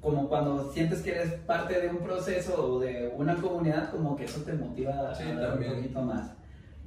como 0.00 0.28
cuando 0.28 0.70
sientes 0.70 1.02
que 1.02 1.10
eres 1.10 1.32
parte 1.40 1.80
de 1.80 1.88
un 1.88 1.98
proceso 1.98 2.54
o 2.54 2.78
de 2.78 3.12
una 3.16 3.34
comunidad, 3.34 3.90
como 3.90 4.14
que 4.14 4.26
eso 4.26 4.42
te 4.42 4.52
motiva 4.52 5.12
Sí, 5.16 5.24
a 5.24 5.34
dar 5.34 5.58
un 5.58 5.64
poquito 5.64 6.02
más. 6.02 6.34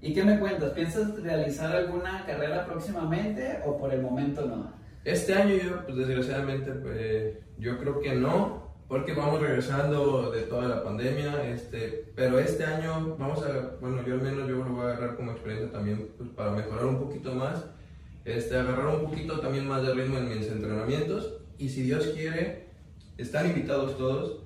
¿Y 0.01 0.13
qué 0.13 0.23
me 0.23 0.39
cuentas? 0.39 0.71
¿Piensas 0.71 1.21
realizar 1.21 1.75
alguna 1.75 2.25
carrera 2.25 2.65
próximamente 2.65 3.59
o 3.65 3.77
por 3.77 3.93
el 3.93 4.01
momento 4.01 4.45
no? 4.45 4.81
Este 5.03 5.33
año 5.33 5.55
yo, 5.55 5.85
pues 5.85 5.97
desgraciadamente, 5.97 6.71
pues, 6.71 7.35
yo 7.57 7.77
creo 7.77 7.99
que 7.99 8.15
no, 8.15 8.73
porque 8.87 9.13
vamos 9.13 9.41
regresando 9.41 10.31
de 10.31 10.43
toda 10.43 10.67
la 10.67 10.83
pandemia, 10.83 11.49
este, 11.49 12.11
pero 12.15 12.39
este 12.39 12.63
año 12.63 13.17
vamos 13.19 13.43
a, 13.43 13.75
bueno, 13.81 14.05
yo 14.05 14.13
al 14.13 14.21
menos 14.21 14.47
yo 14.47 14.57
lo 14.57 14.69
voy 14.69 14.85
a 14.85 14.89
agarrar 14.91 15.15
como 15.17 15.31
experiencia 15.31 15.71
también, 15.71 16.09
pues 16.17 16.29
para 16.29 16.51
mejorar 16.51 16.85
un 16.85 16.99
poquito 16.99 17.33
más, 17.33 17.65
este, 18.23 18.55
agarrar 18.55 18.87
un 18.87 19.03
poquito 19.03 19.39
también 19.41 19.67
más 19.67 19.85
de 19.85 19.93
ritmo 19.93 20.19
en 20.19 20.29
mis 20.29 20.47
entrenamientos, 20.47 21.33
y 21.57 21.67
si 21.69 21.83
Dios 21.83 22.07
quiere, 22.15 22.67
están 23.17 23.47
invitados 23.47 23.97
todos, 23.97 24.39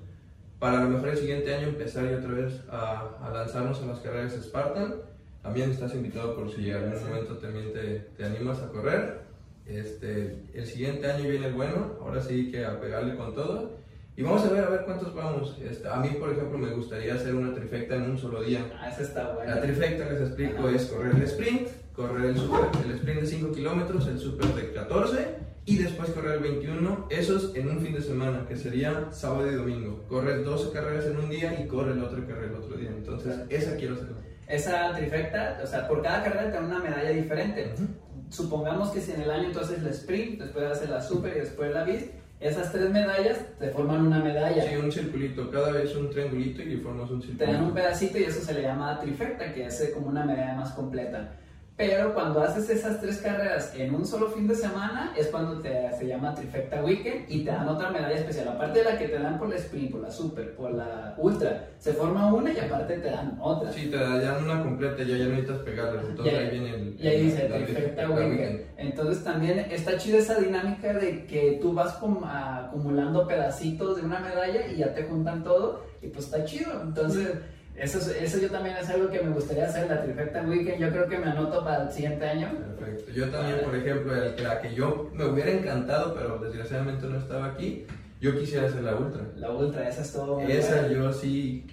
para 0.58 0.80
a 0.80 0.84
lo 0.84 0.90
mejor 0.90 1.10
el 1.10 1.18
siguiente 1.18 1.54
año 1.54 1.68
empezar 1.68 2.10
ya 2.10 2.16
otra 2.16 2.32
vez 2.32 2.62
a, 2.68 3.16
a 3.22 3.30
lanzarnos 3.30 3.80
a 3.80 3.86
las 3.86 4.00
carreras 4.00 4.32
Spartan, 4.32 4.96
también 5.40 5.70
estás 5.70 5.94
invitado 5.94 6.34
por 6.34 6.52
si 6.52 6.68
en 6.68 6.76
algún 6.76 7.08
momento 7.08 7.36
también 7.36 7.72
te, 7.72 8.00
te 8.16 8.24
animas 8.24 8.60
a 8.60 8.68
correr. 8.68 9.27
Este, 9.68 10.44
el 10.54 10.66
siguiente 10.66 11.10
año 11.10 11.28
viene 11.28 11.46
el 11.46 11.52
bueno, 11.52 11.98
ahora 12.00 12.20
sí 12.20 12.50
que 12.50 12.64
a 12.64 12.80
pegarle 12.80 13.16
con 13.16 13.34
todo. 13.34 13.78
Y 14.16 14.22
vamos 14.22 14.44
a 14.44 14.50
ver 14.50 14.64
a 14.64 14.70
ver 14.70 14.84
cuántos 14.84 15.14
vamos. 15.14 15.56
Este, 15.62 15.86
a 15.88 15.96
mí, 15.96 16.08
por 16.18 16.32
ejemplo, 16.32 16.58
me 16.58 16.70
gustaría 16.70 17.14
hacer 17.14 17.34
una 17.34 17.54
trifecta 17.54 17.94
en 17.94 18.10
un 18.10 18.18
solo 18.18 18.42
día. 18.42 18.66
Ah, 18.80 18.88
esa 18.88 19.02
está 19.02 19.32
buena. 19.32 19.54
La 19.54 19.60
trifecta, 19.60 20.10
les 20.10 20.20
explico, 20.22 20.66
Ajá. 20.66 20.74
es 20.74 20.86
correr 20.86 21.14
el 21.14 21.22
sprint, 21.22 21.68
correr 21.92 22.30
el 22.30 22.36
super, 22.36 22.68
el 22.84 22.90
sprint 22.96 23.20
de 23.20 23.26
5 23.26 23.52
kilómetros, 23.52 24.08
el 24.08 24.18
super 24.18 24.46
de 24.54 24.72
14 24.72 25.48
y 25.66 25.76
después 25.76 26.10
correr 26.10 26.38
el 26.38 26.42
21. 26.42 27.06
Esos 27.10 27.54
en 27.54 27.68
un 27.68 27.80
fin 27.80 27.92
de 27.92 28.00
semana, 28.00 28.46
que 28.48 28.56
sería 28.56 29.12
sábado 29.12 29.52
y 29.52 29.54
domingo. 29.54 30.04
Corres 30.08 30.44
12 30.44 30.72
carreras 30.72 31.04
en 31.06 31.18
un 31.18 31.28
día 31.28 31.60
y 31.60 31.68
corre 31.68 31.94
la 31.94 32.04
otra 32.04 32.24
carrera 32.26 32.46
el 32.48 32.54
otro 32.56 32.76
día. 32.76 32.88
Entonces, 32.88 33.36
esa 33.50 33.76
quiero 33.76 33.94
hacer. 33.94 34.08
Esa 34.48 34.96
trifecta, 34.96 35.60
o 35.62 35.66
sea, 35.66 35.86
por 35.86 36.02
cada 36.02 36.24
carrera 36.24 36.50
te 36.50 36.52
dan 36.56 36.64
una 36.64 36.80
medalla 36.80 37.10
diferente. 37.10 37.70
Supongamos 38.30 38.90
que 38.90 39.00
si 39.00 39.12
en 39.12 39.22
el 39.22 39.30
año 39.30 39.46
entonces 39.48 39.78
el 39.80 39.88
sprint, 39.88 40.40
después 40.40 40.64
haces 40.64 40.90
la 40.90 41.00
super 41.02 41.36
y 41.36 41.40
después 41.40 41.72
la 41.72 41.84
bis, 41.84 42.04
esas 42.40 42.70
tres 42.70 42.90
medallas 42.90 43.38
te 43.58 43.68
forman 43.70 44.06
una 44.06 44.20
medalla. 44.20 44.62
Sí, 44.62 44.76
un 44.76 44.92
circulito, 44.92 45.50
cada 45.50 45.72
vez 45.72 45.94
un 45.96 46.08
triangulito 46.10 46.62
y 46.62 46.76
formas 46.76 47.10
un 47.10 47.20
te 47.20 47.26
circulito. 47.26 47.52
dan 47.52 47.64
un 47.64 47.74
pedacito 47.74 48.18
y 48.18 48.24
eso 48.24 48.40
se 48.40 48.54
le 48.54 48.62
llama 48.62 48.98
trifecta, 49.00 49.52
que 49.52 49.66
es 49.66 49.90
como 49.94 50.08
una 50.08 50.24
medalla 50.24 50.54
más 50.54 50.72
completa. 50.72 51.32
Pero 51.78 52.12
cuando 52.12 52.42
haces 52.42 52.68
esas 52.70 53.00
tres 53.00 53.18
carreras 53.18 53.72
en 53.76 53.94
un 53.94 54.04
solo 54.04 54.28
fin 54.30 54.48
de 54.48 54.54
semana 54.56 55.12
es 55.16 55.28
cuando 55.28 55.60
te, 55.60 55.92
se 55.96 56.08
llama 56.08 56.34
trifecta 56.34 56.82
weekend 56.82 57.26
y 57.30 57.44
te 57.44 57.52
dan 57.52 57.68
otra 57.68 57.90
medalla 57.90 58.16
especial. 58.16 58.48
Aparte 58.48 58.80
de 58.80 58.84
la 58.84 58.98
que 58.98 59.06
te 59.06 59.16
dan 59.16 59.38
por 59.38 59.48
la 59.48 59.54
sprint, 59.54 59.92
por 59.92 60.00
la 60.00 60.10
super, 60.10 60.56
por 60.56 60.72
la 60.72 61.14
ultra, 61.18 61.68
se 61.78 61.92
forma 61.92 62.34
una 62.34 62.52
y 62.52 62.58
aparte 62.58 62.98
te 62.98 63.08
dan 63.08 63.38
otra. 63.40 63.70
Sí, 63.70 63.86
te 63.92 63.96
dan 63.96 64.42
una 64.42 64.60
completa, 64.64 65.04
ya, 65.04 65.16
ya 65.18 65.24
no 65.26 65.30
necesitas 65.30 65.58
pegarlas. 65.58 66.04
Entonces 66.08 66.34
Ya- 66.34 66.40
ahí 66.40 66.50
viene 66.50 66.74
el. 66.74 66.96
Y 66.98 67.06
ahí 67.06 67.22
dice 67.22 67.42
trifecta 67.42 67.64
trifecta 67.74 68.10
weekend. 68.10 68.60
Entonces 68.76 69.22
también 69.22 69.60
está 69.70 69.96
chida 69.98 70.18
esa 70.18 70.34
dinámica 70.40 70.92
de 70.94 71.26
que 71.26 71.60
tú 71.62 71.74
vas 71.74 71.92
como 71.94 72.26
acumulando 72.26 73.24
pedacitos 73.28 73.98
de 73.98 74.02
una 74.02 74.18
medalla 74.18 74.66
y 74.66 74.78
ya 74.78 74.92
te 74.94 75.04
juntan 75.04 75.44
todo 75.44 75.84
y 76.02 76.08
pues 76.08 76.24
está 76.24 76.44
chido. 76.44 76.82
Entonces 76.82 77.34
eso, 77.80 77.98
es- 77.98 78.08
eso 78.22 78.38
yo 78.38 78.50
también 78.50 78.76
es 78.76 78.88
algo 78.90 79.08
que 79.10 79.20
me 79.20 79.30
gustaría 79.30 79.66
hacer, 79.66 79.88
la 79.88 80.02
trifecta 80.02 80.42
weekend. 80.42 80.78
Yo 80.80 80.90
creo 80.90 81.08
que 81.08 81.18
me 81.18 81.26
anoto 81.30 81.64
para 81.64 81.84
el 81.84 81.92
siguiente 81.92 82.26
año. 82.26 82.48
Perfecto. 82.78 83.12
Yo 83.12 83.28
también, 83.30 83.60
por 83.64 83.74
ejemplo, 83.76 84.14
el- 84.14 84.42
la 84.42 84.60
que 84.60 84.74
yo 84.74 85.10
me 85.14 85.24
hubiera 85.24 85.50
encantado, 85.50 86.14
pero 86.14 86.38
desgraciadamente 86.38 87.06
no 87.06 87.18
estaba 87.18 87.46
aquí, 87.46 87.86
yo 88.20 88.36
quisiera 88.38 88.66
hacer 88.66 88.82
la 88.82 88.96
ultra. 88.96 89.22
La 89.36 89.50
ultra, 89.50 89.88
esa 89.88 90.02
es 90.02 90.12
todo. 90.12 90.40
Esa 90.40 90.80
buena. 90.82 90.88
yo 90.88 91.12
sí. 91.12 91.66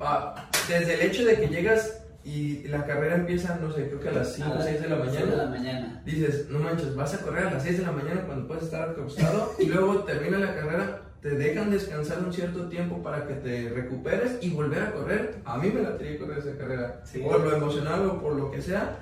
Ah, 0.00 0.48
desde 0.68 0.94
el 0.94 1.00
hecho 1.10 1.24
de 1.24 1.36
que 1.36 1.48
llegas 1.48 2.02
y 2.24 2.66
la 2.68 2.84
carrera 2.84 3.14
empieza, 3.16 3.56
no 3.62 3.70
sé, 3.72 3.86
creo 3.88 4.00
que 4.00 4.08
a 4.08 4.12
las 4.12 4.32
5 4.34 4.48
A 4.48 4.52
o 4.52 4.54
las 4.56 4.64
6 4.66 4.82
de 4.82 4.88
la 4.88 4.96
seis 5.04 5.12
de 5.20 5.20
la 5.20 5.36
mañana. 5.36 5.50
mañana. 5.50 6.02
Dices, 6.04 6.48
no 6.50 6.58
manches, 6.58 6.94
vas 6.94 7.14
a 7.14 7.18
correr 7.22 7.46
a 7.46 7.50
las 7.52 7.62
6 7.62 7.78
de 7.78 7.84
la 7.84 7.92
mañana 7.92 8.22
cuando 8.26 8.46
puedes 8.48 8.64
estar 8.64 8.90
acostado 8.90 9.52
y 9.58 9.66
luego 9.66 10.00
termina 10.00 10.38
la 10.38 10.54
carrera, 10.54 11.02
te 11.28 11.34
dejan 11.36 11.72
descansar 11.72 12.22
un 12.24 12.32
cierto 12.32 12.68
tiempo 12.68 13.02
para 13.02 13.26
que 13.26 13.34
te 13.34 13.68
recuperes 13.70 14.38
y 14.42 14.50
volver 14.50 14.80
a 14.82 14.92
correr. 14.92 15.34
A 15.44 15.58
mí 15.58 15.70
me 15.74 15.82
la 15.82 15.96
quería 15.98 16.20
correr 16.20 16.38
esa 16.38 16.56
carrera, 16.56 17.00
Sí. 17.04 17.18
por 17.18 17.40
lo 17.40 17.56
emocional 17.56 18.06
o 18.06 18.20
por 18.20 18.34
lo 18.36 18.48
que 18.52 18.62
sea. 18.62 18.98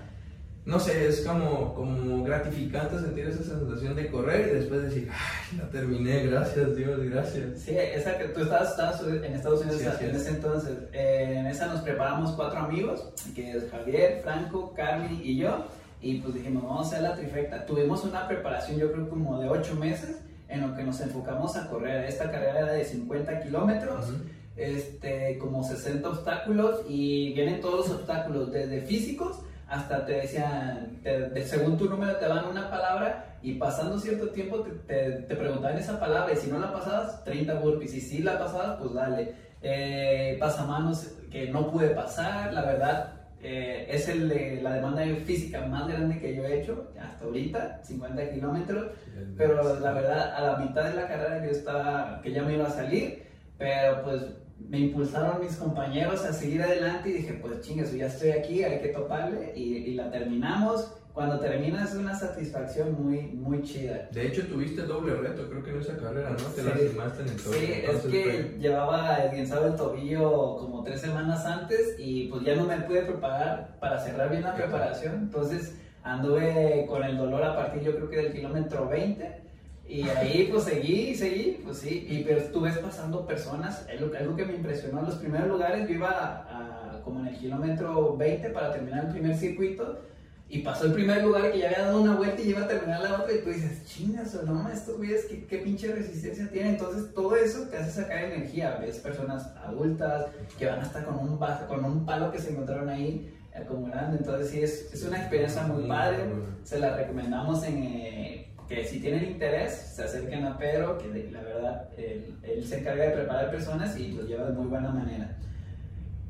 No 0.65 0.81
sé, 0.81 1.07
es 1.07 1.21
como, 1.21 1.75
como 1.75 2.25
gratificante 2.25 2.99
sentir 2.99 3.27
esa 3.27 3.43
sensación 3.45 3.95
de 3.95 4.07
correr 4.11 4.49
y 4.49 4.55
después 4.61 4.85
decir, 4.85 5.11
ay, 5.13 5.59
la 5.59 5.69
terminé, 5.69 6.25
gracias 6.27 6.75
Dios, 6.75 6.99
gracias. 7.11 7.61
Sí, 7.61 7.77
esa 7.77 8.17
que 8.17 8.29
tú 8.29 8.41
estabas, 8.41 8.71
estabas 8.71 9.03
en 9.03 9.25
Estados 9.35 9.61
Unidos 9.61 9.83
Sí, 9.83 10.05
en 10.07 10.15
es. 10.15 10.23
ese 10.23 10.31
entonces. 10.31 10.73
Eh, 10.95 11.35
en 11.41 11.47
esa 11.49 11.67
nos 11.67 11.83
preparamos 11.83 12.33
cuatro 12.33 12.61
amigos, 12.61 13.13
que 13.35 13.51
es 13.51 13.71
Javier, 13.71 14.21
Franco, 14.23 14.73
Carly 14.75 15.21
y 15.23 15.37
yo. 15.37 15.67
Y 16.01 16.21
pues 16.21 16.33
dijimos, 16.35 16.63
vamos 16.63 16.87
a 16.87 16.89
hacer 16.89 17.03
la 17.03 17.15
trifecta. 17.17 17.67
Tuvimos 17.67 18.03
una 18.05 18.27
preparación, 18.27 18.79
yo 18.79 18.91
creo, 18.91 19.11
como 19.11 19.39
de 19.41 19.49
ocho 19.51 19.75
meses, 19.75 20.17
en 20.55 20.63
lo 20.63 20.75
que 20.77 20.85
nos 20.85 21.01
enfocamos 21.01 21.57
a 21.57 21.69
correr. 21.69 22.05
Esta 22.05 22.31
carrera 22.31 22.61
era 22.61 22.73
de 22.73 22.85
50 22.85 23.41
kilómetros, 23.41 24.09
Ujú. 24.11 24.19
este, 24.57 25.39
como 25.39 25.63
60 25.65 26.09
obstáculos, 26.09 26.81
y 26.89 27.33
vienen 27.35 27.61
todos 27.61 27.89
los 27.89 27.99
obstáculos, 27.99 28.53
desde 28.53 28.83
físicos 28.83 29.41
hasta 29.67 30.05
te 30.07 30.13
decían, 30.13 31.01
te- 31.03 31.31
de- 31.31 31.45
según 31.45 31.77
tu 31.79 31.89
número 31.89 32.17
te 32.17 32.29
dan 32.29 32.45
una 32.47 32.71
palabra 32.71 33.39
y 33.43 33.55
pasando 33.55 33.99
cierto 33.99 34.29
tiempo 34.29 34.61
te, 34.61 34.71
te, 34.71 35.11
te 35.23 35.35
preguntaban 35.37 35.77
esa 35.79 35.99
palabra 35.99 36.33
y 36.33 36.37
si 36.37 36.51
no 36.51 36.59
la 36.59 36.73
pasabas, 36.73 37.25
30 37.25 37.55
burpees 37.55 37.95
y 37.95 38.01
si 38.01 38.19
la 38.23 38.39
pasabas, 38.39 38.79
pues 38.81 38.93
dale. 38.95 39.35
eh, 39.63 40.37
pasamanos 40.39 41.09
que 41.33 41.49
no 41.49 41.71
pude 41.73 41.89
pasar, 41.89 42.53
la 42.53 42.63
verdad. 42.63 43.14
Eh, 43.47 43.87
es 43.91 44.09
el 44.09 44.27
de 44.27 44.61
la 44.63 44.73
demanda 44.73 45.05
física 45.27 45.67
más 45.67 45.87
grande 45.87 46.19
que 46.19 46.35
yo 46.35 46.47
he 46.47 46.63
hecho 46.63 46.91
hasta 46.99 47.27
ahorita, 47.27 47.83
50 47.85 48.31
kilómetros. 48.31 48.93
Pero 49.37 49.79
la 49.81 49.93
verdad, 49.93 50.35
a 50.35 50.43
la 50.43 50.57
mitad 50.65 50.85
de 50.85 50.95
la 50.95 51.07
carrera 51.07 51.45
yo 51.45 51.51
estaba, 51.51 52.23
que 52.23 52.33
ya 52.33 52.43
me 52.43 52.55
iba 52.55 52.67
a 52.67 52.71
salir, 52.71 53.23
pero 53.59 54.03
pues 54.03 54.23
me 54.59 54.79
impulsaron 54.79 55.43
mis 55.43 55.57
compañeros 55.57 56.25
a 56.25 56.33
seguir 56.33 56.63
adelante 56.63 57.11
y 57.11 57.13
dije, 57.13 57.35
pues 57.35 57.61
chingas, 57.61 57.93
ya 57.93 58.07
estoy 58.07 58.31
aquí, 58.31 58.65
hay 58.65 58.81
que 58.81 58.89
toparle 58.89 59.53
y, 59.55 59.77
y 59.77 59.95
la 59.95 60.11
terminamos. 60.11 61.04
Cuando 61.15 61.39
terminas 61.39 61.91
es 61.93 61.97
una 61.97 62.13
satisfacción 62.19 63.01
muy, 63.01 63.21
muy 63.23 63.63
chida. 63.63 64.09
De 64.11 64.27
hecho, 64.27 64.45
tuviste 64.49 64.83
doble 64.83 65.15
reto, 65.15 65.49
creo 65.49 65.63
que 65.63 65.71
en 65.71 65.79
esa 65.81 65.97
carrera, 65.97 66.31
¿no? 66.31 66.37
Te 66.37 66.61
Sí. 66.63 66.69
lastimaste 66.69 67.23
en 67.23 67.29
el 67.29 67.37
tobillo. 67.37 67.61
Sí, 67.61 67.73
es 67.73 68.01
que 68.03 68.23
fue- 68.25 68.59
llevaba 68.59 69.17
esguinzado 69.19 69.69
el 69.69 69.77
tobillo 69.77 70.57
como 70.57 70.83
tres 70.83 71.01
semanas 71.01 71.47
antes 71.47 71.95
y 72.01 72.27
pues 72.27 72.43
ya 72.43 72.57
no 72.57 72.65
me 72.67 72.79
pude 72.81 73.03
preparar 73.03 73.77
para 73.79 74.01
cerrar 74.01 74.29
bien 74.29 74.43
la 74.43 74.57
preparación. 74.57 75.15
Entonces 75.15 75.77
anduve 76.03 76.85
con 76.89 77.05
el 77.05 77.17
dolor 77.17 77.45
a 77.45 77.55
partir 77.55 77.83
yo 77.83 77.95
creo 77.95 78.11
que 78.11 78.17
del 78.17 78.33
kilómetro 78.33 78.89
20 78.89 79.41
y 79.87 80.09
ahí 80.09 80.49
pues 80.51 80.65
seguí 80.65 81.15
seguí, 81.15 81.61
pues 81.65 81.79
sí. 81.79 82.09
Y 82.11 82.25
pero 82.25 82.43
tú 82.53 82.63
ves 82.63 82.77
pasando 82.79 83.25
personas, 83.25 83.87
es 83.89 84.01
algo 84.03 84.35
que 84.35 84.45
me 84.47 84.57
impresionó 84.57 84.99
en 84.99 85.07
los 85.07 85.15
primeros 85.15 85.47
lugares, 85.47 85.87
yo 85.89 85.95
iba 85.95 86.11
a- 86.11 86.97
a- 86.97 87.03
como 87.05 87.21
en 87.21 87.29
el 87.29 87.37
kilómetro 87.39 88.17
20 88.17 88.51
para 88.51 88.73
terminar 88.73 89.05
el 89.05 89.13
primer 89.13 89.37
circuito. 89.37 90.01
Y 90.49 90.59
pasó 90.59 90.87
el 90.87 90.93
primer 90.93 91.23
lugar 91.23 91.51
que 91.51 91.59
ya 91.59 91.71
había 91.71 91.87
dado 91.87 92.03
una 92.03 92.15
vuelta 92.15 92.41
y 92.41 92.51
iba 92.51 92.61
a 92.61 92.69
terminar 92.69 93.01
la 93.01 93.21
otra 93.21 93.33
y 93.35 93.41
tú 93.41 93.49
dices, 93.49 93.85
chingas 93.87 94.35
o 94.35 94.43
no, 94.43 94.69
estos 94.69 94.99
güeyes, 94.99 95.25
¿qué, 95.25 95.47
qué 95.47 95.59
pinche 95.59 95.93
resistencia 95.93 96.49
tienen. 96.51 96.75
Entonces 96.75 97.13
todo 97.15 97.35
eso 97.35 97.63
te 97.63 97.79
hace 97.79 98.03
sacar 98.03 98.25
energía. 98.25 98.77
Ves 98.81 98.99
personas 98.99 99.47
adultas 99.65 100.27
que 100.59 100.67
van 100.67 100.81
hasta 100.81 101.05
con 101.05 101.19
un, 101.19 101.39
con 101.39 101.85
un 101.85 102.07
palo 102.07 102.31
que 102.31 102.39
se 102.39 102.51
encontraron 102.51 102.89
ahí 102.89 103.35
acumulando. 103.55 104.17
Entonces 104.17 104.51
sí, 104.51 104.63
es, 104.63 104.93
es 104.93 105.03
una 105.05 105.19
experiencia 105.19 105.63
muy 105.63 105.89
padre. 105.89 106.19
Se 106.63 106.79
la 106.79 106.97
recomendamos 106.97 107.65
en 107.65 107.83
eh, 107.83 108.55
que 108.69 108.85
si 108.85 109.01
tienen 109.01 109.25
interés, 109.25 109.73
se 109.73 110.05
acerquen 110.05 110.45
a 110.45 110.57
Pedro, 110.59 110.99
que 110.99 111.31
la 111.31 111.43
verdad 111.43 111.89
él, 111.97 112.37
él 112.43 112.65
se 112.65 112.81
encarga 112.81 113.05
de 113.05 113.11
preparar 113.11 113.51
personas 113.51 113.99
y 113.99 114.13
lo 114.13 114.25
lleva 114.25 114.47
de 114.47 114.53
muy 114.53 114.67
buena 114.67 114.91
manera. 114.91 115.37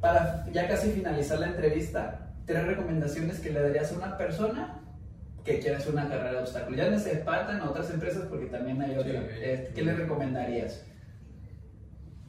Para 0.01 0.47
ya 0.53 0.69
casi 0.69 0.91
finalizar 0.91 1.39
la 1.39 1.47
entrevista, 1.49 2.24
tres 2.47 2.67
recomendaciones 2.67 3.41
que 3.41 3.51
le 3.51 3.61
darías 3.61 3.93
a 3.93 3.97
una 3.97 4.19
persona 4.19 4.81
que 5.45 5.61
quiere 5.61 5.77
hacer 5.77 5.93
una 5.93 6.09
carrera 6.09 6.33
de 6.33 6.39
obstáculos. 6.39 6.79
Ya 6.79 6.91
no 6.91 6.99
se 6.99 7.17
Spartan 7.17 7.61
a 7.61 7.71
otras 7.71 7.91
empresas 7.91 8.27
porque 8.29 8.47
también 8.47 8.81
hay 8.81 8.97
otras. 8.97 9.25
sí. 9.25 9.41
Eh, 9.43 9.73
¿Qué 9.75 9.83
le 9.83 9.95
recomendarías? 9.95 10.85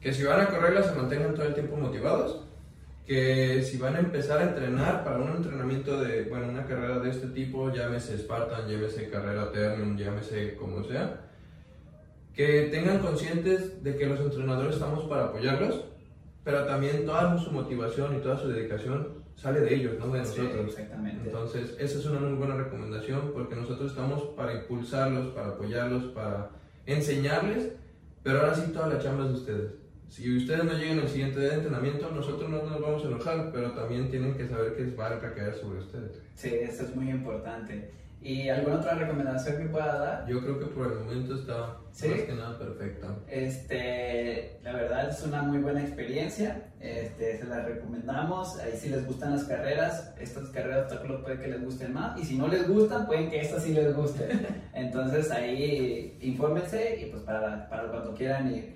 Que 0.00 0.12
si 0.12 0.22
van 0.24 0.40
a 0.40 0.48
correrla 0.48 0.82
se 0.82 0.94
mantengan 0.94 1.34
todo 1.34 1.46
el 1.46 1.54
tiempo 1.54 1.76
motivados. 1.76 2.42
Que 3.06 3.62
si 3.62 3.78
van 3.78 3.96
a 3.96 4.00
empezar 4.00 4.40
a 4.40 4.44
entrenar 4.44 5.04
para 5.04 5.18
un 5.18 5.36
entrenamiento 5.36 6.00
de, 6.00 6.24
bueno, 6.24 6.48
una 6.48 6.66
carrera 6.66 6.98
de 6.98 7.10
este 7.10 7.28
tipo, 7.28 7.72
llámese 7.72 8.18
Spartan, 8.18 8.68
llámese 8.68 9.08
carrera 9.08 9.52
Ternium, 9.52 9.96
llámese 9.96 10.56
como 10.56 10.82
sea, 10.82 11.20
que 12.34 12.68
tengan 12.72 12.98
conscientes 12.98 13.82
de 13.82 13.96
que 13.96 14.06
los 14.06 14.20
entrenadores 14.20 14.74
estamos 14.74 15.04
para 15.04 15.26
apoyarlos, 15.26 15.84
pero 16.42 16.66
también 16.66 17.06
toda 17.06 17.38
su 17.38 17.52
motivación 17.52 18.16
y 18.16 18.20
toda 18.20 18.38
su 18.38 18.48
dedicación 18.48 19.24
sale 19.36 19.60
de 19.60 19.74
ellos, 19.74 19.94
no 20.00 20.08
de 20.12 20.24
Sí, 20.24 20.40
nosotros. 20.40 20.66
exactamente. 20.70 21.22
Entonces, 21.26 21.76
esa 21.78 21.98
es 21.98 22.06
una 22.06 22.18
muy 22.20 22.34
buena 22.36 22.56
recomendación 22.56 23.30
porque 23.32 23.54
nosotros 23.54 23.90
estamos 23.92 24.22
para 24.36 24.54
impulsarlos, 24.54 25.28
para 25.34 25.48
apoyarlos, 25.50 26.04
para 26.06 26.50
enseñarles, 26.86 27.72
pero 28.22 28.40
ahora 28.40 28.54
sí 28.54 28.72
toda 28.72 28.88
la 28.88 28.98
chamba 28.98 29.24
es 29.26 29.30
de 29.30 29.36
ustedes. 29.36 29.72
Si 30.08 30.36
ustedes 30.36 30.64
no 30.64 30.72
llegan 30.72 31.00
al 31.00 31.08
siguiente 31.08 31.40
día 31.40 31.50
de 31.50 31.54
entrenamiento, 31.56 32.10
nosotros 32.12 32.48
no 32.48 32.62
nos 32.62 32.80
vamos 32.80 33.04
a 33.04 33.08
enojar, 33.08 33.50
pero 33.52 33.72
también 33.72 34.10
tienen 34.10 34.34
que 34.36 34.46
saber 34.48 34.74
que 34.76 34.94
va 34.94 35.06
a 35.06 35.18
recaer 35.18 35.54
sobre 35.54 35.80
ustedes. 35.80 36.20
Sí, 36.34 36.48
eso 36.54 36.84
es 36.84 36.94
muy 36.94 37.10
importante. 37.10 37.90
¿Y 38.26 38.48
alguna 38.48 38.78
otra 38.78 38.94
recomendación 38.94 39.56
que 39.56 39.68
pueda 39.68 39.98
dar? 39.98 40.26
Yo 40.26 40.40
creo 40.40 40.58
que 40.58 40.66
por 40.66 40.90
el 40.90 40.98
momento 40.98 41.36
está 41.36 41.76
¿Sí? 41.92 42.08
más 42.08 42.20
que 42.22 42.32
nada 42.34 42.58
perfecta. 42.58 43.06
Este, 43.28 44.58
la 44.64 44.72
verdad 44.72 45.08
es 45.10 45.22
una 45.22 45.42
muy 45.42 45.58
buena 45.58 45.80
experiencia, 45.80 46.72
este, 46.80 47.38
se 47.38 47.44
la 47.44 47.60
recomendamos, 47.62 48.58
ahí 48.58 48.72
si 48.76 48.88
les 48.88 49.06
gustan 49.06 49.30
las 49.30 49.44
carreras, 49.44 50.12
estas 50.18 50.48
carreras 50.48 50.76
de 50.76 50.82
obstáculos 50.82 51.22
puede 51.22 51.38
que 51.38 51.46
les 51.46 51.64
gusten 51.64 51.92
más, 51.92 52.18
y 52.18 52.24
si 52.24 52.36
no 52.36 52.48
les 52.48 52.68
gustan, 52.68 53.06
pueden 53.06 53.30
que 53.30 53.42
estas 53.42 53.62
sí 53.62 53.72
les 53.72 53.94
gusten. 53.94 54.44
Entonces 54.74 55.30
ahí 55.30 56.18
infórmense 56.20 57.00
y 57.00 57.10
pues 57.12 57.22
para, 57.22 57.68
para 57.68 57.84
cuando 57.92 58.12
quieran 58.12 58.52
ir. 58.52 58.74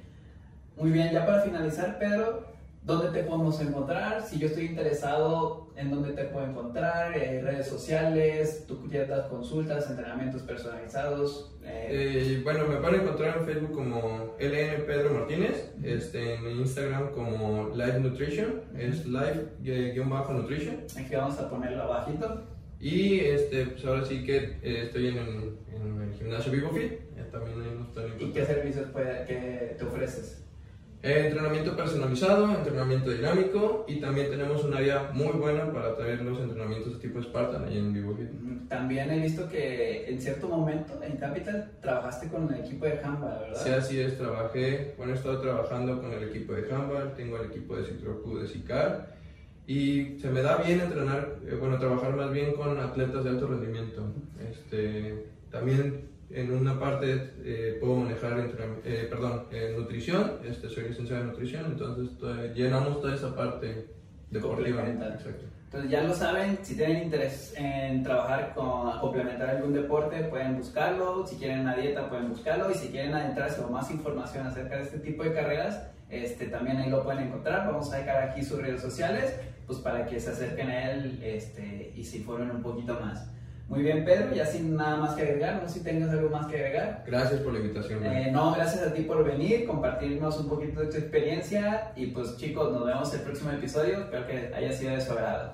Muy 0.77 0.93
bien, 0.93 1.13
ya 1.13 1.27
para 1.27 1.43
finalizar, 1.43 1.99
Pedro, 1.99 2.45
¿dónde 2.85 3.11
te 3.11 3.27
podemos 3.27 3.61
encontrar? 3.61 4.23
Si 4.23 4.39
yo 4.39 4.47
estoy 4.47 4.67
interesado, 4.67 5.70
¿en 5.81 5.91
dónde 5.91 6.13
te 6.13 6.25
puedo 6.25 6.47
encontrar? 6.47 7.17
Eh, 7.17 7.41
redes 7.43 7.67
sociales, 7.67 8.65
tú 8.69 8.89
ya 8.91 9.05
das 9.07 9.27
consultas, 9.27 9.89
entrenamientos 9.91 10.43
personalizados. 10.43 11.57
eh, 11.65 11.89
Eh, 11.91 12.41
bueno, 12.45 12.67
me 12.67 12.77
pueden 12.77 13.03
encontrar 13.03 13.39
en 13.39 13.45
Facebook 13.45 13.73
como 13.73 14.37
LN 14.39 14.83
Pedro 14.87 15.15
Martínez, 15.15 15.73
este, 15.83 16.35
en 16.35 16.47
Instagram 16.59 17.11
como 17.13 17.71
Live 17.75 18.01
Nutrition, 18.01 18.63
es 18.77 19.07
live-nutrition. 19.07 20.77
aquí 20.97 21.15
vamos 21.15 21.39
a 21.39 21.49
ponerlo 21.51 21.83
abajito. 21.83 22.43
Y 22.81 23.21
este, 23.21 23.67
pues 23.67 23.85
ahora 23.85 24.05
sí 24.05 24.25
que 24.25 24.37
eh, 24.63 24.85
estoy 24.87 25.09
en, 25.09 25.19
el- 25.19 25.59
en 25.75 26.03
el 26.03 26.15
gimnasio 26.15 26.51
VivoFit, 26.53 26.93
eh, 26.93 27.25
también 27.31 27.61
ahí 27.61 27.77
nos 27.79 27.89
pueden 27.89 28.13
¿Y 28.19 28.33
qué 28.33 28.45
servicios 28.47 28.87
puede- 28.91 29.25
que 29.27 29.77
te 29.79 29.85
ofreces? 29.85 30.40
Eh, 31.03 31.29
entrenamiento 31.29 31.75
personalizado, 31.75 32.55
entrenamiento 32.55 33.11
dinámico 33.11 33.87
y 33.89 34.01
también 34.01 34.29
tenemos 34.29 34.63
un 34.65 34.75
área 34.75 35.11
muy 35.15 35.33
buena 35.33 35.73
para 35.73 35.97
traer 35.97 36.21
los 36.21 36.39
entrenamientos 36.39 36.93
de 36.93 37.09
tipo 37.09 37.23
Spartan 37.23 37.65
ahí 37.65 37.79
en. 37.79 37.91
Mm, 37.93 38.69
También 38.69 39.11
he 39.11 39.19
visto 39.21 39.49
que 39.49 40.11
en 40.11 40.21
cierto 40.21 40.47
momento 40.49 41.01
en 41.03 41.17
Capital 41.17 41.73
trabajaste 41.81 42.29
con 42.29 42.53
el 42.53 42.61
equipo 42.61 42.85
de 42.85 43.01
handball, 43.03 43.41
¿verdad? 43.41 43.63
Sí, 43.65 43.71
así 43.71 43.99
es, 43.99 44.19
trabajé, 44.19 44.95
bueno, 44.99 45.15
he 45.15 45.17
estado 45.17 45.41
trabajando 45.41 46.03
con 46.03 46.13
el 46.13 46.25
equipo 46.25 46.53
de 46.53 46.71
handball, 46.71 47.15
tengo 47.17 47.39
el 47.39 47.47
equipo 47.47 47.77
de 47.77 47.85
Citrocu 47.87 48.37
de 48.37 48.47
SICAR 48.47 49.15
y 49.67 50.19
se 50.19 50.29
me 50.29 50.43
da 50.43 50.59
bien 50.59 50.81
entrenar, 50.81 51.37
eh, 51.47 51.57
bueno, 51.59 51.79
trabajar 51.79 52.15
más 52.15 52.31
bien 52.31 52.53
con 52.53 52.79
atletas 52.79 53.25
de 53.25 53.31
alto 53.31 53.47
rendimiento. 53.47 54.05
Este, 54.51 55.31
también 55.51 56.11
en 56.33 56.53
una 56.53 56.79
parte 56.79 57.33
eh, 57.45 57.77
puedo 57.81 57.97
manejar, 57.97 58.39
eh, 58.85 59.07
perdón, 59.11 59.45
eh, 59.51 59.75
nutrición, 59.77 60.39
este, 60.45 60.69
soy 60.69 60.89
licenciado 60.89 61.23
en 61.23 61.29
nutrición, 61.29 61.65
entonces 61.67 62.17
to- 62.19 62.47
llenamos 62.55 63.01
toda 63.01 63.15
esa 63.15 63.35
parte 63.35 63.87
deportiva. 64.31 64.77
Complementar. 64.83 65.13
Exacto. 65.19 65.45
Entonces 65.65 65.91
ya 65.91 66.03
lo 66.03 66.13
saben, 66.15 66.59
si 66.63 66.77
tienen 66.77 67.05
interés 67.05 67.55
en 67.57 68.03
trabajar 68.03 68.53
con 68.55 68.99
complementar 69.01 69.51
algún 69.51 69.73
deporte, 69.73 70.25
pueden 70.25 70.57
buscarlo, 70.57 71.25
si 71.27 71.37
quieren 71.37 71.61
una 71.61 71.77
dieta 71.77 72.09
pueden 72.09 72.29
buscarlo 72.29 72.71
y 72.71 72.75
si 72.75 72.89
quieren 72.89 73.15
adentrarse 73.15 73.61
o 73.61 73.69
más 73.69 73.89
información 73.91 74.47
acerca 74.47 74.77
de 74.77 74.83
este 74.83 74.99
tipo 74.99 75.23
de 75.23 75.33
carreras, 75.33 75.87
este, 76.09 76.47
también 76.47 76.77
ahí 76.79 76.91
lo 76.91 77.05
pueden 77.05 77.29
encontrar. 77.29 77.69
Vamos 77.69 77.93
a 77.93 77.99
dejar 77.99 78.17
aquí 78.31 78.43
sus 78.43 78.61
redes 78.61 78.81
sociales, 78.81 79.33
pues 79.69 79.79
para 79.79 80.07
que 80.07 80.19
se 80.19 80.31
acerquen 80.31 80.71
a 80.71 80.91
él 80.91 81.21
este, 81.23 81.93
y 81.95 82.03
se 82.05 82.19
informen 82.19 82.51
un 82.51 82.63
poquito 82.63 82.99
más. 83.01 83.31
Muy 83.71 83.85
bien, 83.85 84.05
Pedro, 84.05 84.35
ya 84.35 84.45
sin 84.45 84.75
nada 84.75 84.97
más 84.97 85.15
que 85.15 85.23
agregar, 85.23 85.63
no 85.63 85.69
sé 85.69 85.79
si 85.79 85.85
tengas 85.85 86.11
algo 86.11 86.29
más 86.29 86.49
que 86.49 86.57
agregar. 86.57 87.05
Gracias 87.07 87.41
por 87.41 87.53
la 87.53 87.61
invitación. 87.61 88.05
Eh, 88.05 88.29
no, 88.33 88.53
gracias 88.53 88.85
a 88.85 88.93
ti 88.93 89.03
por 89.03 89.25
venir, 89.25 89.65
compartirnos 89.65 90.41
un 90.41 90.49
poquito 90.49 90.81
de 90.81 90.89
tu 90.89 90.97
experiencia 90.97 91.93
y 91.95 92.09
pues 92.09 92.37
chicos, 92.37 92.73
nos 92.73 92.85
vemos 92.85 93.15
el 93.15 93.21
próximo 93.21 93.53
episodio, 93.53 94.01
espero 94.01 94.27
que 94.27 94.53
haya 94.53 94.73
sido 94.73 94.91
de 94.91 95.01
su 95.01 95.13
agrado. 95.13 95.53